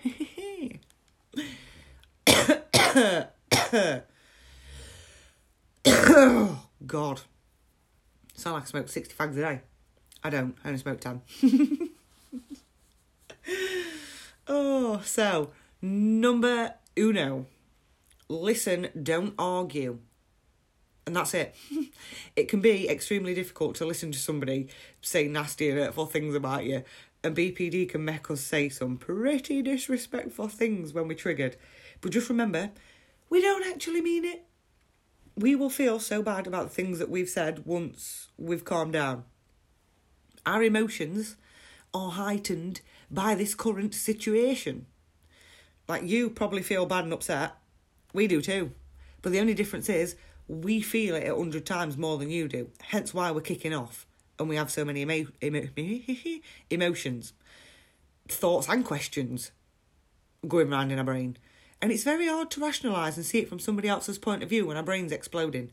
God. 6.86 7.22
Sound 8.36 8.54
like 8.56 8.64
I 8.64 8.66
smoke 8.66 8.90
60 8.90 9.16
fags 9.16 9.34
a 9.34 9.42
day. 9.42 9.62
I 10.24 10.30
don't. 10.30 10.56
I 10.64 10.68
only 10.68 10.80
smoke 10.80 11.02
10. 11.02 11.22
oh, 14.48 15.02
so 15.04 15.52
number 15.84 16.76
uno. 16.98 17.46
Listen, 18.30 18.88
don't 19.02 19.36
argue. 19.38 20.00
And 21.06 21.16
that's 21.16 21.34
it. 21.34 21.54
it 22.36 22.48
can 22.48 22.62
be 22.62 22.90
extremely 22.90 23.36
difficult 23.36 23.76
to 23.76 23.86
listen 23.86 24.12
to 24.14 24.18
somebody 24.18 24.70
say 25.02 25.28
nasty 25.28 25.70
and 25.70 25.78
hurtful 25.78 26.06
things 26.06 26.34
about 26.34 26.64
you. 26.66 26.84
And 27.24 27.36
BPD 27.36 27.90
can 27.90 28.06
make 28.06 28.32
us 28.32 28.42
say 28.42 28.70
some 28.70 28.98
pretty 28.98 29.62
disrespectful 29.62 30.48
things 30.48 30.94
when 30.94 31.08
we're 31.08 31.16
triggered. 31.16 31.58
But 32.02 32.12
just 32.12 32.30
remember, 32.30 32.72
we 33.30 33.42
don't 33.42 33.66
actually 33.66 34.02
mean 34.02 34.24
it. 34.24 34.46
We 35.36 35.56
will 35.56 35.70
feel 35.70 36.00
so 36.00 36.22
bad 36.22 36.48
about 36.48 36.72
things 36.72 37.00
that 37.00 37.10
we've 37.10 37.30
said 37.30 37.66
once 37.66 38.30
we've 38.38 38.64
calmed 38.64 38.94
down. 38.94 39.26
Our 40.46 40.64
emotions 40.64 41.36
are 41.94 42.12
heightened 42.12 42.82
by 43.12 43.36
this 43.36 43.56
current 43.56 43.94
situation. 43.94 44.86
Like 45.88 46.04
you 46.04 46.30
probably 46.30 46.62
feel 46.62 46.86
bad 46.86 47.04
and 47.04 47.14
upset. 47.14 47.54
We 48.14 48.28
do 48.28 48.42
too. 48.42 48.72
But 49.22 49.32
the 49.32 49.40
only 49.40 49.54
difference 49.54 49.90
is 49.90 50.16
we 50.48 50.82
feel 50.82 51.16
it 51.16 51.28
a 51.28 51.36
hundred 51.36 51.66
times 51.66 51.98
more 51.98 52.18
than 52.18 52.30
you 52.30 52.48
do. 52.48 52.70
Hence 52.82 53.14
why 53.14 53.32
we're 53.32 53.42
kicking 53.42 53.74
off 53.74 54.06
and 54.40 54.50
we 54.50 54.56
have 54.56 54.72
so 54.72 54.86
many 54.86 55.02
emo- 55.02 55.32
emo- 55.42 55.70
emotions, 56.70 57.34
thoughts, 58.28 58.68
and 58.68 58.84
questions 58.86 59.52
going 60.48 60.72
around 60.72 60.92
in 60.92 60.98
our 60.98 61.04
brain. 61.04 61.38
And 61.82 61.92
it's 61.92 62.04
very 62.04 62.28
hard 62.28 62.50
to 62.52 62.62
rationalise 62.62 63.18
and 63.18 63.26
see 63.26 63.40
it 63.40 63.50
from 63.50 63.60
somebody 63.60 63.88
else's 63.88 64.18
point 64.18 64.44
of 64.44 64.50
view 64.50 64.68
when 64.68 64.78
our 64.78 64.84
brain's 64.84 65.12
exploding. 65.12 65.72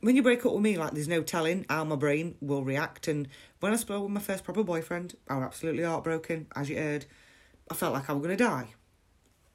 When 0.00 0.14
you 0.14 0.22
break 0.22 0.46
up 0.46 0.52
with 0.52 0.62
me, 0.62 0.76
like 0.76 0.92
there's 0.92 1.08
no 1.08 1.22
telling 1.22 1.66
how 1.68 1.84
my 1.84 1.96
brain 1.96 2.36
will 2.40 2.62
react. 2.62 3.08
And 3.08 3.26
when 3.60 3.72
I 3.72 3.76
split 3.76 4.00
with 4.00 4.10
my 4.10 4.20
first 4.20 4.44
proper 4.44 4.62
boyfriend, 4.62 5.16
I 5.28 5.36
was 5.36 5.44
absolutely 5.44 5.82
heartbroken, 5.82 6.46
as 6.54 6.70
you 6.70 6.76
heard. 6.76 7.06
I 7.70 7.74
felt 7.74 7.94
like 7.94 8.08
I 8.08 8.12
was 8.12 8.22
going 8.22 8.36
to 8.36 8.44
die. 8.44 8.68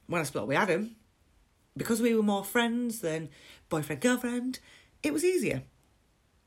When 0.07 0.21
I 0.21 0.25
split 0.25 0.47
with 0.47 0.57
Adam, 0.57 0.95
because 1.75 2.01
we 2.01 2.13
were 2.13 2.23
more 2.23 2.43
friends 2.43 2.99
than 2.99 3.29
boyfriend 3.69 4.01
girlfriend, 4.01 4.59
it 5.01 5.13
was 5.13 5.23
easier. 5.23 5.63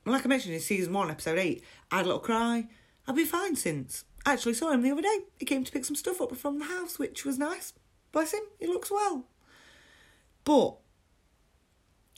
And 0.04 0.12
like 0.12 0.24
I 0.24 0.28
mentioned 0.28 0.54
in 0.54 0.60
season 0.60 0.92
one, 0.92 1.10
episode 1.10 1.38
eight, 1.38 1.64
I 1.90 1.96
had 1.96 2.04
a 2.04 2.08
little 2.08 2.20
cry. 2.20 2.68
I've 3.06 3.16
been 3.16 3.26
fine 3.26 3.56
since. 3.56 4.04
I 4.24 4.32
actually 4.32 4.54
saw 4.54 4.70
him 4.70 4.82
the 4.82 4.90
other 4.90 5.02
day. 5.02 5.18
He 5.38 5.46
came 5.46 5.64
to 5.64 5.72
pick 5.72 5.84
some 5.84 5.96
stuff 5.96 6.20
up 6.20 6.36
from 6.36 6.58
the 6.58 6.66
house, 6.66 6.98
which 6.98 7.24
was 7.24 7.38
nice. 7.38 7.72
Bless 8.12 8.32
him, 8.32 8.42
he 8.58 8.66
looks 8.66 8.90
well. 8.90 9.24
But 10.44 10.76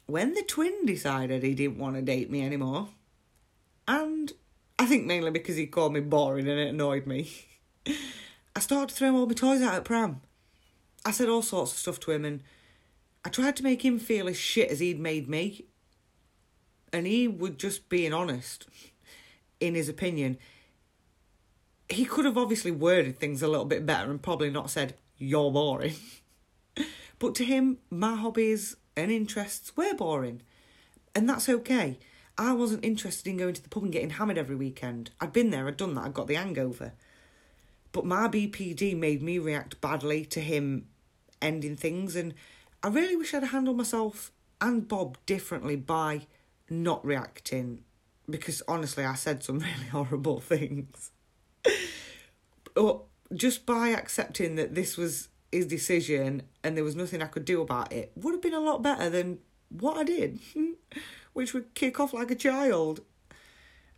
when 0.07 0.35
the 0.35 0.43
twin 0.43 0.87
decided 0.87 1.43
he 1.43 1.55
didn't 1.55 1.79
want 1.79 1.97
to 1.97 2.03
date 2.03 2.31
me 2.31 2.45
anymore, 2.45 2.89
and 3.87 4.33
I 4.79 4.87
think 4.87 5.07
mainly 5.07 5.31
because 5.31 5.57
he 5.57 5.67
called 5.67 5.93
me 5.93 6.01
boring 6.01 6.49
and 6.49 6.59
it 6.59 6.69
annoyed 6.69 7.07
me, 7.07 7.31
I 8.59 8.61
started 8.61 8.93
throwing 8.93 9.15
all 9.15 9.27
my 9.27 9.35
toys 9.35 9.63
out 9.63 9.75
at 9.75 9.85
pram. 9.85 10.21
I 11.07 11.13
said 11.13 11.29
all 11.29 11.43
sorts 11.43 11.71
of 11.71 11.79
stuff 11.79 12.01
to 12.01 12.11
him 12.11 12.25
and 12.25 12.43
I 13.25 13.29
tried 13.29 13.55
to 13.55 13.63
make 13.63 13.85
him 13.85 14.01
feel 14.01 14.27
as 14.27 14.37
shit 14.37 14.69
as 14.69 14.81
he'd 14.81 14.99
made 14.99 15.29
me. 15.29 15.67
And 16.93 17.07
he 17.07 17.29
would 17.29 17.57
just 17.57 17.89
being 17.89 18.13
honest 18.13 18.67
in 19.61 19.77
his 19.77 19.89
opinion. 19.89 20.39
He 21.89 22.05
could 22.05 22.25
have 22.25 22.37
obviously 22.37 22.73
worded 22.73 23.21
things 23.21 23.45
a 23.45 23.47
little 23.47 23.65
bit 23.65 23.87
better 23.87 24.11
and 24.11 24.21
probably 24.21 24.51
not 24.51 24.71
said, 24.71 24.97
you're 25.19 25.53
boring. 25.53 25.95
but 27.21 27.37
to 27.37 27.45
him, 27.45 27.79
my 27.91 28.17
hobbies 28.17 28.75
and 28.97 29.13
interests 29.13 29.77
were 29.77 29.95
boring. 29.95 30.43
And 31.15 31.29
that's 31.29 31.49
okay. 31.49 32.01
I 32.37 32.55
wasn't 32.55 32.85
interested 32.85 33.31
in 33.31 33.37
going 33.37 33.55
to 33.55 33.63
the 33.63 33.69
pub 33.69 33.85
and 33.85 33.93
getting 33.93 34.11
hammered 34.11 34.37
every 34.37 34.57
weekend. 34.57 35.13
I'd 35.21 35.33
been 35.33 35.51
there, 35.51 35.69
I'd 35.69 35.77
done 35.77 35.95
that, 35.95 36.07
I'd 36.07 36.15
got 36.15 36.27
the 36.27 36.35
hangover. 36.35 36.95
But 37.99 38.07
my 38.07 38.29
BPD 38.29 38.97
made 38.97 39.25
me 39.25 39.41
react 39.41 39.81
badly 39.81 40.25
to 40.27 40.39
him 40.39 40.87
ending 41.43 41.75
things, 41.75 42.15
and 42.15 42.33
I 42.81 42.87
really 42.87 43.17
wish 43.17 43.35
I'd 43.35 43.43
handled 43.43 43.77
myself 43.77 44.31
and 44.61 44.87
Bob 44.87 45.19
differently 45.27 45.75
by 45.75 46.29
not 46.71 47.05
reacting. 47.05 47.83
Because 48.31 48.63
honestly, 48.69 49.05
I 49.05 49.15
said 49.15 49.43
some 49.43 49.59
really 49.59 49.89
horrible 49.91 50.39
things. 50.39 51.11
but 52.75 53.01
just 53.35 53.67
by 53.67 53.89
accepting 53.89 54.55
that 54.55 54.77
this 54.77 54.97
was 54.97 55.29
his 55.51 55.67
decision 55.67 56.43
and 56.63 56.77
there 56.77 56.85
was 56.85 56.95
nothing 56.95 57.21
I 57.21 57.27
could 57.27 57.45
do 57.45 57.61
about 57.63 57.93
it 57.93 58.13
would 58.15 58.31
have 58.31 58.43
been 58.43 58.55
a 58.55 58.61
lot 58.61 58.81
better 58.81 59.11
than 59.11 59.41
what 59.71 59.97
I 59.97 60.05
did, 60.05 60.39
which 61.33 61.53
would 61.53 61.75
kick 61.75 61.99
off 61.99 62.13
like 62.13 62.31
a 62.31 62.37
child. 62.37 63.01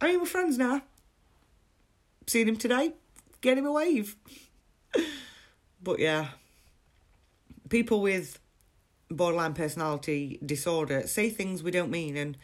I 0.00 0.06
mean, 0.06 0.20
we're 0.20 0.24
friends 0.24 0.56
now. 0.56 0.80
Seen 2.26 2.48
him 2.48 2.56
today, 2.56 2.94
get 3.40 3.58
him 3.58 3.66
a 3.66 3.72
wave. 3.72 4.16
but 5.82 5.98
yeah, 5.98 6.28
people 7.68 8.00
with 8.00 8.38
borderline 9.10 9.54
personality 9.54 10.38
disorder 10.44 11.06
say 11.06 11.28
things 11.28 11.62
we 11.62 11.70
don't 11.70 11.90
mean 11.90 12.16
and 12.16 12.36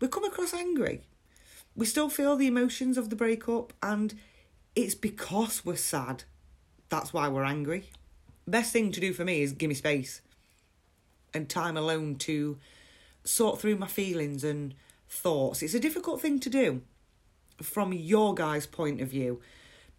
we 0.00 0.08
come 0.08 0.24
across 0.24 0.52
angry. 0.52 1.02
We 1.74 1.86
still 1.86 2.08
feel 2.08 2.36
the 2.36 2.46
emotions 2.46 2.98
of 2.98 3.10
the 3.10 3.16
breakup 3.16 3.72
and 3.82 4.14
it's 4.74 4.94
because 4.94 5.64
we're 5.64 5.76
sad 5.76 6.24
that's 6.90 7.12
why 7.12 7.28
we're 7.28 7.44
angry. 7.44 7.84
Best 8.46 8.72
thing 8.72 8.92
to 8.92 9.00
do 9.00 9.12
for 9.14 9.24
me 9.24 9.42
is 9.42 9.52
give 9.52 9.68
me 9.68 9.74
space 9.74 10.20
and 11.32 11.48
time 11.48 11.76
alone 11.76 12.16
to 12.16 12.58
sort 13.24 13.60
through 13.60 13.76
my 13.76 13.86
feelings 13.86 14.44
and 14.44 14.74
thoughts. 15.08 15.62
It's 15.62 15.74
a 15.74 15.80
difficult 15.80 16.20
thing 16.20 16.40
to 16.40 16.50
do 16.50 16.82
from 17.62 17.92
your 17.92 18.34
guy's 18.34 18.66
point 18.66 19.00
of 19.00 19.08
view. 19.08 19.40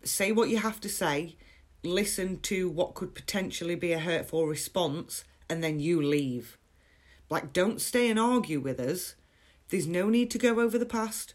Say 0.04 0.32
what 0.32 0.50
you 0.50 0.58
have 0.58 0.80
to 0.82 0.90
say, 0.90 1.38
listen 1.84 2.40
to 2.42 2.70
what 2.70 2.96
could 2.96 3.14
potentially 3.14 3.76
be 3.76 3.94
a 3.94 4.00
hurtful 4.00 4.48
response, 4.48 5.24
and 5.50 5.64
then 5.64 5.80
you 5.80 6.02
leave. 6.02 6.58
Like, 7.30 7.54
don't 7.54 7.80
stay 7.80 8.10
and 8.10 8.20
argue 8.20 8.60
with 8.60 8.80
us. 8.80 9.16
There's 9.70 9.88
no 9.88 10.10
need 10.10 10.32
to 10.32 10.38
go 10.38 10.60
over 10.60 10.78
the 10.78 10.86
past 10.86 11.34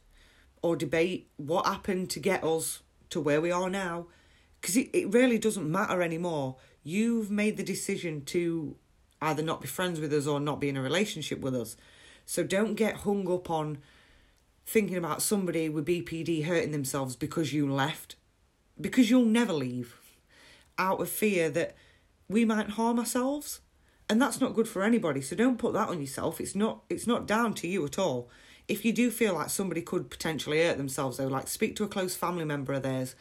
or 0.62 0.76
debate 0.76 1.30
what 1.36 1.66
happened 1.66 2.10
to 2.10 2.20
get 2.20 2.44
us 2.44 2.82
to 3.10 3.20
where 3.20 3.40
we 3.40 3.50
are 3.50 3.70
now 3.70 4.06
because 4.60 4.76
it, 4.76 4.90
it 4.92 5.12
really 5.12 5.38
doesn't 5.38 5.70
matter 5.70 6.02
anymore. 6.02 6.56
You've 6.82 7.30
made 7.30 7.56
the 7.56 7.62
decision 7.62 8.24
to 8.26 8.76
either 9.22 9.42
not 9.42 9.60
be 9.60 9.68
friends 9.68 10.00
with 10.00 10.12
us 10.12 10.26
or 10.26 10.40
not 10.40 10.60
be 10.60 10.68
in 10.68 10.76
a 10.76 10.82
relationship 10.82 11.40
with 11.40 11.54
us. 11.54 11.76
So 12.24 12.42
don't 12.42 12.74
get 12.74 12.96
hung 12.96 13.30
up 13.30 13.48
on 13.48 13.78
thinking 14.66 14.96
about 14.96 15.22
somebody 15.22 15.68
with 15.68 15.86
BPD 15.86 16.44
hurting 16.44 16.72
themselves 16.72 17.14
because 17.14 17.52
you 17.52 17.70
left. 17.72 18.16
Because 18.80 19.10
you'll 19.10 19.24
never 19.24 19.52
leave 19.52 19.98
out 20.78 21.00
of 21.00 21.08
fear 21.08 21.48
that 21.50 21.74
we 22.28 22.44
might 22.44 22.70
harm 22.70 22.98
ourselves. 22.98 23.60
And 24.08 24.20
that's 24.20 24.40
not 24.40 24.54
good 24.54 24.68
for 24.68 24.82
anybody. 24.82 25.20
So 25.20 25.34
don't 25.34 25.58
put 25.58 25.72
that 25.72 25.88
on 25.88 26.00
yourself. 26.00 26.40
It's 26.40 26.54
not 26.54 26.82
it's 26.88 27.06
not 27.06 27.26
down 27.26 27.54
to 27.54 27.66
you 27.66 27.84
at 27.84 27.98
all. 27.98 28.30
If 28.68 28.84
you 28.84 28.92
do 28.92 29.10
feel 29.10 29.34
like 29.34 29.50
somebody 29.50 29.82
could 29.82 30.10
potentially 30.10 30.62
hurt 30.62 30.76
themselves 30.76 31.16
though, 31.16 31.26
like 31.26 31.48
speak 31.48 31.76
to 31.76 31.84
a 31.84 31.88
close 31.88 32.14
family 32.14 32.44
member 32.44 32.72
of 32.72 32.82
theirs 32.82 33.14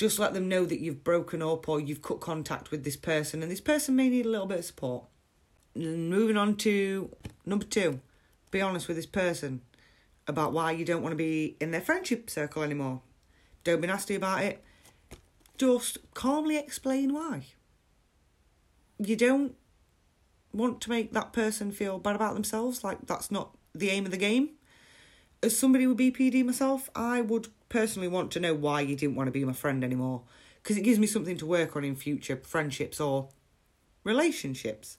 just 0.00 0.18
let 0.18 0.32
them 0.32 0.48
know 0.48 0.64
that 0.64 0.80
you've 0.80 1.04
broken 1.04 1.42
up 1.42 1.68
or 1.68 1.78
you've 1.78 2.00
cut 2.00 2.20
contact 2.20 2.70
with 2.70 2.84
this 2.84 2.96
person 2.96 3.42
and 3.42 3.52
this 3.52 3.60
person 3.60 3.94
may 3.94 4.08
need 4.08 4.24
a 4.24 4.30
little 4.30 4.46
bit 4.46 4.60
of 4.60 4.64
support. 4.64 5.04
Moving 5.74 6.38
on 6.38 6.56
to 6.56 7.10
number 7.44 7.66
two, 7.66 8.00
be 8.50 8.62
honest 8.62 8.88
with 8.88 8.96
this 8.96 9.04
person 9.04 9.60
about 10.26 10.54
why 10.54 10.72
you 10.72 10.86
don't 10.86 11.02
want 11.02 11.12
to 11.12 11.16
be 11.16 11.54
in 11.60 11.70
their 11.70 11.82
friendship 11.82 12.30
circle 12.30 12.62
anymore. 12.62 13.02
Don't 13.62 13.82
be 13.82 13.88
nasty 13.88 14.14
about 14.14 14.42
it. 14.42 14.64
Just 15.60 15.98
calmly 16.14 16.56
explain 16.56 17.12
why. 17.12 17.48
You 18.98 19.14
don't 19.14 19.56
want 20.54 20.80
to 20.80 20.88
make 20.88 21.12
that 21.12 21.34
person 21.34 21.70
feel 21.70 21.98
bad 21.98 22.16
about 22.16 22.32
themselves, 22.32 22.82
like 22.82 23.06
that's 23.06 23.30
not 23.30 23.58
the 23.74 23.90
aim 23.90 24.06
of 24.06 24.10
the 24.10 24.16
game. 24.16 24.52
As 25.42 25.58
somebody 25.58 25.86
with 25.86 25.98
BPD 25.98 26.46
myself, 26.46 26.88
I 26.94 27.20
would 27.20 27.48
personally 27.68 28.08
want 28.08 28.30
to 28.30 28.40
know 28.40 28.54
why 28.54 28.80
you 28.80 28.96
didn't 28.96 29.16
want 29.16 29.26
to 29.26 29.32
be 29.32 29.44
my 29.44 29.52
friend 29.52 29.84
anymore 29.84 30.22
because 30.62 30.78
it 30.78 30.80
gives 30.80 30.98
me 30.98 31.06
something 31.06 31.36
to 31.36 31.44
work 31.44 31.76
on 31.76 31.84
in 31.84 31.94
future 31.94 32.40
friendships 32.42 32.98
or 32.98 33.28
relationships. 34.02 34.96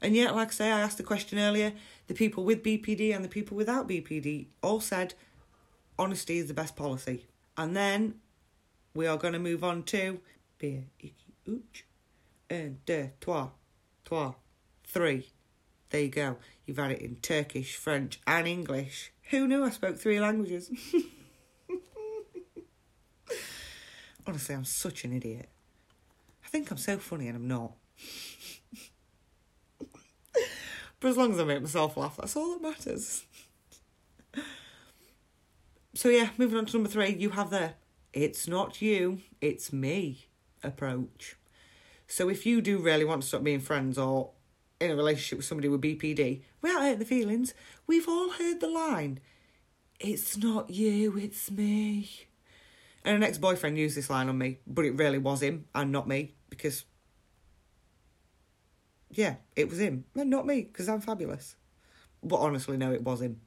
And 0.00 0.14
yet, 0.14 0.36
like 0.36 0.50
I 0.50 0.52
say, 0.52 0.70
I 0.70 0.82
asked 0.82 0.98
the 0.98 1.02
question 1.02 1.40
earlier 1.40 1.72
the 2.06 2.14
people 2.14 2.44
with 2.44 2.62
BPD 2.62 3.12
and 3.12 3.24
the 3.24 3.28
people 3.28 3.56
without 3.56 3.88
BPD 3.88 4.46
all 4.62 4.78
said 4.78 5.14
honesty 5.98 6.38
is 6.38 6.46
the 6.46 6.54
best 6.54 6.76
policy. 6.76 7.26
And 7.56 7.76
then 7.76 8.20
we 8.96 9.06
are 9.06 9.18
going 9.18 9.34
to 9.34 9.38
move 9.38 9.62
on 9.62 9.82
to 9.84 10.20
bir, 10.58 10.84
iki, 10.98 11.14
üç, 11.46 11.84
un, 12.50 12.78
deux, 12.86 13.10
trois, 13.20 13.50
trois, 14.04 14.34
three. 14.84 15.28
There 15.90 16.00
you 16.00 16.08
go. 16.08 16.36
You've 16.64 16.78
had 16.78 16.92
it 16.92 17.02
in 17.02 17.16
Turkish, 17.16 17.76
French, 17.76 18.18
and 18.26 18.48
English. 18.48 19.12
Who 19.30 19.46
knew 19.46 19.64
I 19.64 19.70
spoke 19.70 19.98
three 19.98 20.18
languages? 20.18 20.70
Honestly, 24.26 24.54
I'm 24.54 24.64
such 24.64 25.04
an 25.04 25.12
idiot. 25.12 25.48
I 26.44 26.48
think 26.48 26.70
I'm 26.70 26.78
so 26.78 26.98
funny 26.98 27.28
and 27.28 27.36
I'm 27.36 27.46
not. 27.46 27.72
but 31.00 31.08
as 31.08 31.16
long 31.16 31.32
as 31.32 31.38
I 31.38 31.44
make 31.44 31.60
myself 31.60 31.96
laugh, 31.96 32.16
that's 32.16 32.34
all 32.34 32.54
that 32.54 32.62
matters. 32.62 33.24
so, 35.94 36.08
yeah, 36.08 36.30
moving 36.38 36.58
on 36.58 36.66
to 36.66 36.76
number 36.76 36.88
three, 36.88 37.14
you 37.14 37.30
have 37.30 37.50
the 37.50 37.74
it's 38.12 38.48
not 38.48 38.80
you, 38.80 39.20
it's 39.40 39.72
me 39.72 40.26
approach. 40.62 41.36
So, 42.06 42.28
if 42.28 42.46
you 42.46 42.60
do 42.60 42.78
really 42.78 43.04
want 43.04 43.22
to 43.22 43.28
stop 43.28 43.42
being 43.42 43.60
friends 43.60 43.98
or 43.98 44.30
in 44.80 44.90
a 44.90 44.96
relationship 44.96 45.38
with 45.38 45.46
somebody 45.46 45.68
with 45.68 45.80
BPD, 45.80 46.42
without 46.60 46.82
hurting 46.82 46.98
the 46.98 47.04
feelings, 47.04 47.54
we've 47.86 48.08
all 48.08 48.30
heard 48.30 48.60
the 48.60 48.68
line, 48.68 49.20
it's 49.98 50.36
not 50.36 50.70
you, 50.70 51.16
it's 51.16 51.50
me. 51.50 52.08
And 53.04 53.16
an 53.16 53.22
ex 53.22 53.38
boyfriend 53.38 53.78
used 53.78 53.96
this 53.96 54.10
line 54.10 54.28
on 54.28 54.36
me, 54.36 54.58
but 54.66 54.84
it 54.84 54.96
really 54.96 55.18
was 55.18 55.42
him 55.42 55.66
and 55.74 55.92
not 55.92 56.08
me 56.08 56.34
because, 56.50 56.84
yeah, 59.10 59.36
it 59.54 59.68
was 59.68 59.78
him 59.78 60.04
and 60.14 60.28
not 60.28 60.46
me 60.46 60.62
because 60.62 60.88
I'm 60.88 61.00
fabulous. 61.00 61.56
But 62.22 62.36
honestly, 62.36 62.76
no, 62.76 62.92
it 62.92 63.02
was 63.02 63.20
him. 63.20 63.40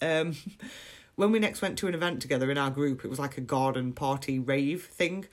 Um, 0.00 0.36
when 1.16 1.30
we 1.32 1.38
next 1.38 1.62
went 1.62 1.78
to 1.78 1.88
an 1.88 1.94
event 1.94 2.20
together 2.22 2.50
in 2.50 2.58
our 2.58 2.70
group, 2.70 3.04
it 3.04 3.08
was 3.08 3.18
like 3.18 3.38
a 3.38 3.42
garden 3.42 3.92
party 3.92 4.38
rave 4.38 4.84
thing, 4.84 5.26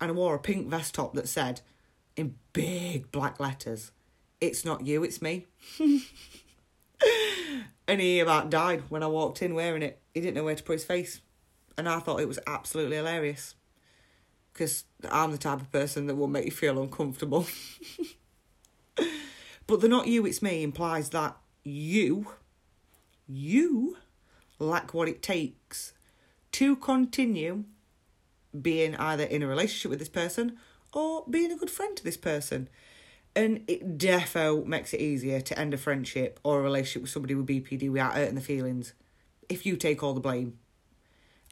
and 0.00 0.10
I 0.10 0.14
wore 0.14 0.34
a 0.34 0.38
pink 0.38 0.68
vest 0.68 0.94
top 0.94 1.14
that 1.14 1.28
said, 1.28 1.60
in 2.16 2.36
big 2.52 3.10
black 3.10 3.40
letters, 3.40 3.92
It's 4.40 4.64
not 4.64 4.84
you, 4.84 5.02
it's 5.04 5.22
me. 5.22 5.46
and 7.88 8.00
he 8.00 8.20
about 8.20 8.50
died 8.50 8.82
when 8.88 9.02
I 9.02 9.06
walked 9.06 9.42
in 9.42 9.54
wearing 9.54 9.82
it. 9.82 10.00
He 10.12 10.20
didn't 10.20 10.34
know 10.34 10.44
where 10.44 10.54
to 10.54 10.62
put 10.62 10.74
his 10.74 10.84
face 10.84 11.20
and 11.76 11.88
I 11.88 11.98
thought 11.98 12.20
it 12.20 12.28
was 12.28 12.38
absolutely 12.46 12.96
hilarious 12.96 13.54
because 14.52 14.84
I'm 15.10 15.32
the 15.32 15.38
type 15.38 15.60
of 15.60 15.72
person 15.72 16.06
that 16.06 16.16
will 16.16 16.28
make 16.28 16.44
you 16.44 16.50
feel 16.50 16.80
uncomfortable. 16.80 17.46
but 19.66 19.80
the 19.80 19.88
not 19.88 20.06
you, 20.06 20.26
it's 20.26 20.42
me 20.42 20.62
implies 20.62 21.10
that 21.10 21.36
you, 21.64 22.28
you 23.26 23.96
lack 24.62 24.94
what 24.94 25.08
it 25.08 25.22
takes 25.22 25.92
to 26.52 26.76
continue 26.76 27.64
being 28.60 28.94
either 28.96 29.24
in 29.24 29.42
a 29.42 29.46
relationship 29.46 29.90
with 29.90 29.98
this 29.98 30.08
person 30.08 30.58
or 30.92 31.24
being 31.28 31.50
a 31.50 31.56
good 31.56 31.70
friend 31.70 31.96
to 31.96 32.04
this 32.04 32.16
person. 32.16 32.68
And 33.34 33.64
it 33.66 33.96
defo 33.96 34.64
makes 34.66 34.92
it 34.92 35.00
easier 35.00 35.40
to 35.40 35.58
end 35.58 35.72
a 35.72 35.78
friendship 35.78 36.38
or 36.42 36.60
a 36.60 36.62
relationship 36.62 37.02
with 37.02 37.10
somebody 37.10 37.34
with 37.34 37.46
BPD 37.46 37.90
without 37.90 38.14
hurting 38.14 38.34
the 38.34 38.42
feelings 38.42 38.92
if 39.48 39.64
you 39.64 39.76
take 39.76 40.02
all 40.02 40.14
the 40.14 40.20
blame 40.20 40.58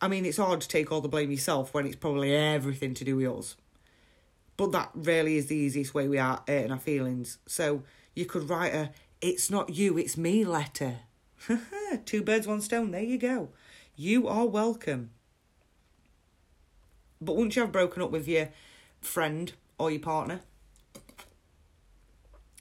I 0.02 0.08
mean, 0.08 0.24
it's 0.24 0.38
hard 0.38 0.62
to 0.62 0.68
take 0.68 0.90
all 0.90 1.00
the 1.00 1.08
blame 1.08 1.30
yourself 1.30 1.74
when 1.74 1.86
it's 1.86 1.96
probably 1.96 2.34
everything 2.34 2.94
to 2.94 3.04
do 3.04 3.16
with 3.16 3.24
yours. 3.24 3.56
But 4.56 4.72
that 4.72 4.90
really 4.94 5.36
is 5.36 5.46
the 5.46 5.56
easiest 5.56 5.94
way 5.94 6.08
we 6.08 6.18
are 6.18 6.42
hurting 6.48 6.72
our 6.72 6.78
feelings. 6.78 7.38
So 7.46 7.82
you 8.14 8.24
could 8.24 8.48
write 8.48 8.74
a 8.74 8.90
it's 9.20 9.50
not 9.50 9.70
you, 9.70 9.98
it's 9.98 10.16
me 10.16 10.44
letter. 10.44 11.00
Two 12.05 12.22
birds, 12.22 12.47
one 12.47 12.61
stone, 12.61 12.91
there 12.91 13.03
you 13.03 13.18
go. 13.18 13.51
You 13.97 14.28
are 14.28 14.47
welcome. 14.47 15.11
But 17.20 17.36
once 17.36 17.57
you 17.57 17.62
have 17.62 17.72
broken 17.72 18.03
up 18.03 18.11
with 18.11 18.26
your 18.26 18.49
friend 19.01 19.53
or 19.78 19.91
your 19.91 20.01
partner, 20.01 20.41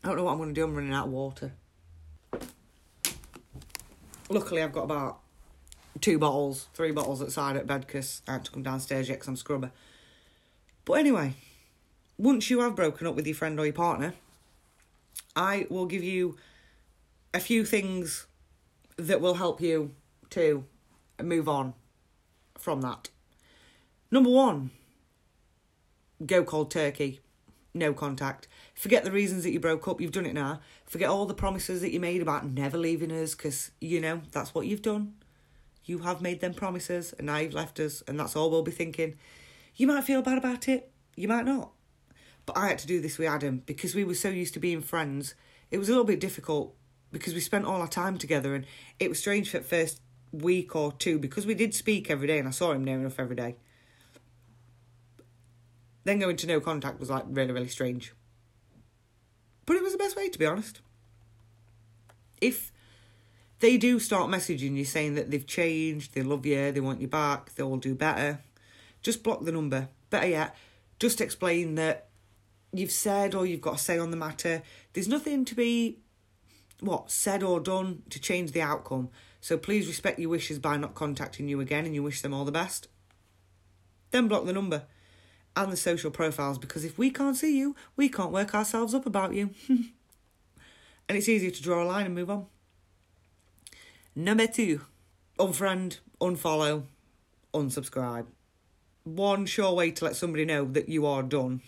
I 0.03 0.07
don't 0.07 0.17
know 0.17 0.23
what 0.23 0.33
I'm 0.33 0.37
going 0.37 0.49
to 0.49 0.55
do. 0.55 0.63
I'm 0.63 0.75
running 0.75 0.93
out 0.93 1.07
of 1.07 1.11
water. 1.11 1.53
Luckily, 4.29 4.61
I've 4.61 4.73
got 4.73 4.83
about 4.83 5.19
two 6.01 6.19
bottles, 6.19 6.67
three 6.73 6.91
bottles 6.91 7.21
outside 7.21 7.57
at 7.57 7.67
bed 7.67 7.85
because 7.85 8.21
I 8.27 8.33
had 8.33 8.45
to 8.45 8.51
come 8.51 8.63
downstairs 8.63 9.09
yet 9.09 9.15
because 9.15 9.27
I'm 9.27 9.35
scrubber. 9.35 9.71
But 10.85 10.93
anyway, 10.93 11.33
once 12.17 12.49
you 12.49 12.61
have 12.61 12.75
broken 12.75 13.07
up 13.07 13.15
with 13.15 13.27
your 13.27 13.35
friend 13.35 13.59
or 13.59 13.65
your 13.65 13.73
partner, 13.73 14.13
I 15.35 15.67
will 15.69 15.85
give 15.85 16.03
you 16.03 16.37
a 17.33 17.39
few 17.39 17.65
things 17.65 18.25
that 18.99 19.21
will 19.21 19.35
help 19.35 19.61
you 19.61 19.91
to 20.31 20.65
move 21.21 21.47
on 21.47 21.73
from 22.57 22.81
that. 22.81 23.09
Number 24.11 24.29
one, 24.29 24.71
go 26.25 26.43
cold 26.43 26.71
turkey, 26.71 27.21
no 27.73 27.93
contact. 27.93 28.47
Forget 28.75 29.03
the 29.03 29.11
reasons 29.11 29.43
that 29.43 29.51
you 29.51 29.59
broke 29.59 29.87
up, 29.87 30.01
you've 30.01 30.11
done 30.11 30.25
it 30.25 30.33
now. 30.33 30.59
Forget 30.85 31.09
all 31.09 31.25
the 31.25 31.33
promises 31.33 31.81
that 31.81 31.91
you 31.91 31.99
made 31.99 32.21
about 32.21 32.45
never 32.45 32.77
leaving 32.77 33.11
us 33.11 33.35
because, 33.35 33.71
you 33.79 34.01
know, 34.01 34.21
that's 34.31 34.53
what 34.53 34.67
you've 34.67 34.81
done. 34.81 35.13
You 35.85 35.99
have 35.99 36.21
made 36.21 36.41
them 36.41 36.53
promises 36.53 37.13
and 37.17 37.27
now 37.27 37.37
you've 37.37 37.53
left 37.53 37.79
us, 37.79 38.03
and 38.07 38.19
that's 38.19 38.35
all 38.35 38.51
we'll 38.51 38.63
be 38.63 38.71
thinking. 38.71 39.15
You 39.75 39.87
might 39.87 40.03
feel 40.03 40.21
bad 40.21 40.37
about 40.37 40.67
it, 40.67 40.91
you 41.15 41.27
might 41.27 41.45
not. 41.45 41.71
But 42.45 42.57
I 42.57 42.67
had 42.67 42.79
to 42.79 42.87
do 42.87 42.99
this 42.99 43.17
with 43.17 43.29
Adam 43.29 43.63
because 43.65 43.95
we 43.95 44.03
were 44.03 44.15
so 44.15 44.29
used 44.29 44.53
to 44.55 44.59
being 44.59 44.81
friends. 44.81 45.35
It 45.71 45.77
was 45.77 45.87
a 45.87 45.91
little 45.91 46.05
bit 46.05 46.19
difficult 46.19 46.75
because 47.11 47.33
we 47.33 47.39
spent 47.39 47.65
all 47.65 47.81
our 47.81 47.87
time 47.87 48.17
together, 48.17 48.55
and 48.55 48.65
it 48.99 49.09
was 49.09 49.19
strange 49.19 49.49
for 49.49 49.59
the 49.59 49.63
first 49.63 50.01
week 50.31 50.75
or 50.75 50.91
two 50.91 51.17
because 51.19 51.45
we 51.45 51.55
did 51.55 51.73
speak 51.73 52.09
every 52.09 52.27
day 52.27 52.37
and 52.37 52.47
I 52.47 52.51
saw 52.51 52.71
him 52.71 52.83
near 52.83 52.99
enough 52.99 53.19
every 53.19 53.35
day. 53.35 53.55
Then 56.03 56.19
going 56.19 56.37
to 56.37 56.47
no 56.47 56.59
contact 56.59 56.99
was 56.99 57.09
like 57.09 57.23
really, 57.27 57.51
really 57.51 57.67
strange. 57.67 58.13
But 59.65 59.75
it 59.75 59.83
was 59.83 59.91
the 59.91 59.97
best 59.97 60.15
way, 60.15 60.29
to 60.29 60.39
be 60.39 60.45
honest. 60.45 60.81
If 62.41 62.71
they 63.59 63.77
do 63.77 63.99
start 63.99 64.31
messaging 64.31 64.75
you 64.75 64.85
saying 64.85 65.15
that 65.15 65.29
they've 65.29 65.45
changed, 65.45 66.15
they 66.15 66.23
love 66.23 66.45
you, 66.45 66.71
they 66.71 66.79
want 66.79 67.01
you 67.01 67.07
back, 67.07 67.53
they'll 67.55 67.77
do 67.77 67.93
better, 67.93 68.39
just 69.01 69.23
block 69.23 69.43
the 69.43 69.51
number. 69.51 69.89
Better 70.09 70.27
yet, 70.27 70.55
just 70.97 71.21
explain 71.21 71.75
that 71.75 72.07
you've 72.71 72.91
said 72.91 73.35
or 73.35 73.45
you've 73.45 73.61
got 73.61 73.75
a 73.75 73.77
say 73.77 73.99
on 73.99 74.11
the 74.11 74.17
matter. 74.17 74.63
There's 74.93 75.07
nothing 75.07 75.45
to 75.45 75.55
be 75.55 75.99
what 76.79 77.11
said 77.11 77.43
or 77.43 77.59
done 77.59 78.03
to 78.09 78.19
change 78.19 78.51
the 78.51 78.61
outcome. 78.61 79.09
So 79.41 79.57
please 79.57 79.87
respect 79.87 80.19
your 80.19 80.29
wishes 80.29 80.59
by 80.59 80.77
not 80.77 80.95
contacting 80.95 81.47
you 81.47 81.59
again 81.61 81.85
and 81.85 81.95
you 81.95 82.03
wish 82.03 82.21
them 82.21 82.33
all 82.33 82.45
the 82.45 82.51
best. 82.51 82.87
Then 84.11 84.27
block 84.27 84.45
the 84.45 84.53
number 84.53 84.83
and 85.55 85.71
the 85.71 85.77
social 85.77 86.11
profiles 86.11 86.57
because 86.57 86.83
if 86.83 86.97
we 86.97 87.09
can't 87.09 87.37
see 87.37 87.57
you, 87.57 87.75
we 87.95 88.09
can't 88.09 88.31
work 88.31 88.53
ourselves 88.53 88.93
up 88.93 89.05
about 89.05 89.33
you. 89.33 89.51
and 89.69 89.91
it's 91.17 91.29
easier 91.29 91.51
to 91.51 91.61
draw 91.61 91.83
a 91.83 91.85
line 91.85 92.05
and 92.05 92.15
move 92.15 92.29
on. 92.29 92.47
Number 94.15 94.47
two, 94.47 94.81
unfriend, 95.37 95.99
unfollow, 96.19 96.83
unsubscribe. 97.53 98.25
One 99.03 99.45
sure 99.45 99.73
way 99.73 99.91
to 99.91 100.05
let 100.05 100.15
somebody 100.15 100.45
know 100.45 100.65
that 100.65 100.89
you 100.89 101.05
are 101.05 101.23
done. 101.23 101.61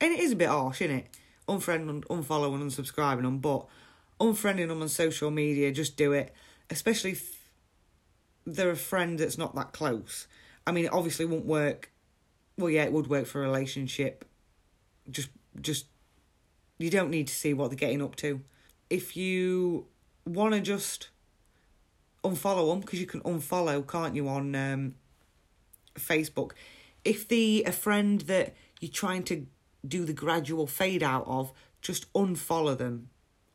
And 0.00 0.12
it 0.12 0.20
is 0.20 0.32
a 0.32 0.36
bit 0.36 0.48
harsh, 0.48 0.82
isn't 0.82 0.96
it? 0.96 1.06
Unfriend, 1.48 2.04
unfollow, 2.06 2.54
and 2.54 2.70
unsubscribing 2.70 3.22
them, 3.22 3.38
but 3.38 3.66
unfriending 4.20 4.68
them 4.68 4.82
on 4.82 4.88
social 4.88 5.30
media, 5.30 5.72
just 5.72 5.96
do 5.96 6.12
it. 6.12 6.32
Especially 6.70 7.12
if 7.12 7.50
they're 8.46 8.70
a 8.70 8.76
friend 8.76 9.18
that's 9.18 9.38
not 9.38 9.54
that 9.54 9.72
close. 9.72 10.26
I 10.66 10.72
mean, 10.72 10.86
it 10.86 10.92
obviously 10.92 11.24
won't 11.24 11.46
work. 11.46 11.90
Well, 12.56 12.70
yeah, 12.70 12.84
it 12.84 12.92
would 12.92 13.06
work 13.06 13.26
for 13.26 13.42
a 13.42 13.46
relationship. 13.46 14.24
Just, 15.10 15.30
just, 15.60 15.86
you 16.78 16.90
don't 16.90 17.10
need 17.10 17.28
to 17.28 17.34
see 17.34 17.54
what 17.54 17.70
they're 17.70 17.76
getting 17.76 18.02
up 18.02 18.16
to. 18.16 18.42
If 18.90 19.16
you 19.16 19.86
want 20.24 20.54
to 20.54 20.60
just 20.60 21.08
unfollow 22.24 22.70
them 22.70 22.80
because 22.80 23.00
you 23.00 23.06
can 23.06 23.20
unfollow, 23.20 23.86
can't 23.86 24.14
you, 24.14 24.28
on 24.28 24.54
um, 24.54 24.94
Facebook? 25.94 26.52
If 27.04 27.28
the 27.28 27.64
a 27.66 27.72
friend 27.72 28.22
that 28.22 28.54
you're 28.80 28.90
trying 28.90 29.22
to 29.24 29.46
do 29.86 30.04
the 30.04 30.12
gradual 30.12 30.66
fade 30.66 31.02
out 31.02 31.24
of, 31.26 31.52
just 31.80 32.12
unfollow 32.12 32.76
them 32.76 33.08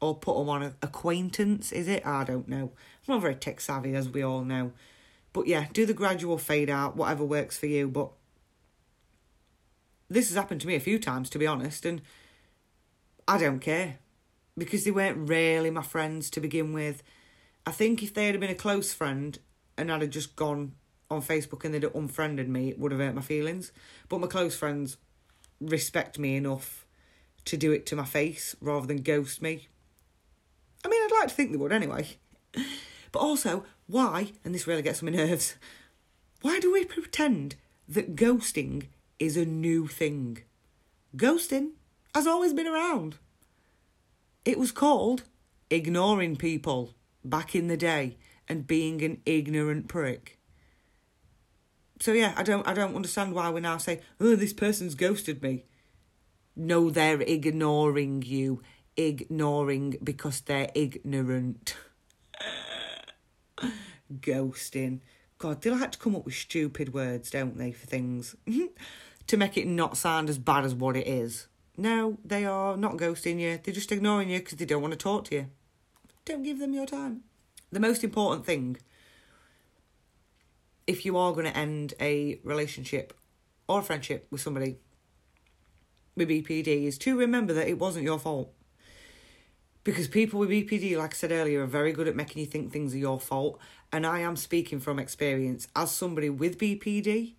or 0.03 0.15
put 0.15 0.37
them 0.37 0.49
on 0.49 0.75
acquaintance. 0.81 1.71
Is 1.71 1.87
it? 1.87 2.05
I 2.05 2.25
don't 2.25 2.49
know. 2.49 2.73
I'm 3.07 3.15
not 3.15 3.21
very 3.21 3.35
tech 3.35 3.61
savvy, 3.61 3.95
as 3.95 4.09
we 4.09 4.21
all 4.21 4.43
know. 4.43 4.73
But 5.31 5.47
yeah, 5.47 5.67
do 5.71 5.85
the 5.85 5.93
gradual 5.93 6.37
fade 6.37 6.69
out, 6.69 6.97
whatever 6.97 7.23
works 7.23 7.57
for 7.57 7.67
you. 7.67 7.87
But 7.87 8.11
this 10.09 10.27
has 10.27 10.35
happened 10.35 10.61
to 10.61 10.67
me 10.67 10.75
a 10.75 10.81
few 10.81 10.99
times, 10.99 11.29
to 11.31 11.39
be 11.39 11.47
honest, 11.47 11.85
and 11.85 12.01
I 13.27 13.37
don't 13.37 13.59
care 13.59 13.99
because 14.57 14.83
they 14.83 14.91
weren't 14.91 15.29
really 15.29 15.71
my 15.71 15.81
friends 15.81 16.29
to 16.31 16.41
begin 16.41 16.73
with. 16.73 17.01
I 17.65 17.71
think 17.71 18.03
if 18.03 18.13
they 18.13 18.27
had 18.27 18.39
been 18.39 18.49
a 18.49 18.55
close 18.55 18.93
friend 18.93 19.39
and 19.77 19.91
I'd 19.91 20.01
have 20.01 20.11
just 20.11 20.35
gone 20.35 20.73
on 21.09 21.21
Facebook 21.21 21.63
and 21.63 21.73
they'd 21.73 21.83
have 21.83 21.95
unfriended 21.95 22.49
me, 22.49 22.69
it 22.69 22.77
would 22.77 22.91
have 22.91 23.01
hurt 23.01 23.15
my 23.15 23.21
feelings. 23.21 23.71
But 24.09 24.19
my 24.19 24.27
close 24.27 24.55
friends 24.55 24.97
respect 25.61 26.19
me 26.19 26.35
enough 26.35 26.85
to 27.45 27.57
do 27.57 27.71
it 27.71 27.85
to 27.87 27.95
my 27.95 28.05
face 28.05 28.55
rather 28.61 28.85
than 28.85 28.97
ghost 28.97 29.41
me. 29.41 29.69
Like 31.23 31.29
to 31.29 31.35
think 31.35 31.51
they 31.51 31.57
would 31.57 31.71
anyway. 31.71 32.05
But 33.13 33.19
also, 33.19 33.63
why, 33.87 34.33
and 34.43 34.53
this 34.53 34.67
really 34.67 34.81
gets 34.81 35.01
on 35.01 35.09
my 35.09 35.15
nerves, 35.15 35.55
Why 36.41 36.59
do 36.59 36.73
we 36.73 36.83
pretend 36.83 37.55
that 37.87 38.17
ghosting 38.17 38.87
is 39.19 39.37
a 39.37 39.45
new 39.45 39.87
thing? 39.87 40.39
Ghosting 41.15 41.75
has 42.13 42.27
always 42.27 42.51
been 42.51 42.67
around. 42.67 43.19
It 44.43 44.59
was 44.59 44.73
called 44.73 45.23
ignoring 45.69 46.35
people 46.35 46.93
back 47.23 47.55
in 47.55 47.67
the 47.67 47.77
day 47.77 48.17
and 48.49 48.67
being 48.67 49.01
an 49.01 49.21
ignorant 49.25 49.87
prick. 49.87 50.37
So 52.01 52.11
yeah, 52.11 52.33
I 52.35 52.43
don't 52.43 52.67
I 52.67 52.73
don't 52.73 52.97
understand 52.97 53.33
why 53.33 53.49
we 53.49 53.61
now 53.61 53.77
say, 53.77 54.01
"Oh, 54.19 54.35
this 54.35 54.51
person's 54.51 54.95
ghosted 54.95 55.41
me." 55.41 55.63
No, 56.53 56.89
they're 56.89 57.21
ignoring 57.21 58.23
you, 58.23 58.61
ignoring 58.97 59.97
because 60.03 60.41
they're 60.41 60.69
ignorant. 60.75 61.75
Ghosting. 64.13 64.99
God, 65.37 65.61
they 65.61 65.69
like 65.69 65.91
to 65.91 65.99
come 65.99 66.15
up 66.15 66.25
with 66.25 66.35
stupid 66.35 66.93
words, 66.93 67.29
don't 67.29 67.57
they, 67.57 67.71
for 67.71 67.85
things 67.85 68.35
to 69.27 69.37
make 69.37 69.57
it 69.57 69.67
not 69.67 69.97
sound 69.97 70.29
as 70.29 70.37
bad 70.37 70.65
as 70.65 70.73
what 70.73 70.95
it 70.95 71.07
is. 71.07 71.47
No, 71.75 72.17
they 72.23 72.45
are 72.45 72.77
not 72.77 72.97
ghosting 72.97 73.39
you. 73.39 73.59
They're 73.61 73.73
just 73.73 73.91
ignoring 73.91 74.29
you 74.29 74.39
because 74.39 74.57
they 74.57 74.65
don't 74.65 74.81
want 74.81 74.93
to 74.93 74.97
talk 74.97 75.25
to 75.25 75.35
you. 75.35 75.47
Don't 76.25 76.43
give 76.43 76.59
them 76.59 76.73
your 76.73 76.85
time. 76.85 77.21
The 77.71 77.79
most 77.79 78.03
important 78.03 78.45
thing, 78.45 78.77
if 80.85 81.05
you 81.05 81.17
are 81.17 81.33
going 81.33 81.45
to 81.45 81.57
end 81.57 81.95
a 81.99 82.39
relationship 82.43 83.13
or 83.67 83.79
a 83.79 83.83
friendship 83.83 84.27
with 84.29 84.41
somebody 84.41 84.77
with 86.15 86.29
BPD, 86.29 86.85
is 86.85 86.97
to 86.99 87.17
remember 87.17 87.53
that 87.53 87.67
it 87.67 87.79
wasn't 87.79 88.05
your 88.05 88.19
fault. 88.19 88.53
Because 89.83 90.07
people 90.07 90.39
with 90.39 90.49
BPD, 90.49 90.97
like 90.97 91.13
I 91.13 91.15
said 91.15 91.31
earlier, 91.31 91.63
are 91.63 91.67
very 91.67 91.91
good 91.91 92.07
at 92.07 92.15
making 92.15 92.39
you 92.39 92.45
think 92.45 92.71
things 92.71 92.93
are 92.93 92.99
your 92.99 93.19
fault. 93.19 93.59
And 93.91 94.05
I 94.05 94.19
am 94.19 94.35
speaking 94.35 94.79
from 94.79 94.97
experience 94.97 95.67
as 95.75 95.91
somebody 95.91 96.29
with 96.29 96.57
BPD 96.57 97.33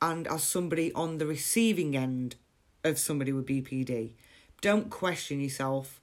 and 0.00 0.26
as 0.28 0.44
somebody 0.44 0.92
on 0.92 1.18
the 1.18 1.26
receiving 1.26 1.96
end 1.96 2.36
of 2.84 2.98
somebody 2.98 3.32
with 3.32 3.46
BPD. 3.46 4.12
Don't 4.60 4.90
question 4.90 5.40
yourself 5.40 6.00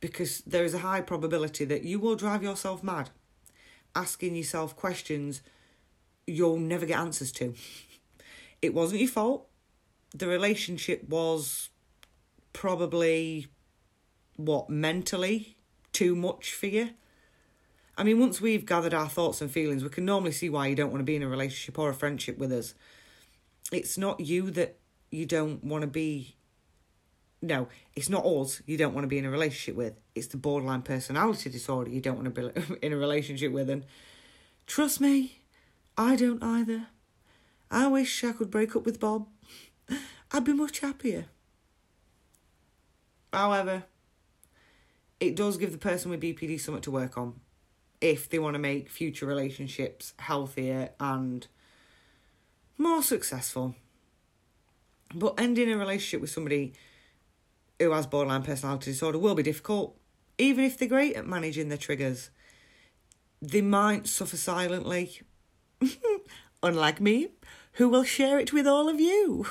because 0.00 0.40
there 0.42 0.64
is 0.64 0.74
a 0.74 0.78
high 0.78 1.02
probability 1.02 1.64
that 1.66 1.82
you 1.82 1.98
will 1.98 2.16
drive 2.16 2.42
yourself 2.42 2.82
mad 2.82 3.10
asking 3.94 4.36
yourself 4.36 4.76
questions 4.76 5.42
you'll 6.26 6.58
never 6.58 6.86
get 6.86 6.98
answers 6.98 7.32
to. 7.32 7.54
It 8.62 8.74
wasn't 8.74 9.00
your 9.00 9.10
fault. 9.10 9.48
The 10.14 10.28
relationship 10.28 11.08
was 11.08 11.70
probably 12.52 13.46
what 14.38 14.70
mentally 14.70 15.56
too 15.92 16.14
much 16.14 16.54
for 16.54 16.66
you. 16.66 16.90
I 17.96 18.04
mean, 18.04 18.20
once 18.20 18.40
we've 18.40 18.64
gathered 18.64 18.94
our 18.94 19.08
thoughts 19.08 19.40
and 19.40 19.50
feelings, 19.50 19.82
we 19.82 19.90
can 19.90 20.04
normally 20.04 20.30
see 20.30 20.48
why 20.48 20.68
you 20.68 20.76
don't 20.76 20.90
want 20.90 21.00
to 21.00 21.04
be 21.04 21.16
in 21.16 21.22
a 21.24 21.28
relationship 21.28 21.78
or 21.78 21.90
a 21.90 21.94
friendship 21.94 22.38
with 22.38 22.52
us. 22.52 22.74
It's 23.72 23.98
not 23.98 24.20
you 24.20 24.52
that 24.52 24.78
you 25.10 25.26
don't 25.26 25.64
want 25.64 25.82
to 25.82 25.88
be 25.88 26.36
no, 27.40 27.68
it's 27.94 28.08
not 28.08 28.24
us 28.26 28.62
you 28.66 28.76
don't 28.76 28.94
want 28.94 29.04
to 29.04 29.08
be 29.08 29.18
in 29.18 29.24
a 29.24 29.30
relationship 29.30 29.76
with. 29.76 29.94
It's 30.14 30.26
the 30.28 30.36
borderline 30.36 30.82
personality 30.82 31.50
disorder 31.50 31.90
you 31.90 32.00
don't 32.00 32.16
want 32.16 32.34
to 32.34 32.52
be 32.52 32.76
in 32.82 32.92
a 32.92 32.96
relationship 32.96 33.52
with. 33.52 33.70
And 33.70 33.84
trust 34.66 35.00
me, 35.00 35.38
I 35.96 36.16
don't 36.16 36.42
either. 36.42 36.86
I 37.70 37.86
wish 37.88 38.24
I 38.24 38.32
could 38.32 38.50
break 38.50 38.74
up 38.74 38.84
with 38.84 38.98
Bob. 38.98 39.26
I'd 40.32 40.44
be 40.44 40.52
much 40.52 40.80
happier. 40.80 41.26
However, 43.32 43.84
it 45.20 45.34
does 45.36 45.56
give 45.56 45.72
the 45.72 45.78
person 45.78 46.10
with 46.10 46.20
BPD 46.20 46.60
something 46.60 46.82
to 46.82 46.90
work 46.90 47.18
on 47.18 47.40
if 48.00 48.28
they 48.28 48.38
want 48.38 48.54
to 48.54 48.58
make 48.58 48.90
future 48.90 49.26
relationships 49.26 50.14
healthier 50.18 50.90
and 51.00 51.48
more 52.76 53.02
successful. 53.02 53.74
But 55.14 55.34
ending 55.38 55.72
a 55.72 55.76
relationship 55.76 56.20
with 56.20 56.30
somebody 56.30 56.74
who 57.78 57.90
has 57.92 58.06
borderline 58.06 58.42
personality 58.42 58.92
disorder 58.92 59.18
will 59.18 59.34
be 59.34 59.42
difficult, 59.42 59.96
even 60.36 60.64
if 60.64 60.78
they're 60.78 60.88
great 60.88 61.16
at 61.16 61.26
managing 61.26 61.68
their 61.68 61.78
triggers. 61.78 62.30
They 63.40 63.62
might 63.62 64.06
suffer 64.06 64.36
silently, 64.36 65.22
unlike 66.62 67.00
me, 67.00 67.28
who 67.74 67.88
will 67.88 68.04
share 68.04 68.38
it 68.38 68.52
with 68.52 68.66
all 68.66 68.88
of 68.88 69.00
you. 69.00 69.46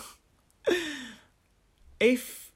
if 1.99 2.46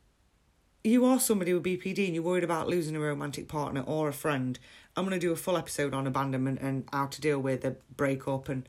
you 0.84 1.06
are 1.06 1.20
somebody 1.20 1.54
with 1.54 1.64
BPD 1.64 2.06
and 2.06 2.16
you're 2.16 2.24
worried 2.24 2.44
about 2.44 2.68
losing 2.68 2.96
a 2.96 3.00
romantic 3.00 3.48
partner 3.48 3.82
or 3.82 4.10
a 4.10 4.14
friend, 4.14 4.58
I'm 4.96 5.06
going 5.06 5.20
to 5.20 5.26
do 5.26 5.32
a 5.32 5.36
full 5.36 5.58
episode 5.58 5.94
on 5.94 6.08
abandonment 6.08 6.60
and 6.62 6.86
how 6.92 7.06
to 7.08 7.22
deal 7.22 7.40
with 7.40 7.64
a 7.64 7.76
breakup. 7.96 8.50
And 8.50 8.68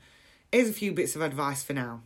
here's 0.51 0.69
a 0.69 0.73
few 0.73 0.91
bits 0.91 1.15
of 1.15 1.21
advice 1.21 1.63
for 1.63 1.73
now 1.73 2.01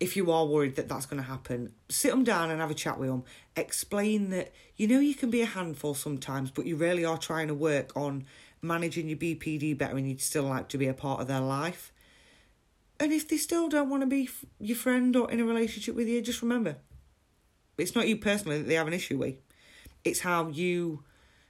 if 0.00 0.16
you 0.16 0.30
are 0.30 0.44
worried 0.44 0.74
that 0.76 0.88
that's 0.88 1.06
going 1.06 1.22
to 1.22 1.28
happen, 1.28 1.72
sit 1.88 2.10
them 2.10 2.24
down 2.24 2.50
and 2.50 2.60
have 2.60 2.70
a 2.70 2.74
chat 2.74 2.98
with 2.98 3.08
them. 3.08 3.24
Explain 3.56 4.30
that 4.30 4.52
you 4.76 4.88
know 4.88 4.98
you 4.98 5.14
can 5.14 5.30
be 5.30 5.40
a 5.40 5.46
handful 5.46 5.94
sometimes, 5.94 6.50
but 6.50 6.66
you 6.66 6.76
really 6.76 7.04
are 7.04 7.16
trying 7.16 7.46
to 7.48 7.54
work 7.54 7.96
on 7.96 8.24
managing 8.60 9.08
your 9.08 9.16
BPD 9.16 9.78
better 9.78 9.96
and 9.96 10.08
you'd 10.08 10.20
still 10.20 10.42
like 10.42 10.68
to 10.68 10.78
be 10.78 10.88
a 10.88 10.94
part 10.94 11.20
of 11.20 11.28
their 11.28 11.40
life. 11.40 11.92
And 12.98 13.12
if 13.12 13.28
they 13.28 13.36
still 13.36 13.68
don't 13.68 13.88
want 13.88 14.02
to 14.02 14.06
be 14.06 14.28
your 14.58 14.76
friend 14.76 15.14
or 15.14 15.30
in 15.30 15.40
a 15.40 15.44
relationship 15.44 15.94
with 15.94 16.08
you, 16.08 16.20
just 16.20 16.42
remember 16.42 16.76
it's 17.78 17.94
not 17.94 18.08
you 18.08 18.16
personally 18.16 18.58
that 18.58 18.68
they 18.68 18.74
have 18.74 18.86
an 18.86 18.92
issue 18.92 19.18
with, 19.18 19.36
it's 20.04 20.20
how 20.20 20.48
you 20.48 21.04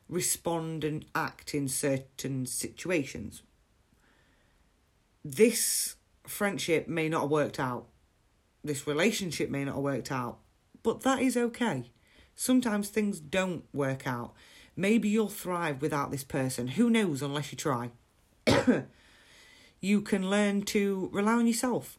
respond 0.08 0.84
and 0.84 1.04
act 1.14 1.54
in 1.54 1.68
certain 1.68 2.46
situations. 2.46 3.42
This 5.24 5.96
friendship 6.26 6.88
may 6.88 7.08
not 7.08 7.22
have 7.22 7.30
worked 7.30 7.58
out 7.58 7.86
this 8.64 8.86
relationship 8.86 9.50
may 9.50 9.64
not 9.64 9.74
have 9.74 9.84
worked 9.84 10.10
out, 10.10 10.38
but 10.82 11.02
that 11.02 11.20
is 11.20 11.36
okay. 11.36 11.90
Sometimes 12.34 12.88
things 12.88 13.20
don't 13.20 13.64
work 13.72 14.06
out. 14.06 14.32
Maybe 14.74 15.08
you'll 15.08 15.28
thrive 15.28 15.82
without 15.82 16.10
this 16.10 16.24
person. 16.24 16.68
Who 16.68 16.90
knows 16.90 17.22
unless 17.22 17.52
you 17.52 17.58
try? 17.58 17.90
you 19.80 20.00
can 20.00 20.30
learn 20.30 20.62
to 20.62 21.10
rely 21.12 21.34
on 21.34 21.46
yourself. 21.46 21.98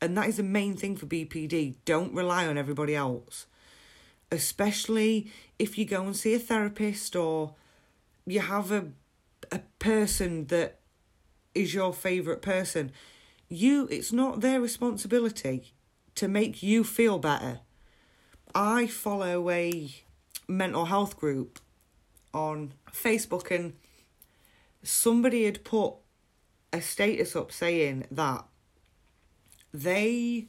And 0.00 0.16
that 0.16 0.28
is 0.28 0.36
the 0.36 0.42
main 0.42 0.76
thing 0.76 0.96
for 0.96 1.06
BPD. 1.06 1.76
Don't 1.84 2.12
rely 2.12 2.46
on 2.46 2.58
everybody 2.58 2.94
else. 2.94 3.46
Especially 4.30 5.30
if 5.58 5.78
you 5.78 5.84
go 5.84 6.02
and 6.02 6.16
see 6.16 6.34
a 6.34 6.38
therapist 6.38 7.16
or 7.16 7.54
you 8.26 8.40
have 8.40 8.72
a 8.72 8.88
a 9.52 9.60
person 9.78 10.46
that 10.46 10.78
is 11.54 11.74
your 11.74 11.92
favourite 11.92 12.42
person. 12.42 12.92
You 13.48 13.88
it's 13.90 14.12
not 14.12 14.40
their 14.40 14.60
responsibility 14.60 15.72
to 16.16 16.28
make 16.28 16.62
you 16.62 16.84
feel 16.84 17.18
better. 17.18 17.60
I 18.54 18.86
follow 18.86 19.50
a 19.50 19.94
mental 20.48 20.86
health 20.86 21.16
group 21.16 21.58
on 22.32 22.72
Facebook, 22.90 23.54
and 23.54 23.74
somebody 24.82 25.44
had 25.44 25.64
put 25.64 25.94
a 26.72 26.80
status 26.80 27.36
up 27.36 27.52
saying 27.52 28.06
that 28.10 28.44
they 29.82 30.48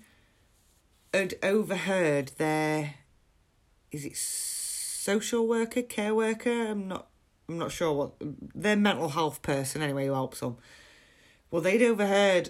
had 1.13 1.36
overheard 1.43 2.32
their 2.38 2.95
is 3.91 4.05
it 4.05 4.17
social 4.17 5.47
worker, 5.47 5.82
care 5.82 6.13
worker? 6.13 6.67
I'm 6.67 6.88
not 6.88 7.07
I'm 7.49 7.57
not 7.57 7.71
sure 7.71 7.93
what 7.93 8.13
their 8.19 8.75
mental 8.75 9.09
health 9.09 9.41
person 9.41 9.82
anyway 9.82 10.07
who 10.07 10.13
helps 10.13 10.41
them. 10.41 10.57
Well, 11.49 11.61
they'd 11.61 11.82
overheard 11.82 12.49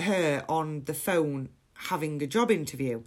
her 0.00 0.44
on 0.48 0.84
the 0.84 0.94
phone 0.94 1.48
having 1.74 2.22
a 2.22 2.26
job 2.26 2.50
interview. 2.50 3.02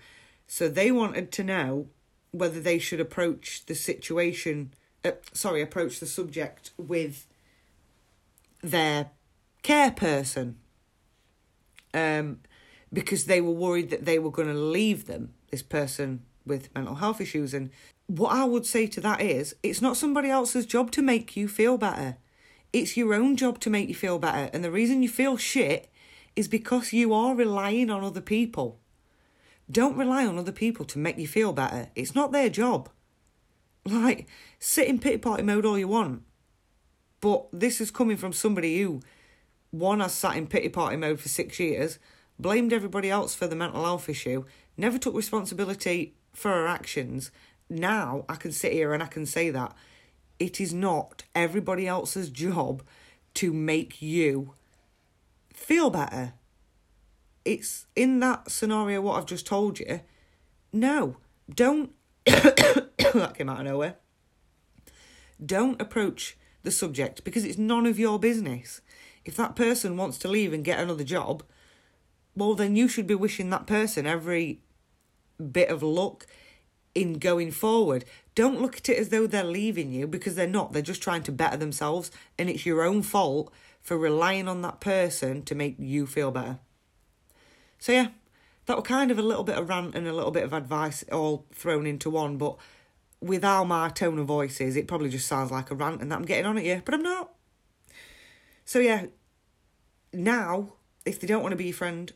So 0.47 0.68
they 0.68 0.91
wanted 0.91 1.32
to 1.34 1.43
know 1.43 1.88
whether 2.32 2.60
they 2.60 2.78
should 2.78 2.99
approach 2.99 3.66
the 3.66 3.76
situation, 3.76 4.74
uh, 5.03 5.12
sorry, 5.32 5.62
approach 5.62 5.99
the 5.99 6.06
subject 6.06 6.72
with 6.78 7.26
their 8.62 9.12
care 9.64 9.91
person. 9.91 10.58
Um, 11.96 12.41
because 12.93 13.26
they 13.26 13.41
were 13.41 13.52
worried 13.52 13.89
that 13.89 14.06
they 14.06 14.20
were 14.20 14.32
going 14.32 14.48
to 14.48 14.54
leave 14.54 15.08
them, 15.08 15.34
this 15.50 15.64
person 15.64 16.22
with 16.46 16.74
mental 16.76 16.96
health 16.96 17.20
issues. 17.20 17.54
And 17.54 17.72
what 18.08 18.32
I 18.32 18.43
would 18.43 18.66
say 18.66 18.88
to 18.88 19.02
that 19.02 19.22
is 19.22 19.56
it's 19.64 19.82
not 19.82 19.98
somebody 19.98 20.30
else's 20.30 20.66
job 20.66 20.91
to 20.91 21.02
make 21.02 21.36
you 21.36 21.48
feel 21.48 21.78
better. 21.78 22.18
It's 22.72 22.98
your 22.98 23.14
own 23.14 23.36
job 23.36 23.60
to 23.62 23.70
make 23.70 23.88
you 23.89 23.96
feel 23.96 24.20
better. 24.20 24.50
And 24.54 24.64
the 24.64 24.72
reason 24.72 25.02
you 25.02 25.10
feel 25.10 25.38
shit 25.38 25.89
is 26.36 26.48
because 26.48 26.93
you 26.93 27.14
are 27.14 27.36
relying 27.36 27.89
on 27.89 28.04
other 28.04 28.22
people. 28.22 28.80
Don't 29.72 29.98
rely 29.98 30.26
on 30.26 30.38
other 30.38 30.52
people 30.52 30.86
to 30.86 31.00
make 31.00 31.18
you 31.18 31.28
feel 31.28 31.54
better. 31.54 31.89
It's 31.96 32.14
not 32.14 32.32
their 32.32 32.50
job. 32.50 32.89
Like, 33.86 34.28
sit 34.60 34.88
in 34.88 35.00
pity 35.00 35.18
party 35.18 35.43
mode 35.43 35.66
all 35.66 35.78
you 35.78 35.88
want. 35.88 36.24
But 37.22 37.48
this 37.54 37.80
is 37.80 37.91
coming 37.91 38.18
from 38.18 38.34
somebody 38.34 38.82
who, 38.82 39.02
one, 39.80 39.99
has 39.99 40.13
sat 40.13 40.38
in 40.38 40.47
pity 40.47 40.69
party 40.69 40.97
mode 40.97 41.19
for 41.19 41.30
six 41.30 41.59
years, 41.59 41.99
blamed 42.39 42.73
everybody 42.73 43.09
else 43.09 43.36
for 43.36 43.47
the 43.47 43.55
mental 43.55 43.84
health 43.84 44.09
issue, 44.09 44.45
never 44.78 44.97
took 44.97 45.15
responsibility 45.15 46.15
for 46.34 46.51
her 46.51 46.67
actions. 46.67 47.32
Now 47.69 48.26
I 48.28 48.36
can 48.36 48.51
sit 48.51 48.73
here 48.73 48.93
and 48.93 49.01
I 49.01 49.07
can 49.07 49.26
say 49.26 49.49
that 49.49 49.76
it 50.39 50.59
is 50.59 50.73
not 50.73 51.23
everybody 51.34 51.88
else's 51.88 52.30
job 52.30 52.84
to 53.36 53.53
make 53.53 54.01
you 54.01 54.53
feel 55.53 55.89
better. 55.89 56.34
it's 57.43 57.86
in 57.95 58.19
that 58.19 58.49
scenario 58.49 59.01
what 59.01 59.17
I've 59.17 59.26
just 59.26 59.45
told 59.45 59.80
you. 59.80 60.01
No, 60.73 61.17
don't. 61.53 61.91
that 62.26 63.34
came 63.38 63.49
out 63.49 63.59
of 63.59 63.65
nowhere. 63.65 63.95
Don't 65.43 65.80
approach 65.82 66.38
the 66.63 66.71
subject 66.71 67.23
because 67.23 67.45
it's 67.45 67.57
none 67.57 67.86
of 67.86 67.99
your 67.99 68.19
business. 68.19 68.82
If 69.26 69.36
that 69.38 69.55
person 69.55 69.97
wants 69.97 70.17
to 70.19 70.28
leave 70.28 70.53
and 70.53 70.63
get 70.63 70.80
another 70.80 71.03
job, 71.03 71.43
well, 72.36 72.53
then 72.53 72.76
you 72.76 72.88
should 72.88 73.07
be 73.07 73.15
wishing 73.15 73.49
that 73.49 73.67
person 73.67 74.05
every 74.05 74.61
bit 75.51 75.69
of 75.69 75.82
luck 75.84 76.28
in 76.93 77.13
going 77.13 77.51
forward. 77.51 78.05
Don't 78.36 78.61
look 78.61 78.78
at 78.78 78.89
it 78.89 78.97
as 78.97 79.09
though 79.09 79.28
they're 79.28 79.43
leaving 79.43 79.91
you 79.91 80.07
because 80.07 80.36
they're 80.36 80.47
not. 80.47 80.73
They're 80.73 80.82
just 80.82 81.01
trying 81.01 81.23
to 81.23 81.32
better 81.32 81.57
themselves, 81.57 82.11
and 82.38 82.49
it's 82.49 82.65
your 82.65 82.84
own 82.84 83.01
fault 83.01 83.51
for 83.82 83.97
relying 83.97 84.47
on 84.47 84.61
that 84.61 84.80
person 84.80 85.43
to 85.43 85.55
make 85.55 85.76
you 85.78 86.05
feel 86.05 86.32
better. 86.32 86.59
So, 87.80 87.91
yeah, 87.91 88.07
that 88.65 88.78
was 88.78 88.86
kind 88.86 89.11
of 89.11 89.19
a 89.19 89.23
little 89.23 89.43
bit 89.43 89.57
of 89.57 89.69
rant 89.69 89.95
and 89.95 90.07
a 90.07 90.13
little 90.13 90.32
bit 90.32 90.43
of 90.43 90.53
advice 90.53 91.03
all 91.11 91.45
thrown 91.53 91.86
into 91.86 92.09
one, 92.09 92.38
but 92.38 92.57
with 93.21 93.43
how 93.43 93.63
my 93.63 93.89
tone 93.89 94.19
of 94.19 94.26
voice 94.26 94.59
is, 94.59 94.76
it 94.76 94.88
probably 94.88 95.09
just 95.09 95.28
sounds 95.28 95.51
like 95.51 95.71
a 95.71 95.76
rant 95.76 96.01
and 96.01 96.11
that 96.11 96.15
I'm 96.15 96.26
getting 96.26 96.45
on 96.45 96.57
at 96.57 96.65
you, 96.65 96.82
but 96.84 96.93
I'm 96.93 97.03
not. 97.03 97.34
So, 98.66 98.80
yeah, 98.80 99.05
now, 100.11 100.74
if 101.05 101.20
they 101.20 101.28
don't 101.28 101.41
want 101.43 101.53
to 101.53 101.57
be 101.57 101.66
your 101.66 101.74
friend 101.74 102.11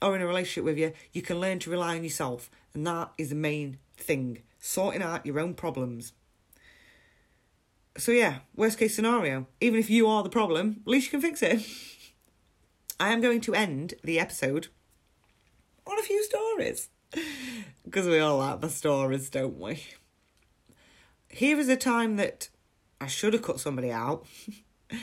or 0.00 0.16
in 0.16 0.22
a 0.22 0.26
relationship 0.26 0.64
with 0.64 0.78
you, 0.78 0.92
you 1.12 1.22
can 1.22 1.38
learn 1.38 1.58
to 1.60 1.70
rely 1.70 1.96
on 1.96 2.04
yourself, 2.04 2.50
and 2.74 2.86
that 2.86 3.12
is 3.18 3.28
the 3.28 3.34
main 3.34 3.78
thing 3.96 4.42
sorting 4.58 5.02
out 5.02 5.26
your 5.26 5.38
own 5.38 5.54
problems. 5.54 6.12
So, 7.98 8.10
yeah, 8.10 8.38
worst 8.56 8.78
case 8.78 8.96
scenario, 8.96 9.46
even 9.60 9.78
if 9.78 9.90
you 9.90 10.08
are 10.08 10.22
the 10.22 10.30
problem, 10.30 10.80
at 10.86 10.90
least 10.90 11.06
you 11.06 11.10
can 11.10 11.20
fix 11.20 11.42
it. 11.42 11.64
I 13.00 13.12
am 13.12 13.20
going 13.20 13.40
to 13.42 13.54
end 13.54 13.94
the 14.02 14.18
episode 14.18 14.68
on 15.86 15.98
a 15.98 16.02
few 16.02 16.22
stories. 16.24 16.88
Because 17.84 18.06
we 18.06 18.20
all 18.20 18.38
like 18.38 18.60
the 18.60 18.68
stories, 18.68 19.28
don't 19.28 19.58
we? 19.58 19.82
Here 21.28 21.58
is 21.58 21.68
a 21.68 21.76
time 21.76 22.16
that 22.16 22.48
I 23.00 23.08
should 23.08 23.32
have 23.32 23.42
cut 23.42 23.58
somebody 23.58 23.90
out, 23.90 24.24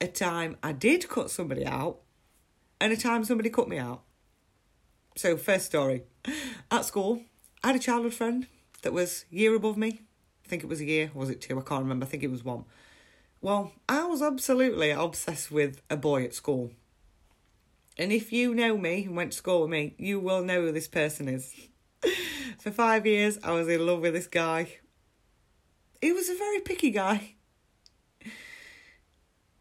a 0.00 0.06
time 0.06 0.56
I 0.62 0.72
did 0.72 1.08
cut 1.08 1.30
somebody 1.30 1.64
out, 1.64 1.98
and 2.80 2.92
a 2.92 2.96
time 2.96 3.24
somebody 3.24 3.50
cut 3.50 3.68
me 3.68 3.78
out. 3.78 4.02
So, 5.16 5.36
first 5.36 5.66
story. 5.66 6.02
At 6.70 6.84
school, 6.84 7.22
I 7.64 7.68
had 7.68 7.76
a 7.76 7.80
childhood 7.80 8.14
friend 8.14 8.46
that 8.82 8.92
was 8.92 9.24
year 9.30 9.54
above 9.54 9.76
me. 9.76 10.02
I 10.44 10.48
think 10.48 10.62
it 10.62 10.68
was 10.68 10.80
a 10.80 10.84
year, 10.84 11.10
was 11.14 11.30
it 11.30 11.40
two? 11.40 11.58
I 11.58 11.62
can't 11.62 11.82
remember. 11.82 12.04
I 12.04 12.08
think 12.08 12.22
it 12.22 12.30
was 12.30 12.44
one. 12.44 12.64
Well, 13.40 13.72
I 13.88 14.04
was 14.04 14.22
absolutely 14.22 14.90
obsessed 14.90 15.50
with 15.50 15.80
a 15.88 15.96
boy 15.96 16.24
at 16.24 16.34
school. 16.34 16.72
And 17.98 18.12
if 18.12 18.32
you 18.32 18.54
know 18.54 18.76
me 18.76 19.04
and 19.04 19.16
went 19.16 19.32
to 19.32 19.38
school 19.38 19.62
with 19.62 19.70
me, 19.70 19.94
you 19.98 20.20
will 20.20 20.42
know 20.42 20.62
who 20.62 20.72
this 20.72 20.88
person 20.88 21.28
is. 21.28 21.54
For 22.58 22.70
five 22.70 23.06
years, 23.06 23.38
I 23.42 23.52
was 23.52 23.68
in 23.68 23.86
love 23.86 24.00
with 24.00 24.14
this 24.14 24.26
guy. 24.26 24.68
He 26.02 26.12
was 26.12 26.28
a 26.28 26.36
very 26.36 26.60
picky 26.60 26.90
guy. 26.90 27.35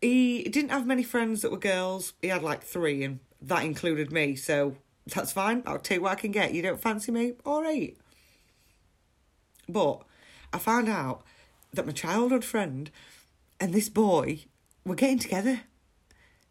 He 0.05 0.43
didn't 0.43 0.69
have 0.69 0.85
many 0.85 1.01
friends 1.01 1.41
that 1.41 1.49
were 1.49 1.57
girls. 1.57 2.13
He 2.21 2.27
had 2.27 2.43
like 2.43 2.61
three, 2.61 3.03
and 3.03 3.21
that 3.41 3.63
included 3.63 4.11
me. 4.11 4.35
So 4.35 4.75
that's 5.07 5.31
fine. 5.31 5.63
I'll 5.65 5.79
take 5.79 5.99
what 5.99 6.11
I 6.11 6.15
can 6.15 6.31
get. 6.31 6.53
You 6.53 6.61
don't 6.61 6.79
fancy 6.79 7.11
me? 7.11 7.33
All 7.43 7.63
right. 7.63 7.97
But 9.67 10.03
I 10.53 10.59
found 10.59 10.89
out 10.89 11.23
that 11.73 11.87
my 11.87 11.91
childhood 11.91 12.45
friend 12.45 12.91
and 13.59 13.73
this 13.73 13.89
boy 13.89 14.41
were 14.85 14.93
getting 14.93 15.17
together. 15.17 15.61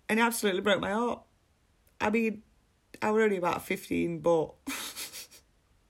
And 0.09 0.19
it 0.19 0.23
absolutely 0.25 0.61
broke 0.61 0.81
my 0.81 0.91
heart. 0.91 1.23
I 2.01 2.11
mean, 2.11 2.43
I 3.01 3.13
was 3.13 3.23
only 3.23 3.37
about 3.37 3.65
15, 3.65 4.19
but 4.19 4.53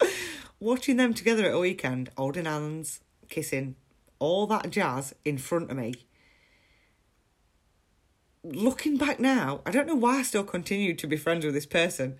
watching 0.61 0.99
them 0.99 1.15
together 1.15 1.47
at 1.47 1.55
a 1.55 1.59
weekend, 1.59 2.11
holding 2.19 2.45
hands, 2.45 3.01
kissing, 3.31 3.77
all 4.19 4.47
that 4.49 4.69
jazz 4.69 5.15
in 5.25 5.39
front 5.39 5.71
of 5.71 5.79
me. 5.79 5.95
Looking 8.45 8.99
back 8.99 9.19
now, 9.19 9.63
I 9.65 9.71
don't 9.71 9.87
know 9.87 9.95
why 9.95 10.19
I 10.19 10.23
still 10.23 10.45
continued 10.45 10.99
to 10.99 11.07
be 11.07 11.17
friends 11.17 11.45
with 11.45 11.55
this 11.55 11.65
person 11.65 12.19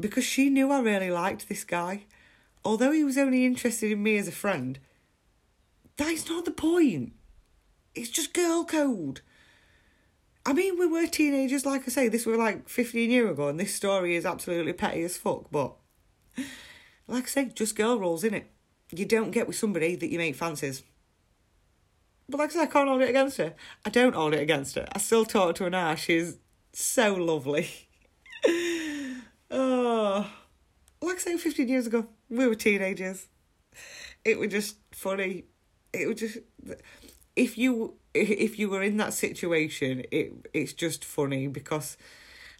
because 0.00 0.24
she 0.24 0.50
knew 0.50 0.72
I 0.72 0.80
really 0.80 1.10
liked 1.10 1.48
this 1.48 1.62
guy. 1.62 2.06
Although 2.64 2.90
he 2.90 3.04
was 3.04 3.16
only 3.16 3.44
interested 3.44 3.92
in 3.92 4.02
me 4.02 4.16
as 4.16 4.26
a 4.26 4.32
friend, 4.32 4.80
that's 5.96 6.28
not 6.28 6.44
the 6.44 6.50
point. 6.50 7.12
It's 7.94 8.10
just 8.10 8.34
girl 8.34 8.64
code. 8.64 9.20
I 10.44 10.52
mean, 10.52 10.78
we 10.78 10.86
were 10.86 11.06
teenagers, 11.06 11.64
like 11.64 11.82
I 11.86 11.90
say, 11.90 12.08
this 12.08 12.26
was 12.26 12.36
like 12.36 12.68
15 12.68 13.10
years 13.10 13.30
ago, 13.30 13.48
and 13.48 13.58
this 13.58 13.74
story 13.74 14.16
is 14.16 14.26
absolutely 14.26 14.72
petty 14.72 15.02
as 15.02 15.16
fuck, 15.16 15.50
but 15.50 15.74
like 17.06 17.24
I 17.24 17.28
say, 17.28 17.44
just 17.54 17.76
girl 17.76 17.98
rules, 17.98 18.24
in 18.24 18.34
it. 18.34 18.50
You 18.90 19.06
don't 19.06 19.30
get 19.30 19.46
with 19.46 19.56
somebody 19.56 19.96
that 19.96 20.10
you 20.10 20.18
make 20.18 20.34
fancies. 20.34 20.82
But 22.28 22.38
like 22.38 22.50
I 22.50 22.52
said, 22.54 22.62
I 22.62 22.66
can't 22.66 22.88
hold 22.88 23.02
it 23.02 23.10
against 23.10 23.36
her. 23.38 23.54
I 23.84 23.90
don't 23.90 24.14
hold 24.14 24.34
it 24.34 24.40
against 24.40 24.76
her. 24.76 24.86
I 24.92 24.98
still 24.98 25.24
talk 25.24 25.56
to 25.56 25.64
her 25.64 25.70
now. 25.70 25.94
She's 25.94 26.38
so 26.72 27.14
lovely. 27.14 27.68
oh, 29.50 30.30
like 31.02 31.16
I 31.16 31.18
say, 31.18 31.36
15 31.36 31.68
years 31.68 31.86
ago, 31.86 32.06
we 32.30 32.46
were 32.46 32.54
teenagers. 32.54 33.28
It 34.24 34.38
was 34.38 34.50
just 34.50 34.78
funny. 34.92 35.44
It 35.92 36.08
was 36.08 36.18
just 36.18 36.38
if 37.36 37.58
you 37.58 37.94
if 38.14 38.58
you 38.58 38.70
were 38.70 38.82
in 38.82 38.96
that 38.98 39.12
situation, 39.12 40.04
it 40.10 40.32
it's 40.52 40.72
just 40.72 41.04
funny 41.04 41.46
because 41.46 41.96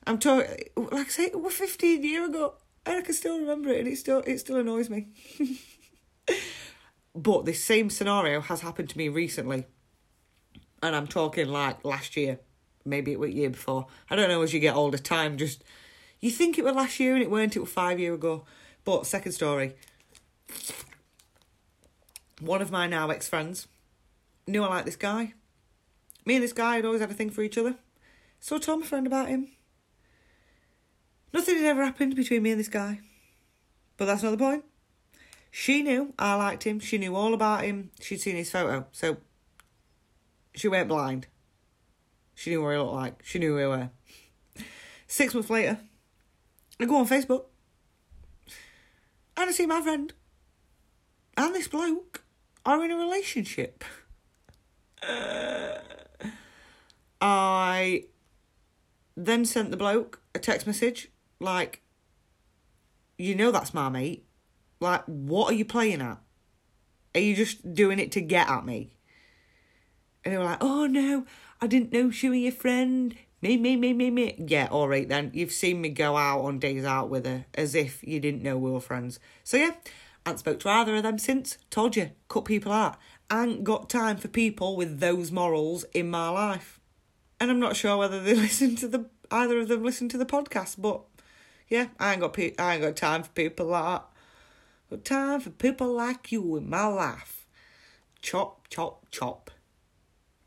I'm 0.06 0.18
talking 0.18 0.56
like 0.76 1.06
I 1.06 1.10
say, 1.10 1.30
was 1.34 1.54
15 1.54 2.02
years 2.02 2.28
ago, 2.28 2.54
and 2.84 2.96
I 2.96 3.00
can 3.02 3.14
still 3.14 3.38
remember 3.38 3.70
it, 3.70 3.80
and 3.80 3.88
it 3.88 3.96
still 3.96 4.22
it 4.26 4.38
still 4.38 4.56
annoys 4.56 4.90
me. 4.90 5.08
but 7.14 7.44
this 7.44 7.62
same 7.62 7.90
scenario 7.90 8.40
has 8.40 8.60
happened 8.60 8.90
to 8.90 8.98
me 8.98 9.08
recently, 9.08 9.64
and 10.82 10.96
I'm 10.96 11.06
talking 11.06 11.48
like 11.48 11.84
last 11.84 12.16
year, 12.16 12.40
maybe 12.84 13.12
it 13.12 13.20
was 13.20 13.30
year 13.30 13.50
before. 13.50 13.86
I 14.10 14.16
don't 14.16 14.28
know. 14.28 14.42
As 14.42 14.52
you 14.52 14.60
get 14.60 14.74
older, 14.74 14.98
time 14.98 15.38
just 15.38 15.62
you 16.20 16.30
think 16.30 16.58
it 16.58 16.64
was 16.64 16.74
last 16.74 16.98
year 17.00 17.14
and 17.14 17.22
it 17.22 17.30
weren't. 17.30 17.56
It 17.56 17.60
was 17.60 17.70
five 17.70 17.98
year 17.98 18.14
ago. 18.14 18.44
But 18.84 19.06
second 19.06 19.32
story. 19.32 19.74
One 22.40 22.60
of 22.60 22.70
my 22.70 22.86
now 22.86 23.08
ex 23.10 23.28
friends 23.28 23.68
knew 24.46 24.62
I 24.62 24.68
liked 24.68 24.86
this 24.86 24.96
guy. 24.96 25.34
Me 26.26 26.34
and 26.34 26.44
this 26.44 26.52
guy 26.52 26.76
had 26.76 26.84
always 26.84 27.00
had 27.00 27.10
a 27.10 27.14
thing 27.14 27.30
for 27.30 27.42
each 27.42 27.58
other. 27.58 27.76
So 28.40 28.56
I 28.56 28.58
told 28.58 28.80
my 28.80 28.86
friend 28.86 29.06
about 29.06 29.28
him. 29.28 29.48
Nothing 31.32 31.56
had 31.56 31.64
ever 31.64 31.84
happened 31.84 32.14
between 32.16 32.42
me 32.42 32.50
and 32.50 32.60
this 32.60 32.68
guy. 32.68 33.00
But 33.96 34.06
that's 34.06 34.22
not 34.22 34.32
the 34.32 34.36
point. 34.36 34.64
She 35.57 35.84
knew 35.84 36.12
I 36.18 36.34
liked 36.34 36.64
him. 36.64 36.80
She 36.80 36.98
knew 36.98 37.14
all 37.14 37.32
about 37.32 37.62
him. 37.62 37.92
She'd 38.00 38.20
seen 38.20 38.34
his 38.34 38.50
photo. 38.50 38.86
So 38.90 39.18
she 40.52 40.66
went 40.66 40.88
blind. 40.88 41.28
She 42.34 42.50
knew 42.50 42.61
what 42.61 42.72
he 42.72 42.78
looked 42.78 42.92
like. 42.92 43.22
She 43.22 43.38
knew 43.38 43.50
who 43.52 43.59
we 43.59 43.66
were. 43.68 43.90
Six 45.07 45.32
months 45.32 45.50
later, 45.50 45.78
I 46.80 46.86
go 46.86 46.96
on 46.96 47.07
Facebook 47.07 47.44
and 49.36 49.48
I 49.48 49.52
see 49.52 49.64
my 49.64 49.80
friend 49.80 50.12
and 51.36 51.55
this 51.55 51.68
bloke 51.68 52.24
are 52.66 52.84
in 52.84 52.90
a 52.90 52.96
relationship. 52.96 53.84
Uh, 55.00 55.78
I 57.20 58.07
then 59.16 59.44
sent 59.44 59.70
the 59.70 59.76
bloke 59.76 60.20
a 60.34 60.40
text 60.40 60.66
message 60.66 61.12
like, 61.38 61.80
you 63.16 63.36
know 63.36 63.52
that's 63.52 63.72
my 63.72 63.88
mate. 63.88 64.26
Like, 64.81 65.05
what 65.07 65.51
are 65.51 65.55
you 65.55 65.64
playing 65.64 66.01
at? 66.01 66.18
Are 67.14 67.20
you 67.20 67.35
just 67.35 67.75
doing 67.75 67.99
it 67.99 68.12
to 68.12 68.20
get 68.20 68.49
at 68.49 68.64
me? 68.64 68.97
And 70.25 70.35
they 70.35 70.39
were 70.39 70.45
like, 70.45 70.62
oh 70.62 70.87
no, 70.87 71.27
I 71.61 71.66
didn't 71.66 71.93
know 71.93 72.11
she 72.11 72.29
was 72.29 72.39
your 72.39 72.53
friend. 72.53 73.14
Me, 73.43 73.57
me, 73.57 73.77
me, 73.77 73.93
me, 73.93 74.11
me. 74.11 74.43
Yeah, 74.47 74.68
all 74.70 74.89
right 74.89 75.09
then. 75.09 75.31
You've 75.35 75.53
seen 75.53 75.81
me 75.81 75.91
go 75.91 76.16
out 76.16 76.41
on 76.41 76.59
days 76.59 76.85
out 76.85 77.11
with 77.11 77.27
her 77.27 77.45
as 77.55 77.75
if 77.75 78.03
you 78.03 78.18
didn't 78.20 78.43
know 78.43 78.57
we 78.57 78.70
were 78.70 78.81
friends. 78.81 79.20
So 79.43 79.59
yeah, 79.59 79.72
I 80.25 80.31
haven't 80.31 80.39
spoke 80.39 80.61
to 80.61 80.70
either 80.70 80.97
of 80.97 81.03
them 81.03 81.18
since. 81.18 81.59
Told 81.70 81.95
you, 81.95 82.11
cut 82.29 82.47
people 82.47 82.72
out. 82.72 82.97
I 83.31 83.45
ain't 83.45 83.64
got 83.64 83.91
time 83.91 84.16
for 84.16 84.29
people 84.29 84.77
with 84.77 85.01
those 85.01 85.31
morals 85.31 85.85
in 85.93 86.11
my 86.11 86.31
life. 86.31 86.81
And 87.39 87.51
I'm 87.51 87.61
not 87.61 87.77
sure 87.77 87.99
whether 87.99 88.20
they 88.20 88.35
listen 88.35 88.77
to 88.77 88.89
the 88.89 89.07
either 89.31 89.59
of 89.59 89.68
them 89.68 89.83
listen 89.83 90.09
to 90.11 90.18
the 90.18 90.27
podcast, 90.27 90.77
but 90.79 91.03
yeah, 91.68 91.89
I 91.99 92.12
ain't 92.12 92.20
got 92.20 92.33
pe- 92.33 92.55
I 92.59 92.75
ain't 92.75 92.83
got 92.83 92.97
time 92.97 93.22
for 93.22 93.31
people 93.31 93.66
like 93.66 93.85
that. 93.85 94.09
Got 94.95 95.05
time 95.05 95.40
for 95.40 95.51
people 95.51 95.92
like 95.92 96.30
you 96.30 96.55
in 96.55 96.70
my 96.70 96.86
life. 96.86 97.49
Chop, 98.22 98.68
chop, 98.68 99.11
chop. 99.11 99.51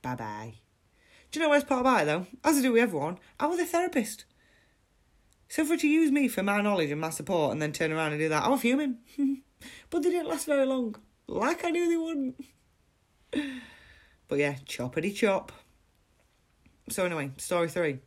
Bye 0.01 0.15
bye. 0.15 0.53
Do 1.29 1.37
you 1.37 1.43
know 1.43 1.49
where's 1.49 1.65
part 1.65 1.81
about 1.81 2.03
it 2.03 2.05
though? 2.05 2.27
As 2.45 2.55
I 2.55 2.61
do 2.61 2.71
with 2.71 2.81
everyone, 2.81 3.19
I 3.41 3.47
was 3.47 3.59
a 3.59 3.65
therapist. 3.65 4.23
So 5.49 5.65
for 5.65 5.75
to 5.75 5.85
use 5.85 6.13
me 6.13 6.29
for 6.29 6.43
my 6.43 6.61
knowledge 6.61 6.91
and 6.91 7.01
my 7.01 7.09
support 7.09 7.51
and 7.51 7.61
then 7.61 7.73
turn 7.73 7.91
around 7.91 8.13
and 8.13 8.21
do 8.21 8.29
that, 8.29 8.45
I 8.45 8.47
was 8.47 8.61
fuming. 8.61 8.99
but 9.89 10.01
they 10.01 10.11
didn't 10.11 10.29
last 10.29 10.45
very 10.45 10.65
long. 10.65 10.95
Like 11.27 11.65
I 11.65 11.71
knew 11.71 11.89
they 11.89 11.97
wouldn't. 11.97 12.45
But 14.29 14.39
yeah, 14.39 14.55
choppity 14.65 15.13
chop. 15.13 15.51
So 16.87 17.03
anyway, 17.03 17.31
story 17.35 17.67
three. 17.67 17.99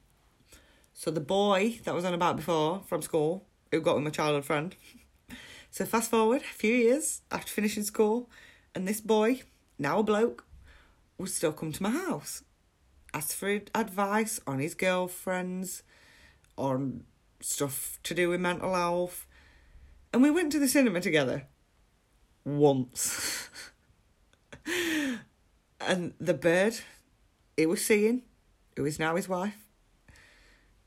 So 0.95 1.11
the 1.11 1.21
boy 1.21 1.81
that 1.85 1.95
was 1.95 2.07
on 2.07 2.15
about 2.15 2.37
before 2.37 2.81
from 2.87 3.03
school, 3.03 3.47
who 3.71 3.83
got 3.83 3.97
with 3.97 4.05
my 4.05 4.11
childhood 4.11 4.47
friend. 4.47 4.75
So 5.71 5.85
fast 5.85 6.11
forward 6.11 6.43
a 6.43 6.55
few 6.55 6.75
years 6.75 7.23
after 7.31 7.53
finishing 7.53 7.85
school, 7.85 8.29
and 8.75 8.89
this 8.89 9.01
boy, 9.01 9.43
now 9.79 10.01
a 10.01 10.03
bloke, 10.03 10.45
would 11.17 11.29
still 11.29 11.53
come 11.53 11.71
to 11.71 11.83
my 11.83 11.91
house, 11.91 12.43
ask 13.15 13.37
for 13.37 13.61
advice 13.75 14.41
on 14.47 14.59
his 14.59 14.75
girlfriends, 14.75 15.83
on 16.57 17.05
stuff 17.41 17.99
to 18.03 18.15
do 18.15 18.29
with 18.29 18.41
mental 18.41 18.75
health. 18.75 19.27
And 20.13 20.23
we 20.23 20.31
went 20.31 20.51
to 20.53 20.59
the 20.59 20.67
cinema 20.67 21.01
together 21.01 21.47
once. 22.45 23.49
and 25.81 26.15
the 26.19 26.35
bird 26.35 26.81
he 27.57 27.67
was 27.67 27.85
seeing, 27.85 28.23
who 28.77 28.85
is 28.87 28.99
now 28.99 29.15
his 29.15 29.29
wife, 29.29 29.69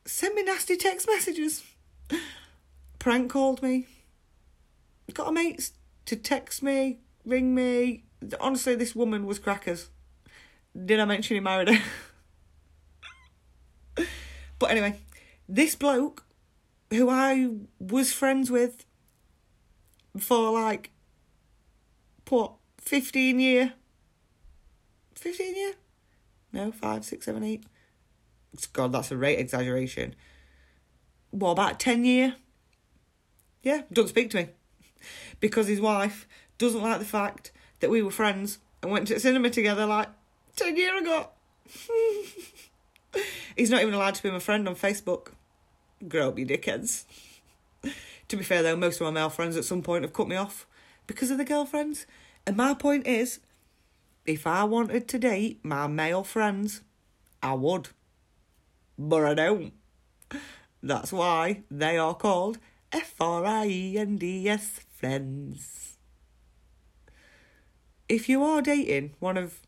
sent 0.03 0.35
me 0.35 0.43
nasty 0.43 0.75
text 0.75 1.07
messages. 1.07 1.63
Prank 2.99 3.31
called 3.31 3.61
me. 3.61 3.87
Got 5.11 5.29
a 5.29 5.31
mate 5.31 5.71
to 6.05 6.15
text 6.15 6.63
me, 6.63 6.99
ring 7.25 7.53
me. 7.53 8.05
Honestly, 8.39 8.75
this 8.75 8.95
woman 8.95 9.25
was 9.25 9.39
crackers. 9.39 9.89
Did 10.85 10.99
I 10.99 11.05
mention 11.05 11.35
he 11.35 11.39
married 11.39 11.69
her? 11.69 11.81
but 14.59 14.71
anyway, 14.71 14.99
this 15.47 15.75
bloke 15.75 16.25
who 16.89 17.09
I 17.09 17.49
was 17.79 18.13
friends 18.13 18.49
with 18.49 18.85
for 20.17 20.51
like 20.51 20.91
what, 22.29 22.53
15 22.79 23.39
year? 23.39 23.73
15 25.15 25.55
year? 25.55 25.73
No, 26.51 26.71
five, 26.71 27.05
six, 27.05 27.25
seven, 27.25 27.43
eight. 27.43 27.63
God, 28.71 28.91
that's 28.91 29.11
a 29.11 29.17
rate 29.17 29.39
exaggeration. 29.39 30.15
What, 31.31 31.51
about 31.51 31.79
10 31.79 32.05
year? 32.05 32.35
Yeah, 33.61 33.81
don't 33.91 34.09
speak 34.09 34.31
to 34.31 34.37
me. 34.37 34.49
Because 35.39 35.67
his 35.67 35.81
wife 35.81 36.27
doesn't 36.57 36.81
like 36.81 36.99
the 36.99 37.05
fact 37.05 37.51
that 37.79 37.89
we 37.89 38.01
were 38.01 38.11
friends 38.11 38.59
and 38.81 38.91
went 38.91 39.07
to 39.07 39.15
the 39.15 39.19
cinema 39.19 39.49
together 39.49 39.85
like 39.85 40.09
10 40.55 40.77
year 40.77 40.97
ago. 40.97 41.29
He's 43.55 43.69
not 43.69 43.81
even 43.81 43.93
allowed 43.93 44.15
to 44.15 44.23
be 44.23 44.31
my 44.31 44.39
friend 44.39 44.67
on 44.67 44.75
Facebook. 44.75 45.33
Grow 46.07 46.29
up, 46.29 46.39
you 46.39 46.45
dickheads. 46.45 47.05
to 48.27 48.37
be 48.37 48.43
fair 48.43 48.63
though, 48.63 48.75
most 48.75 48.99
of 48.99 49.05
my 49.05 49.11
male 49.11 49.29
friends 49.29 49.55
at 49.57 49.65
some 49.65 49.81
point 49.81 50.03
have 50.03 50.13
cut 50.13 50.27
me 50.27 50.35
off 50.35 50.67
because 51.07 51.31
of 51.31 51.37
the 51.37 51.45
girlfriends. 51.45 52.05
And 52.45 52.57
my 52.57 52.73
point 52.73 53.07
is, 53.07 53.39
if 54.25 54.47
I 54.47 54.63
wanted 54.63 55.07
to 55.09 55.19
date 55.19 55.59
my 55.63 55.87
male 55.87 56.23
friends, 56.23 56.81
I 57.41 57.53
would. 57.53 57.89
But 58.97 59.25
I 59.25 59.33
don't. 59.33 59.73
That's 60.81 61.13
why 61.13 61.63
they 61.71 61.97
are 61.97 62.13
called 62.13 62.57
F 62.91 63.15
R 63.19 63.45
I 63.45 63.67
E 63.67 63.97
N 63.97 64.17
D 64.17 64.47
S 64.49 64.81
friends. 65.03 65.97
If 68.07 68.29
you 68.29 68.41
are 68.41 68.61
dating 68.61 69.15
one 69.19 69.35
of 69.35 69.59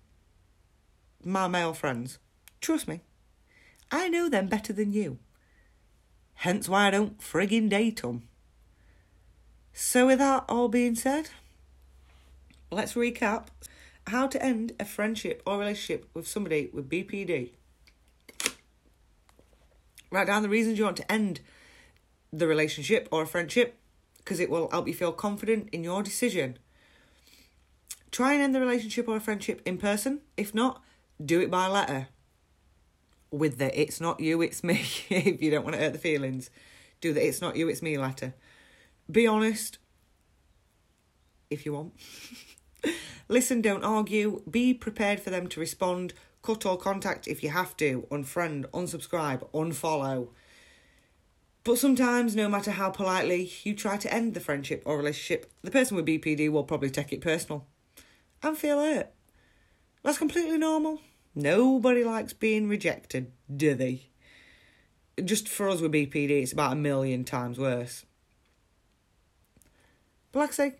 my 1.25 1.49
male 1.49 1.73
friends, 1.73 2.19
trust 2.61 2.87
me, 2.87 3.01
I 3.91 4.07
know 4.07 4.29
them 4.29 4.47
better 4.47 4.71
than 4.71 4.93
you. 4.93 5.19
Hence 6.35 6.69
why 6.69 6.87
I 6.87 6.91
don't 6.91 7.19
frigging 7.19 7.67
date 7.67 8.01
them. 8.01 8.29
So, 9.73 10.05
with 10.05 10.19
that 10.19 10.45
all 10.47 10.69
being 10.69 10.95
said, 10.95 11.31
let's 12.71 12.93
recap 12.93 13.47
how 14.07 14.27
to 14.27 14.41
end 14.41 14.71
a 14.79 14.85
friendship 14.85 15.43
or 15.45 15.59
relationship 15.59 16.09
with 16.13 16.29
somebody 16.29 16.69
with 16.71 16.89
BPD. 16.89 17.49
Write 20.11 20.27
down 20.27 20.43
the 20.43 20.49
reasons 20.49 20.77
you 20.77 20.85
want 20.85 20.95
to 20.95 21.11
end 21.11 21.41
the 22.31 22.47
relationship 22.47 23.09
or 23.11 23.23
a 23.23 23.27
friendship 23.27 23.77
because 24.25 24.39
it 24.39 24.49
will 24.49 24.69
help 24.71 24.87
you 24.87 24.93
feel 24.93 25.11
confident 25.11 25.69
in 25.71 25.83
your 25.83 26.01
decision. 26.01 26.57
Try 28.11 28.33
and 28.33 28.41
end 28.41 28.55
the 28.55 28.59
relationship 28.59 29.07
or 29.07 29.17
a 29.17 29.21
friendship 29.21 29.61
in 29.65 29.77
person. 29.77 30.21
If 30.35 30.55
not, 30.55 30.81
do 31.23 31.39
it 31.39 31.51
by 31.51 31.67
letter. 31.67 32.07
With 33.29 33.59
the 33.59 33.79
it's 33.79 34.01
not 34.01 34.19
you, 34.19 34.41
it's 34.41 34.63
me, 34.63 34.81
if 35.09 35.41
you 35.41 35.51
don't 35.51 35.63
want 35.63 35.75
to 35.75 35.81
hurt 35.81 35.93
the 35.93 35.99
feelings. 35.99 36.49
Do 37.01 37.13
the 37.13 37.25
it's 37.25 37.41
not 37.41 37.55
you, 37.55 37.69
it's 37.69 37.83
me 37.83 37.97
letter. 37.97 38.33
Be 39.09 39.27
honest 39.27 39.77
if 41.51 41.65
you 41.65 41.73
want. 41.73 41.93
Listen, 43.27 43.61
don't 43.61 43.83
argue. 43.83 44.41
Be 44.49 44.73
prepared 44.73 45.19
for 45.19 45.29
them 45.29 45.47
to 45.49 45.59
respond. 45.59 46.13
Cut 46.41 46.65
or 46.65 46.77
contact 46.77 47.27
if 47.27 47.43
you 47.43 47.49
have 47.49 47.77
to. 47.77 48.07
Unfriend, 48.09 48.65
unsubscribe, 48.67 49.47
unfollow. 49.51 50.29
But 51.65 51.79
sometimes, 51.79 52.35
no 52.35 52.47
matter 52.47 52.69
how 52.69 52.91
politely 52.91 53.51
you 53.63 53.73
try 53.73 53.97
to 53.97 54.13
end 54.13 54.35
the 54.35 54.39
friendship 54.39 54.83
or 54.85 54.97
relationship, 54.97 55.51
the 55.63 55.71
person 55.71 55.97
with 55.97 56.05
BPD 56.05 56.47
will 56.49 56.63
probably 56.63 56.91
take 56.91 57.11
it 57.11 57.21
personal 57.21 57.65
and 58.43 58.55
feel 58.55 58.79
hurt. 58.79 59.11
That's 60.03 60.19
completely 60.19 60.59
normal. 60.59 61.01
Nobody 61.33 62.03
likes 62.03 62.33
being 62.33 62.69
rejected, 62.69 63.31
do 63.53 63.73
they? 63.73 64.09
Just 65.23 65.49
for 65.49 65.67
us 65.67 65.81
with 65.81 65.91
BPD, 65.91 66.43
it's 66.43 66.53
about 66.53 66.73
a 66.73 66.75
million 66.75 67.23
times 67.23 67.57
worse. 67.57 68.05
But 70.31 70.41
like 70.41 70.49
I 70.49 70.53
say, 70.53 70.75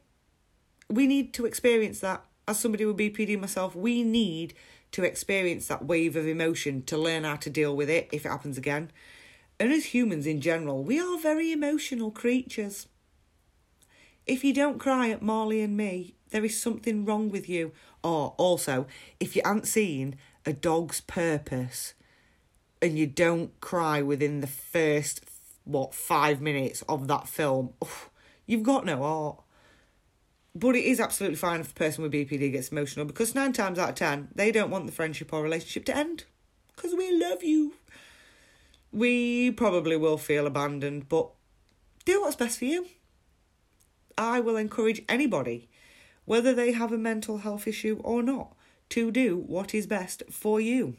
we 0.88 1.08
need 1.08 1.34
to 1.34 1.48
experience 1.48 2.00
that. 2.02 2.24
As 2.48 2.60
somebody 2.60 2.86
with 2.86 2.98
BPD 2.98 3.40
myself, 3.40 3.76
we 3.76 4.04
need 4.04 4.54
to 4.92 5.04
experience 5.04 5.68
that 5.68 5.84
wave 5.84 6.16
of 6.16 6.28
emotion 6.28 6.84
to 6.84 6.96
learn 6.96 7.24
how 7.24 7.38
to 7.38 7.50
deal 7.50 7.76
with 7.76 7.90
it 7.90 8.08
if 8.12 8.24
it 8.24 8.30
happens 8.30 8.56
again. 8.56 8.92
And 9.60 9.72
as 9.72 9.86
humans 9.86 10.28
in 10.28 10.41
general, 10.41 10.84
we 10.84 10.99
are 10.99 11.18
very 11.18 11.51
emotional 11.51 12.12
creatures. 12.12 12.88
If 14.26 14.43
you 14.43 14.53
don't 14.53 14.80
cry 14.80 15.10
at 15.10 15.22
Marley 15.22 15.62
and 15.62 15.78
me, 15.78 16.16
there 16.32 16.43
is 16.43 16.60
something 16.60 17.06
wrong 17.06 17.30
with 17.30 17.47
you. 17.47 17.72
Or 18.03 18.34
also, 18.38 18.88
if 19.20 19.36
you 19.36 19.41
haven't 19.45 19.68
seen 19.68 20.16
a 20.45 20.53
dog's 20.53 21.01
purpose 21.01 21.93
and 22.82 22.99
you 22.99 23.08
don't 23.08 23.60
cry 23.62 24.01
within 24.01 24.41
the 24.41 24.47
first, 24.47 25.22
what, 25.64 25.93
five 25.93 26.41
minutes 26.41 26.84
of 26.89 27.08
that 27.08 27.28
film, 27.30 27.74
oh, 27.82 28.10
you've 28.45 28.64
got 28.64 28.86
no 28.86 28.97
heart. 28.97 29.41
But 30.53 30.76
it 30.76 30.86
is 30.86 30.99
absolutely 30.99 31.38
fine 31.38 31.62
if 31.62 31.72
a 31.72 31.76
person 31.76 32.03
with 32.03 32.14
BPD 32.14 32.51
gets 32.51 32.70
emotional 32.70 33.06
because 33.06 33.36
nine 33.36 33.53
times 33.53 33.78
out 33.80 33.89
of 33.89 33.95
ten, 33.95 34.30
they 34.34 34.51
don't 34.51 34.70
want 34.70 34.86
the 34.86 34.91
friendship 34.91 35.34
or 35.34 35.41
relationship 35.41 35.86
to 35.86 35.95
end. 35.95 36.26
Because 36.76 36.93
we 36.93 37.18
love 37.18 37.43
you. 37.43 37.74
We 38.96 39.52
probably 39.52 39.98
will 39.98 40.18
feel 40.18 40.48
abandoned, 40.48 41.10
but 41.10 41.30
do 42.06 42.22
what's 42.22 42.38
best 42.38 42.60
for 42.60 42.64
you. 42.64 42.86
I 44.18 44.39
will 44.39 44.56
encourage 44.56 45.04
anybody, 45.10 45.68
whether 46.24 46.54
they 46.54 46.72
have 46.72 46.93
a 46.93 46.98
mental 46.98 47.39
health 47.39 47.68
issue 47.68 48.00
or 48.06 48.24
not, 48.24 48.56
to 48.91 49.12
do 49.12 49.36
what 49.36 49.76
is 49.76 49.86
best 49.86 50.24
for 50.32 50.62
you. 50.62 50.96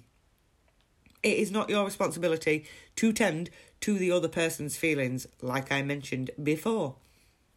It 1.23 1.39
is 1.39 1.51
not 1.51 1.71
your 1.71 1.87
responsibility 1.87 2.67
to 2.97 3.15
tend 3.15 3.49
to 3.81 3.99
the 3.99 4.13
other 4.13 4.29
person's 4.29 4.77
feelings, 4.77 5.27
like 5.41 5.73
I 5.73 5.81
mentioned 5.81 6.33
before. 6.43 6.97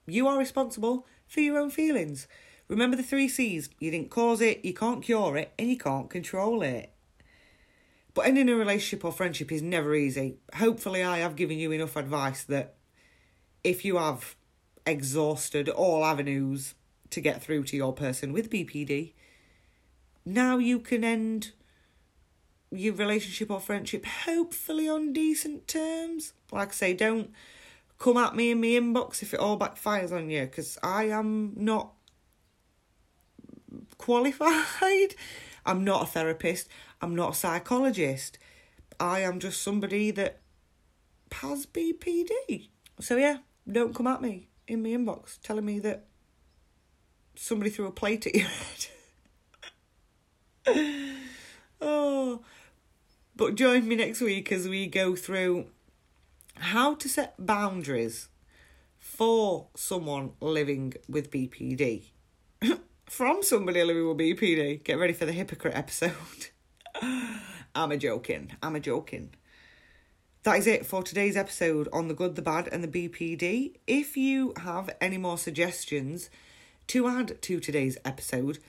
You 0.05 0.25
are 0.29 0.39
responsible 0.39 1.05
for 1.27 1.41
your 1.41 1.59
own 1.59 1.69
feelings. 1.69 2.29
Remember 2.69 2.95
the 2.95 3.03
three 3.03 3.27
C's 3.27 3.69
you 3.79 3.91
didn't 3.91 4.09
cause 4.09 4.39
it, 4.39 4.63
you 4.63 4.73
can't 4.73 5.03
cure 5.03 5.35
it, 5.35 5.51
and 5.59 5.69
you 5.69 5.77
can't 5.77 6.09
control 6.09 6.61
it. 6.61 6.93
But 8.19 8.27
ending 8.27 8.49
a 8.49 8.55
relationship 8.57 9.05
or 9.05 9.13
friendship 9.13 9.49
is 9.49 9.61
never 9.61 9.95
easy. 9.95 10.39
Hopefully, 10.55 11.01
I 11.01 11.19
have 11.19 11.37
given 11.37 11.57
you 11.57 11.71
enough 11.71 11.95
advice 11.95 12.43
that 12.43 12.75
if 13.63 13.85
you 13.85 13.95
have 13.95 14.35
exhausted 14.85 15.69
all 15.69 16.03
avenues 16.03 16.75
to 17.11 17.21
get 17.21 17.41
through 17.41 17.63
to 17.63 17.77
your 17.77 17.93
person 17.93 18.33
with 18.33 18.49
BPD, 18.49 19.13
now 20.25 20.57
you 20.57 20.79
can 20.79 21.05
end 21.05 21.53
your 22.71 22.93
relationship 22.93 23.49
or 23.49 23.61
friendship 23.61 24.05
hopefully 24.05 24.89
on 24.89 25.13
decent 25.13 25.69
terms. 25.69 26.33
Like 26.51 26.67
I 26.67 26.73
say, 26.73 26.93
don't 26.93 27.31
come 27.99 28.17
at 28.17 28.35
me 28.35 28.51
in 28.51 28.59
my 28.59 28.67
inbox 28.67 29.23
if 29.23 29.33
it 29.33 29.39
all 29.39 29.57
backfires 29.57 30.11
on 30.11 30.29
you 30.29 30.41
because 30.41 30.77
I 30.83 31.05
am 31.05 31.53
not 31.55 31.93
qualified. 33.97 35.15
I'm 35.65 35.85
not 35.85 36.03
a 36.03 36.05
therapist. 36.05 36.67
I'm 37.01 37.15
not 37.15 37.31
a 37.31 37.35
psychologist. 37.35 38.37
I 38.99 39.21
am 39.21 39.39
just 39.39 39.61
somebody 39.61 40.11
that 40.11 40.39
has 41.31 41.65
BPD. 41.65 42.69
So 42.99 43.15
yeah, 43.15 43.37
don't 43.69 43.95
come 43.95 44.07
at 44.07 44.21
me 44.21 44.49
in 44.67 44.83
my 44.83 44.89
inbox 44.89 45.39
telling 45.41 45.65
me 45.65 45.79
that 45.79 46.05
somebody 47.35 47.69
threw 47.69 47.87
a 47.87 47.91
plate 47.91 48.27
at 48.27 48.35
your 48.35 48.47
head. 48.47 48.87
oh, 51.81 52.41
but 53.35 53.55
join 53.55 53.87
me 53.87 53.95
next 53.95 54.21
week 54.21 54.51
as 54.51 54.67
we 54.67 54.87
go 54.87 55.15
through 55.15 55.67
how 56.55 56.93
to 56.95 57.07
set 57.07 57.33
boundaries 57.37 58.27
for 58.99 59.67
someone 59.75 60.31
living 60.41 60.93
with 61.07 61.31
BPD. 61.31 62.09
From 63.05 63.41
somebody 63.41 63.83
living 63.83 64.07
with 64.07 64.17
BPD. 64.17 64.83
Get 64.83 64.99
ready 64.99 65.13
for 65.13 65.25
the 65.25 65.31
hypocrite 65.31 65.75
episode. 65.75 66.11
I'm 67.75 67.91
a 67.91 67.97
joking. 67.97 68.55
I'm 68.61 68.75
a 68.75 68.79
joking. 68.79 69.31
that 70.43 70.57
is 70.57 70.67
it 70.67 70.85
for 70.85 71.03
today's 71.03 71.35
episode 71.37 71.89
on 71.91 72.07
the 72.07 72.13
good, 72.13 72.35
the 72.35 72.41
bad, 72.41 72.67
and 72.71 72.83
the 72.83 72.87
BPD. 73.09 73.75
If 73.87 74.15
you 74.17 74.53
have 74.57 74.89
any 75.01 75.17
more 75.17 75.37
suggestions 75.37 76.29
to 76.87 77.07
add 77.07 77.41
to 77.43 77.59
today's 77.59 77.97
episode, 78.03 78.59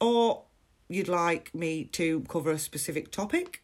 or 0.00 0.44
you'd 0.88 1.08
like 1.08 1.54
me 1.54 1.84
to 1.84 2.20
cover 2.28 2.50
a 2.50 2.58
specific 2.58 3.10
topic, 3.10 3.62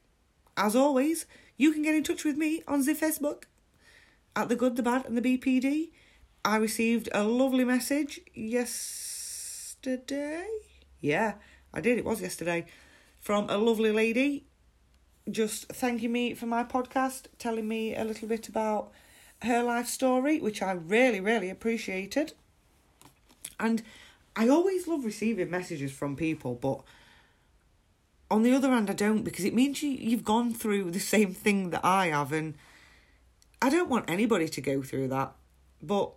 as 0.56 0.76
always, 0.76 1.26
you 1.56 1.72
can 1.72 1.82
get 1.82 1.94
in 1.94 2.02
touch 2.04 2.24
with 2.24 2.36
me 2.36 2.62
on 2.66 2.84
the 2.84 2.94
Facebook 2.94 3.44
at 4.36 4.48
the 4.48 4.56
good, 4.56 4.76
the 4.76 4.82
bad, 4.82 5.04
and 5.06 5.16
the 5.16 5.38
BPD. 5.38 5.90
I 6.44 6.56
received 6.56 7.08
a 7.12 7.24
lovely 7.24 7.64
message 7.64 8.20
yesterday. 8.34 9.26
Yeah, 11.00 11.34
I 11.72 11.80
did. 11.80 11.98
It 11.98 12.04
was 12.04 12.20
yesterday 12.20 12.66
from 13.24 13.48
a 13.48 13.56
lovely 13.56 13.90
lady 13.90 14.44
just 15.30 15.64
thanking 15.68 16.12
me 16.12 16.34
for 16.34 16.44
my 16.44 16.62
podcast, 16.62 17.28
telling 17.38 17.66
me 17.66 17.96
a 17.96 18.04
little 18.04 18.28
bit 18.28 18.50
about 18.50 18.92
her 19.40 19.62
life 19.62 19.86
story, 19.88 20.38
which 20.40 20.60
I 20.60 20.72
really, 20.72 21.20
really 21.20 21.48
appreciated. 21.48 22.34
And 23.58 23.82
I 24.36 24.48
always 24.48 24.86
love 24.86 25.06
receiving 25.06 25.50
messages 25.50 25.90
from 25.90 26.16
people, 26.16 26.54
but 26.54 26.82
on 28.30 28.42
the 28.42 28.52
other 28.52 28.68
hand, 28.68 28.90
I 28.90 28.92
don't 28.92 29.22
because 29.22 29.46
it 29.46 29.54
means 29.54 29.82
you, 29.82 29.92
you've 29.92 30.24
gone 30.24 30.52
through 30.52 30.90
the 30.90 31.00
same 31.00 31.32
thing 31.32 31.70
that 31.70 31.82
I 31.82 32.08
have, 32.08 32.30
and 32.30 32.54
I 33.62 33.70
don't 33.70 33.88
want 33.88 34.10
anybody 34.10 34.50
to 34.50 34.60
go 34.60 34.82
through 34.82 35.08
that. 35.08 35.32
But 35.82 36.12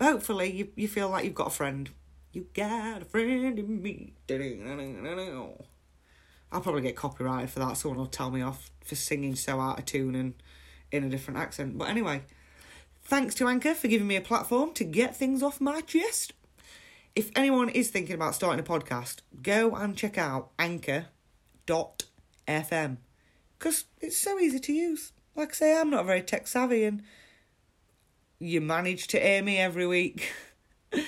hopefully, 0.00 0.52
you, 0.52 0.68
you 0.74 0.88
feel 0.88 1.10
like 1.10 1.26
you've 1.26 1.34
got 1.34 1.48
a 1.48 1.50
friend. 1.50 1.90
You 2.32 2.46
got 2.54 3.02
a 3.02 3.04
friend 3.04 3.58
in 3.58 3.82
me. 3.82 4.14
I'll 6.50 6.60
probably 6.60 6.82
get 6.82 6.96
copyrighted 6.96 7.50
for 7.50 7.58
that. 7.60 7.76
Someone 7.76 7.98
will 7.98 8.06
tell 8.06 8.30
me 8.30 8.42
off 8.42 8.70
for 8.82 8.94
singing 8.94 9.34
so 9.34 9.60
out 9.60 9.78
of 9.78 9.84
tune 9.84 10.14
and 10.14 10.34
in 10.90 11.04
a 11.04 11.08
different 11.08 11.38
accent. 11.38 11.76
But 11.76 11.88
anyway, 11.88 12.22
thanks 13.02 13.34
to 13.36 13.48
Anchor 13.48 13.74
for 13.74 13.88
giving 13.88 14.06
me 14.06 14.16
a 14.16 14.20
platform 14.20 14.72
to 14.74 14.84
get 14.84 15.16
things 15.16 15.42
off 15.42 15.60
my 15.60 15.80
chest. 15.82 16.32
If 17.14 17.30
anyone 17.36 17.68
is 17.68 17.90
thinking 17.90 18.14
about 18.14 18.34
starting 18.34 18.60
a 18.60 18.68
podcast, 18.68 19.22
go 19.42 19.74
and 19.74 19.96
check 19.96 20.16
out 20.16 20.50
anchor.fm 20.58 21.08
because 23.58 23.84
it's 24.00 24.16
so 24.16 24.38
easy 24.38 24.60
to 24.60 24.72
use. 24.72 25.12
Like 25.34 25.50
I 25.50 25.54
say, 25.54 25.78
I'm 25.78 25.90
not 25.90 26.06
very 26.06 26.22
tech 26.22 26.46
savvy 26.46 26.84
and 26.84 27.02
you 28.38 28.60
manage 28.60 29.08
to 29.08 29.18
hear 29.18 29.42
me 29.42 29.58
every 29.58 29.86
week. 29.86 30.32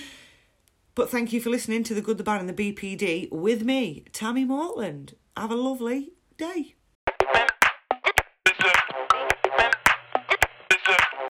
but 0.95 1.11
thank 1.11 1.33
you 1.33 1.41
for 1.41 1.51
listening 1.51 1.85
to 1.85 1.95
The 1.95 2.03
Good, 2.03 2.19
the 2.19 2.25
Bad 2.25 2.41
and 2.41 2.49
the 2.49 2.73
BPD 2.73 3.31
with 3.31 3.63
me, 3.63 4.05
Tammy 4.13 4.45
Mortland. 4.45 5.15
Have 5.41 5.53
a 5.53 5.57
lovely 5.57 6.13
day. 6.37 6.75